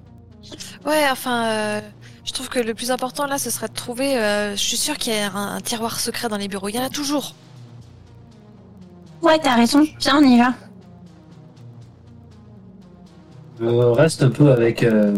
[0.87, 1.81] Ouais, enfin, euh,
[2.25, 4.17] je trouve que le plus important là, ce serait de trouver.
[4.17, 6.71] euh, je suis sûre qu'il y a un, un tiroir secret dans les bureaux.
[6.71, 7.35] Il y en a toujours.
[9.21, 9.87] Ouais, t'as raison.
[10.01, 10.55] Viens, on y va.
[13.61, 15.15] Je reste un peu avec, euh,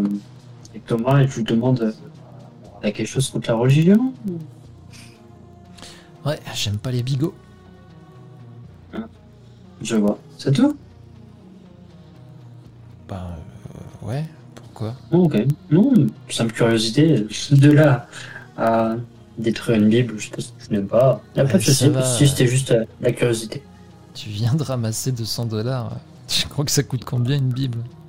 [0.71, 1.91] avec Thomas et je lui demande euh,
[2.83, 4.13] T'as quelque chose contre la religion
[6.25, 7.33] Ouais, j'aime pas les bigots.
[9.81, 10.19] Je vois.
[10.37, 10.77] C'est tout
[13.07, 13.37] Bah,
[14.03, 14.95] euh, ouais, pourquoi?
[15.13, 15.37] Oh, Ok.
[15.71, 15.93] Non,
[16.29, 17.25] simple curiosité.
[17.51, 18.07] De là
[18.57, 18.95] à
[19.37, 20.29] détruire une Bible, je,
[20.59, 21.21] je n'aime pas.
[21.37, 21.89] Y a pas Ouais, de souci.
[22.17, 23.63] Si c'était juste euh, la curiosité.
[24.13, 25.91] Tu viens de ramasser 200 dollars.
[26.27, 27.79] Tu crois que ça coûte combien une Bible?
[27.79, 28.02] Euh,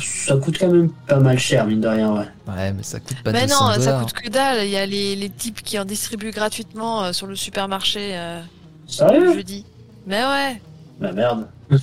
[0.00, 2.26] ça coûte quand même pas mal cher, mine de rien, ouais.
[2.46, 4.00] Ouais, mais ça coûte pas Mais 200 non, ça dollars.
[4.00, 4.64] coûte que dalle.
[4.64, 8.40] Il y a les, les types qui en distribuent gratuitement euh, sur le supermarché euh,
[8.86, 9.34] Sérieux?
[9.34, 9.64] jeudi.
[10.06, 10.60] Mais ouais.
[11.00, 11.48] Bah merde.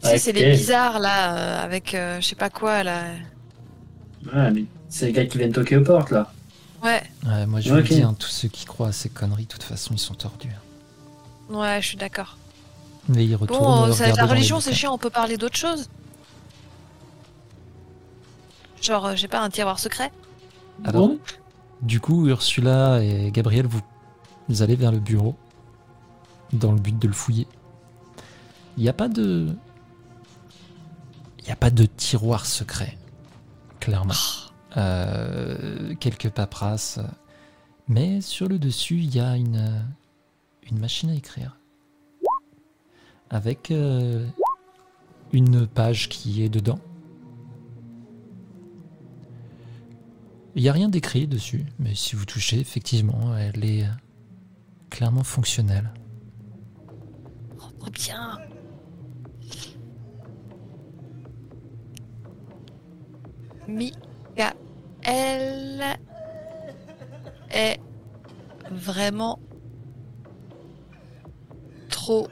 [0.00, 3.06] Tu sais, Ouais, c'est les bizarres là, euh, avec euh, je sais pas quoi là.
[4.32, 6.32] Ouais, mais c'est les gars qui viennent toquer aux portes, là.
[6.84, 7.88] Ouais, Ouais, moi je vous Ok.
[7.88, 10.14] le dis, hein, tous ceux qui croient à ces conneries, de toute façon, ils sont
[10.14, 10.52] tordus.
[11.50, 12.36] ouais, je suis d'accord.
[13.08, 13.60] Mais ils retournent.
[13.60, 14.92] Bon, euh, ça- la religion, c'est chiant.
[14.94, 15.88] On peut parler d'autre chose.
[18.82, 20.12] Genre, euh, j'ai pas un tiroir secret.
[20.84, 21.18] Alors, Bon
[21.82, 23.80] Du coup, Ursula et Gabriel, vous,
[24.48, 25.34] vous allez vers le bureau
[26.52, 27.46] dans le but de le fouiller.
[28.76, 29.48] Il n'y a pas de.
[31.38, 32.96] Il n'y a pas de tiroir secret,
[33.80, 34.12] clairement.
[34.76, 37.00] Euh, quelques paperasses.
[37.88, 39.82] Mais sur le dessus, il y a une,
[40.70, 41.56] une machine à écrire.
[43.30, 44.26] Avec euh,
[45.32, 46.78] une page qui est dedans.
[50.54, 53.90] Il n'y a rien d'écrit dessus, mais si vous touchez, effectivement, elle est euh,
[54.90, 55.92] clairement fonctionnelle.
[57.60, 58.38] Oh, bien.
[63.68, 64.02] Michael
[67.50, 67.78] est
[68.70, 69.38] vraiment
[71.88, 72.28] trop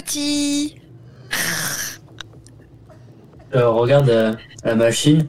[0.00, 0.76] petit.
[3.54, 5.28] Euh, regarde euh, la machine.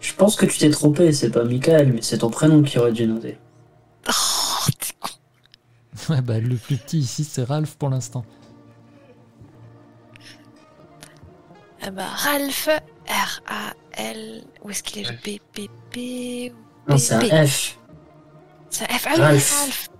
[0.00, 2.92] Je pense que tu t'es trompé, c'est pas Michael, mais c'est ton prénom qui aurait
[2.92, 3.38] dû noter.
[4.08, 5.10] Oh, t'es con.
[6.12, 8.24] Ouais, bah, le plus petit ici, c'est Ralph pour l'instant.
[11.86, 12.68] Eh ben, Ralph,
[13.08, 14.44] R-A-L.
[14.62, 15.10] Où est-ce qu'il est?
[15.10, 16.52] Le B, B, B
[16.88, 17.78] Non, c'est un F.
[18.68, 19.06] C'est un F.
[19.06, 19.60] Ah oui, Ralph.
[19.60, 19.90] Ralph.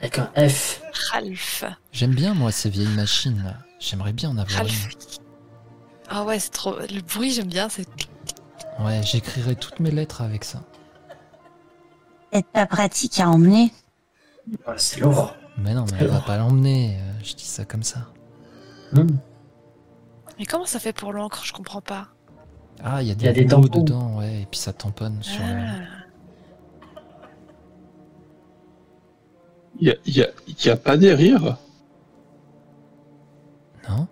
[0.00, 0.80] Avec un F.
[1.12, 1.64] Ralph.
[1.92, 3.42] J'aime bien, moi, ces vieilles machines.
[3.44, 3.54] là.
[3.78, 4.88] J'aimerais bien en avoir Ralph.
[6.08, 6.76] Ah ouais, c'est trop.
[6.78, 7.68] Le bruit, j'aime bien.
[7.68, 7.86] C'est.
[8.78, 8.84] une.
[8.84, 10.62] Ouais, j'écrirai toutes mes lettres avec ça.
[12.30, 13.72] Peut-être pas pratique à emmener.
[14.66, 15.34] Ouais, c'est lourd.
[15.58, 16.96] Mais non, mais elle va pas l'emmener.
[16.98, 18.08] euh, Je dis ça comme ça.
[18.92, 19.06] Hmm.
[20.38, 21.44] Mais comment ça fait pour l'encre?
[21.44, 22.08] Je comprends pas.
[22.82, 25.22] Ah, il y a Il y a des, des dedans, ouais, et puis ça tamponne
[25.22, 25.42] sur
[29.80, 31.56] Il y a, il y, a, il y a pas des rires
[33.88, 34.06] Non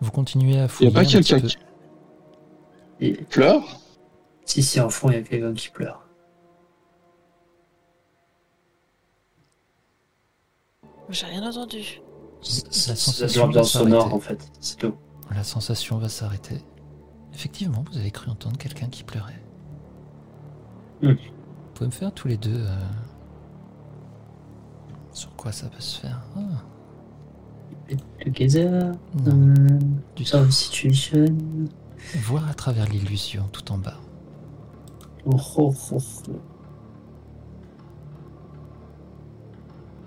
[0.00, 1.56] Vous continuez à Il y fouiller a pas quelqu'un qui
[3.30, 3.80] pleure?
[4.44, 6.06] Si, si, en fond, il y a quelqu'un qui pleure.
[11.10, 12.00] J'ai rien entendu.
[12.40, 13.90] C'est La sensation de l'ambiance va s'arrêter.
[13.98, 14.50] sonore, en fait.
[14.60, 14.94] C'est tout.
[15.34, 16.60] La sensation va s'arrêter.
[17.34, 19.42] Effectivement, vous avez cru entendre quelqu'un qui pleurait.
[21.02, 21.08] Hmm.
[21.12, 22.54] Vous pouvez me faire tous les deux...
[22.64, 22.76] euh,
[25.12, 26.40] Sur quoi ça peut se faire Ah,
[28.24, 28.92] Together,
[29.26, 29.78] Non, euh,
[30.16, 30.50] du tout.
[30.50, 31.24] situation.
[32.22, 33.98] Voir à travers l'illusion tout en bas.
[35.26, 35.98] Oh, oh, oh,
[36.28, 36.32] oh.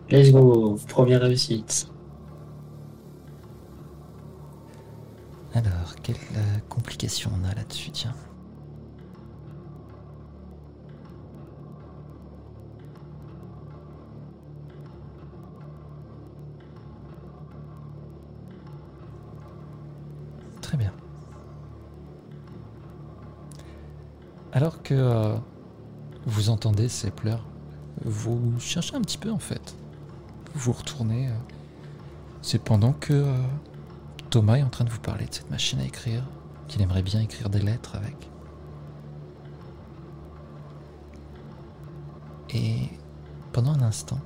[0.10, 1.90] Let's go, première réussite.
[5.54, 8.14] Alors, quelle euh, complication on a là-dessus, tiens
[20.62, 20.92] Très bien.
[24.52, 25.36] Alors que euh,
[26.26, 27.44] vous entendez ces pleurs,
[28.04, 29.76] vous cherchez un petit peu en fait.
[30.56, 31.28] Vous retournez.
[31.30, 31.34] euh,
[32.42, 33.34] C'est pendant que euh,
[34.30, 36.24] Thomas est en train de vous parler de cette machine à écrire,
[36.68, 38.30] qu'il aimerait bien écrire des lettres avec.
[42.50, 42.90] Et
[43.54, 44.20] pendant un instant,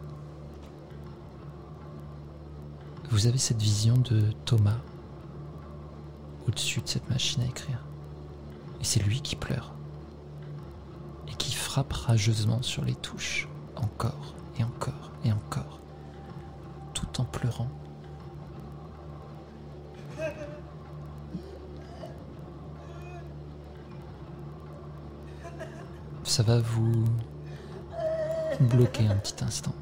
[3.12, 4.80] vous avez cette vision de Thomas
[6.48, 7.84] au-dessus de cette machine à écrire.
[8.80, 9.74] Et c'est lui qui pleure.
[11.28, 15.80] Et qui frappe rageusement sur les touches, encore et encore et encore,
[16.94, 17.70] tout en pleurant
[26.32, 27.04] ça va vous
[28.62, 29.76] bloquer un petit instant.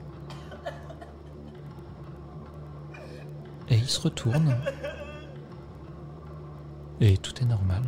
[3.70, 4.58] Et il se retourne.
[7.02, 7.84] Et tout est normal.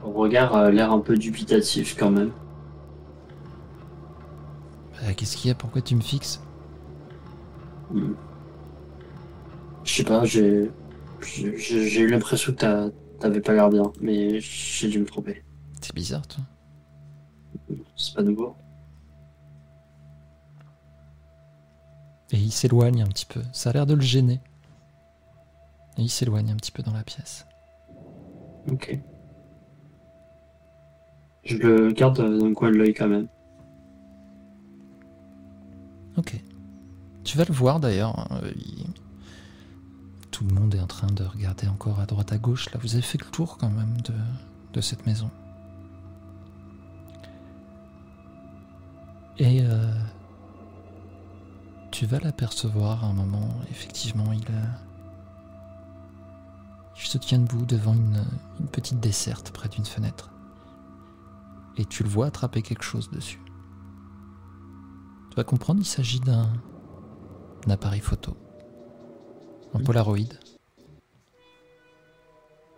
[0.00, 2.30] Ton regard a l'air un peu dubitatif quand même.
[5.02, 5.56] Euh, Qu'est-ce qu'il y a?
[5.56, 6.40] Pourquoi tu me fixes?
[7.90, 8.12] Hmm.
[9.82, 10.70] Je sais pas, j'ai
[11.22, 15.42] j'ai eu l'impression que t'avais pas l'air bien, mais j'ai dû me tromper.
[15.80, 16.42] C'est bizarre, toi.
[17.96, 18.54] C'est pas nouveau.
[22.32, 23.42] Et il s'éloigne un petit peu.
[23.52, 24.40] Ça a l'air de le gêner.
[25.98, 27.46] Et il s'éloigne un petit peu dans la pièce.
[28.70, 28.98] Ok.
[31.44, 33.26] Je le garde dans le coin de l'œil quand même.
[36.16, 36.40] Ok.
[37.24, 38.28] Tu vas le voir d'ailleurs.
[38.32, 38.86] euh, il-
[40.40, 42.70] Tout le monde est en train de regarder encore à droite à gauche.
[42.72, 43.94] Là, vous avez fait le tour quand même
[44.72, 45.30] de, cette maison.
[49.36, 49.92] Et euh,
[51.90, 53.50] tu vas l'apercevoir à un moment.
[53.70, 54.64] Effectivement, il, euh,
[56.96, 58.24] il se tient debout devant une,
[58.60, 60.30] une petite desserte près d'une fenêtre.
[61.76, 63.42] Et tu le vois attraper quelque chose dessus.
[65.28, 66.50] Tu vas comprendre, il s'agit d'un
[67.68, 68.38] appareil photo.
[69.74, 70.34] Un Polaroid.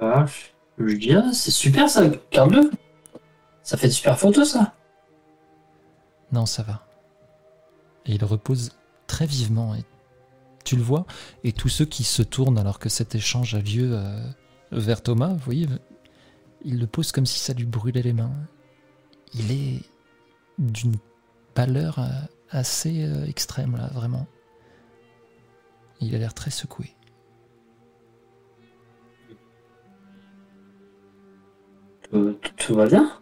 [0.00, 0.26] Ah,
[0.78, 2.70] je dis, ah, c'est super ça, garde-le.
[3.62, 4.74] Ça fait de super photos ça.
[6.32, 6.86] Non, ça va.
[8.06, 8.72] Et il repose
[9.06, 9.74] très vivement.
[9.74, 9.84] Et
[10.64, 11.06] tu le vois.
[11.44, 14.24] Et tous ceux qui se tournent alors que cet échange a lieu euh,
[14.72, 15.68] vers Thomas, vous voyez,
[16.64, 18.32] il le pose comme si ça lui brûlait les mains.
[19.34, 19.82] Il est
[20.58, 20.96] d'une
[21.54, 22.08] pâleur euh,
[22.50, 24.26] assez euh, extrême là, vraiment.
[26.02, 26.94] Il a l'air très secoué.
[32.10, 33.18] Tout, tout- va bien?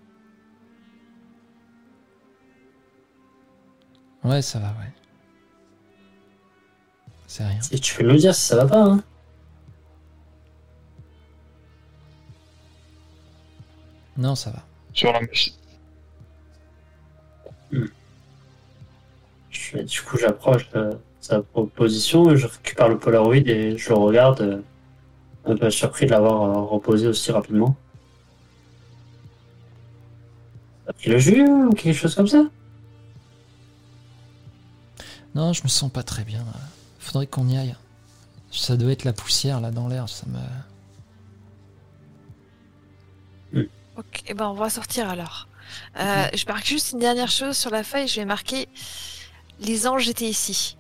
[4.25, 4.93] Ouais, ça va, ouais.
[7.27, 7.61] C'est rien.
[7.61, 9.03] Si tu peux nous dire si ça va pas, hein.
[14.17, 14.63] Non, ça va.
[14.93, 15.55] sur la machine.
[19.51, 20.93] Je- du coup, j'approche, euh,
[21.31, 24.61] sa proposition, je récupère le Polaroid et je le regarde, euh,
[25.45, 27.77] un peu surpris de l'avoir euh, reposé aussi rapidement.
[30.87, 32.43] T'as pris le jus ou quelque chose comme ça?
[35.37, 36.45] Non, je me sens pas très bien.
[36.99, 37.77] Faudrait qu'on y aille.
[38.51, 40.27] Ça doit être la poussière là dans l'air, ça
[43.55, 43.61] me.
[43.97, 45.47] Ok, eh ben on va sortir alors.
[46.01, 48.09] Euh, Je marque juste une dernière chose sur la feuille.
[48.09, 48.69] Je vais marquer
[49.61, 50.77] les anges étaient ici.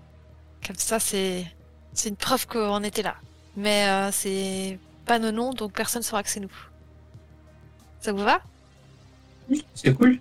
[0.67, 1.47] Comme ça, c'est
[1.93, 3.17] c'est une preuve qu'on était là.
[3.57, 6.53] Mais euh, c'est pas nos noms, donc personne saura que c'est nous.
[8.01, 8.41] Ça vous va?
[9.75, 10.21] C'est cool.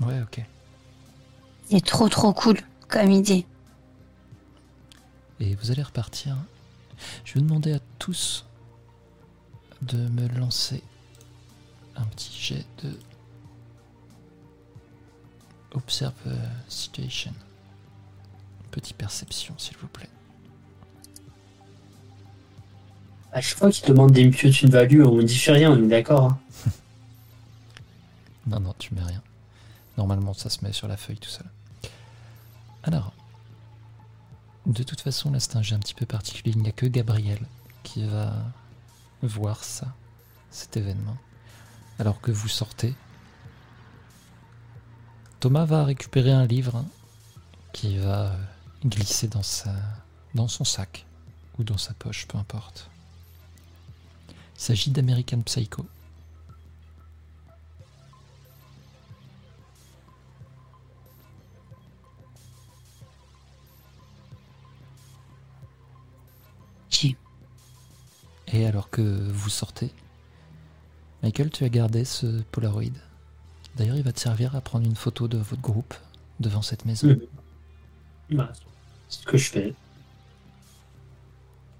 [0.00, 0.40] Ouais, ok.
[1.70, 3.46] C'est trop trop cool comme idée.
[5.40, 6.36] Et vous allez repartir.
[7.24, 8.46] Je vais vous demander à tous
[9.82, 10.82] de me lancer
[11.96, 12.98] un petit jet de
[15.74, 16.14] Observe
[16.68, 17.32] Situation.
[18.70, 20.08] Petite perception, s'il vous plaît.
[23.32, 26.24] À chaque fois qu'il demande des une value, on ne dit rien, on est d'accord.
[26.24, 26.38] hein.
[28.46, 29.22] Non, non, tu mets rien.
[29.98, 31.46] Normalement, ça se met sur la feuille tout seul.
[32.84, 33.12] Alors,
[34.66, 36.52] de toute façon, là, c'est un jet un petit peu particulier.
[36.54, 37.40] Il n'y a que Gabriel
[37.82, 38.32] qui va
[39.22, 39.94] voir ça,
[40.50, 41.16] cet événement.
[41.98, 42.94] Alors que vous sortez,
[45.44, 46.86] Thomas va récupérer un livre
[47.74, 48.34] qui va
[48.82, 49.74] glisser dans, sa,
[50.34, 51.04] dans son sac
[51.58, 52.88] ou dans sa poche, peu importe.
[54.30, 55.84] Il s'agit d'American Psycho.
[68.48, 69.92] Et alors que vous sortez,
[71.22, 73.13] Michael, tu as gardé ce Polaroid?
[73.76, 75.94] D'ailleurs, il va te servir à prendre une photo de votre groupe
[76.40, 77.08] devant cette maison.
[77.08, 77.20] Mhm.
[78.30, 78.52] Voilà.
[79.08, 79.74] C'est ce que je fais.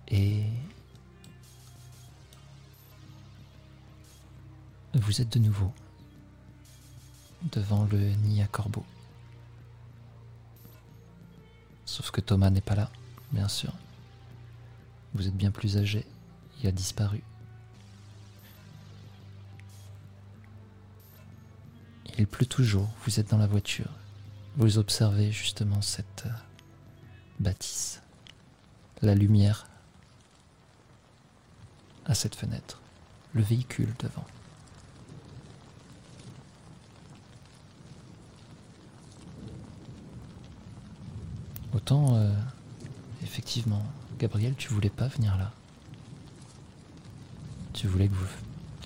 [0.09, 0.45] Et
[4.95, 5.73] vous êtes de nouveau
[7.53, 8.85] devant le nid à corbeau.
[11.85, 12.91] Sauf que Thomas n'est pas là,
[13.33, 13.73] bien sûr.
[15.15, 16.07] Vous êtes bien plus âgé,
[16.61, 17.23] il a disparu.
[22.19, 23.91] Il pleut toujours, vous êtes dans la voiture.
[24.57, 26.31] Vous observez justement cette euh,
[27.41, 28.03] bâtisse.
[29.03, 29.67] La lumière
[32.07, 32.81] à cette fenêtre.
[33.33, 34.25] Le véhicule devant.
[41.75, 42.33] Autant, euh,
[43.25, 43.83] effectivement,
[44.21, 45.51] Gabriel, tu voulais pas venir là.
[47.73, 48.29] Tu voulais que vous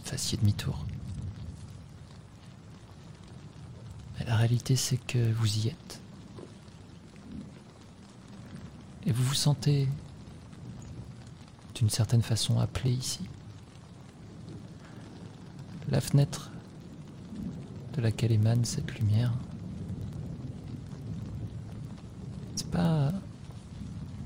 [0.05, 0.87] fassiez demi-tour.
[4.08, 6.01] Mais la réalité, c'est que vous y êtes.
[9.07, 9.89] Et vous vous sentez
[11.75, 13.21] d'une certaine façon appelé ici.
[15.89, 16.51] La fenêtre
[17.95, 19.33] de laquelle émane cette lumière,
[22.57, 23.13] c'est pas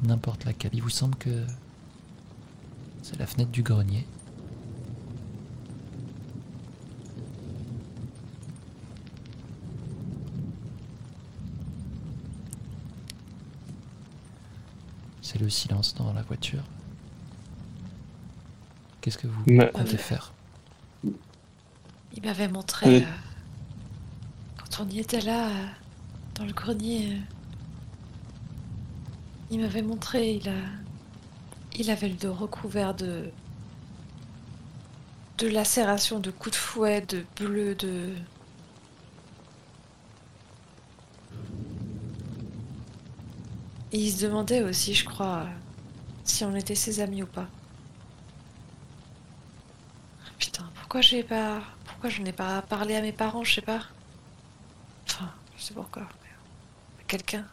[0.03, 0.73] n'importe laquelle.
[0.75, 1.45] Il vous semble que
[3.03, 4.07] c'est la fenêtre du grenier.
[15.21, 16.63] C'est le silence dans la voiture.
[19.01, 20.33] Qu'est-ce que vous Mais- comptez faire
[21.05, 23.05] Il m'avait montré Oui.
[23.05, 23.07] euh,
[24.59, 25.67] quand on y était là euh,
[26.37, 27.15] dans le grenier.
[27.15, 27.19] euh,
[29.51, 30.55] il m'avait montré, il a,
[31.79, 33.31] il avait le dos recouvert de
[35.39, 38.11] de lacérations, de coups de fouet, de bleus, de
[43.93, 45.47] Il se demandait aussi, je crois,
[46.25, 47.47] si on était ses amis ou pas.
[50.39, 51.63] Putain, pourquoi j'ai pas.
[51.85, 53.83] Pourquoi je n'ai pas parlé à mes parents, je sais pas.
[55.09, 56.03] Enfin, je sais pas pourquoi.
[56.23, 57.45] mais À quelqu'un.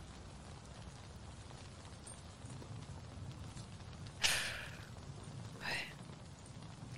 [5.62, 5.88] Ouais.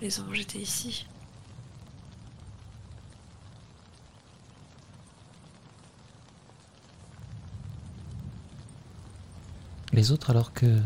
[0.02, 1.06] Les anges étaient ici.
[9.94, 10.80] Les autres, alors que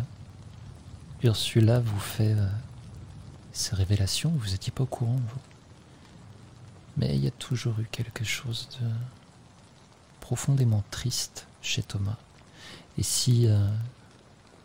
[1.23, 2.47] Ursula vous fait euh,
[3.51, 5.41] ces révélations, vous n'étiez pas au courant, vous.
[6.97, 8.87] Mais il y a toujours eu quelque chose de
[10.21, 12.17] profondément triste chez Thomas.
[12.97, 13.67] Et si euh,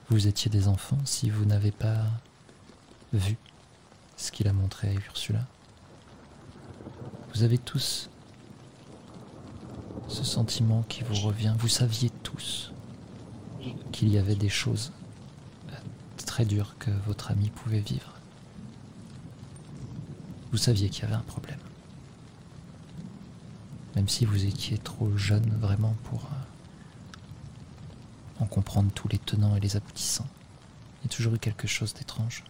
[0.09, 1.99] vous étiez des enfants, si vous n'avez pas
[3.12, 3.36] vu
[4.17, 5.44] ce qu'il a montré à Ursula,
[7.35, 8.09] vous avez tous
[10.09, 11.55] ce sentiment qui vous revient.
[11.59, 12.73] Vous saviez tous
[13.92, 14.92] qu'il y avait des choses
[15.70, 15.76] euh,
[16.24, 18.14] très dures que votre ami pouvait vivre.
[20.50, 21.58] Vous saviez qu'il y avait un problème.
[23.97, 26.28] Même si vous étiez trop jeune vraiment pour euh,
[28.40, 30.28] en comprendre tous les tenants et les aboutissants.
[31.02, 32.44] Il y a toujours eu quelque chose d'étrange.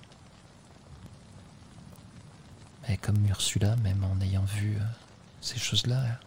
[2.88, 4.84] Mais comme Ursula, même en ayant vu euh,
[5.40, 6.18] ces choses-là,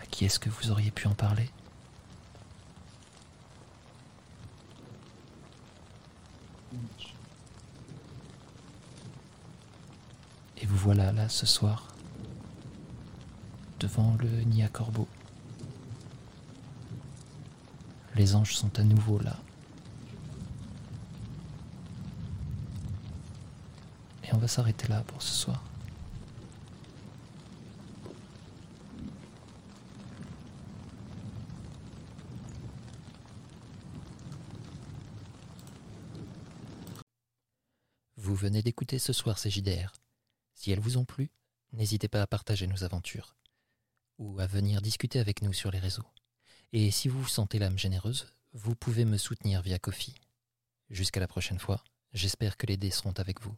[0.00, 1.50] à qui est-ce que vous auriez pu en parler?
[10.60, 11.88] Et vous voilà là ce soir,
[13.80, 15.06] devant le nid à corbeau.
[18.16, 19.36] Les anges sont à nouveau là.
[24.24, 25.62] Et on va s'arrêter là pour ce soir.
[38.18, 39.92] Vous venez d'écouter ce soir ces JDR.
[40.54, 41.30] Si elles vous ont plu,
[41.72, 43.36] n'hésitez pas à partager nos aventures
[44.18, 46.06] ou à venir discuter avec nous sur les réseaux.
[46.72, 50.14] Et si vous vous sentez l'âme généreuse, vous pouvez me soutenir via Kofi.
[50.88, 53.56] Jusqu'à la prochaine fois, j'espère que les dés seront avec vous.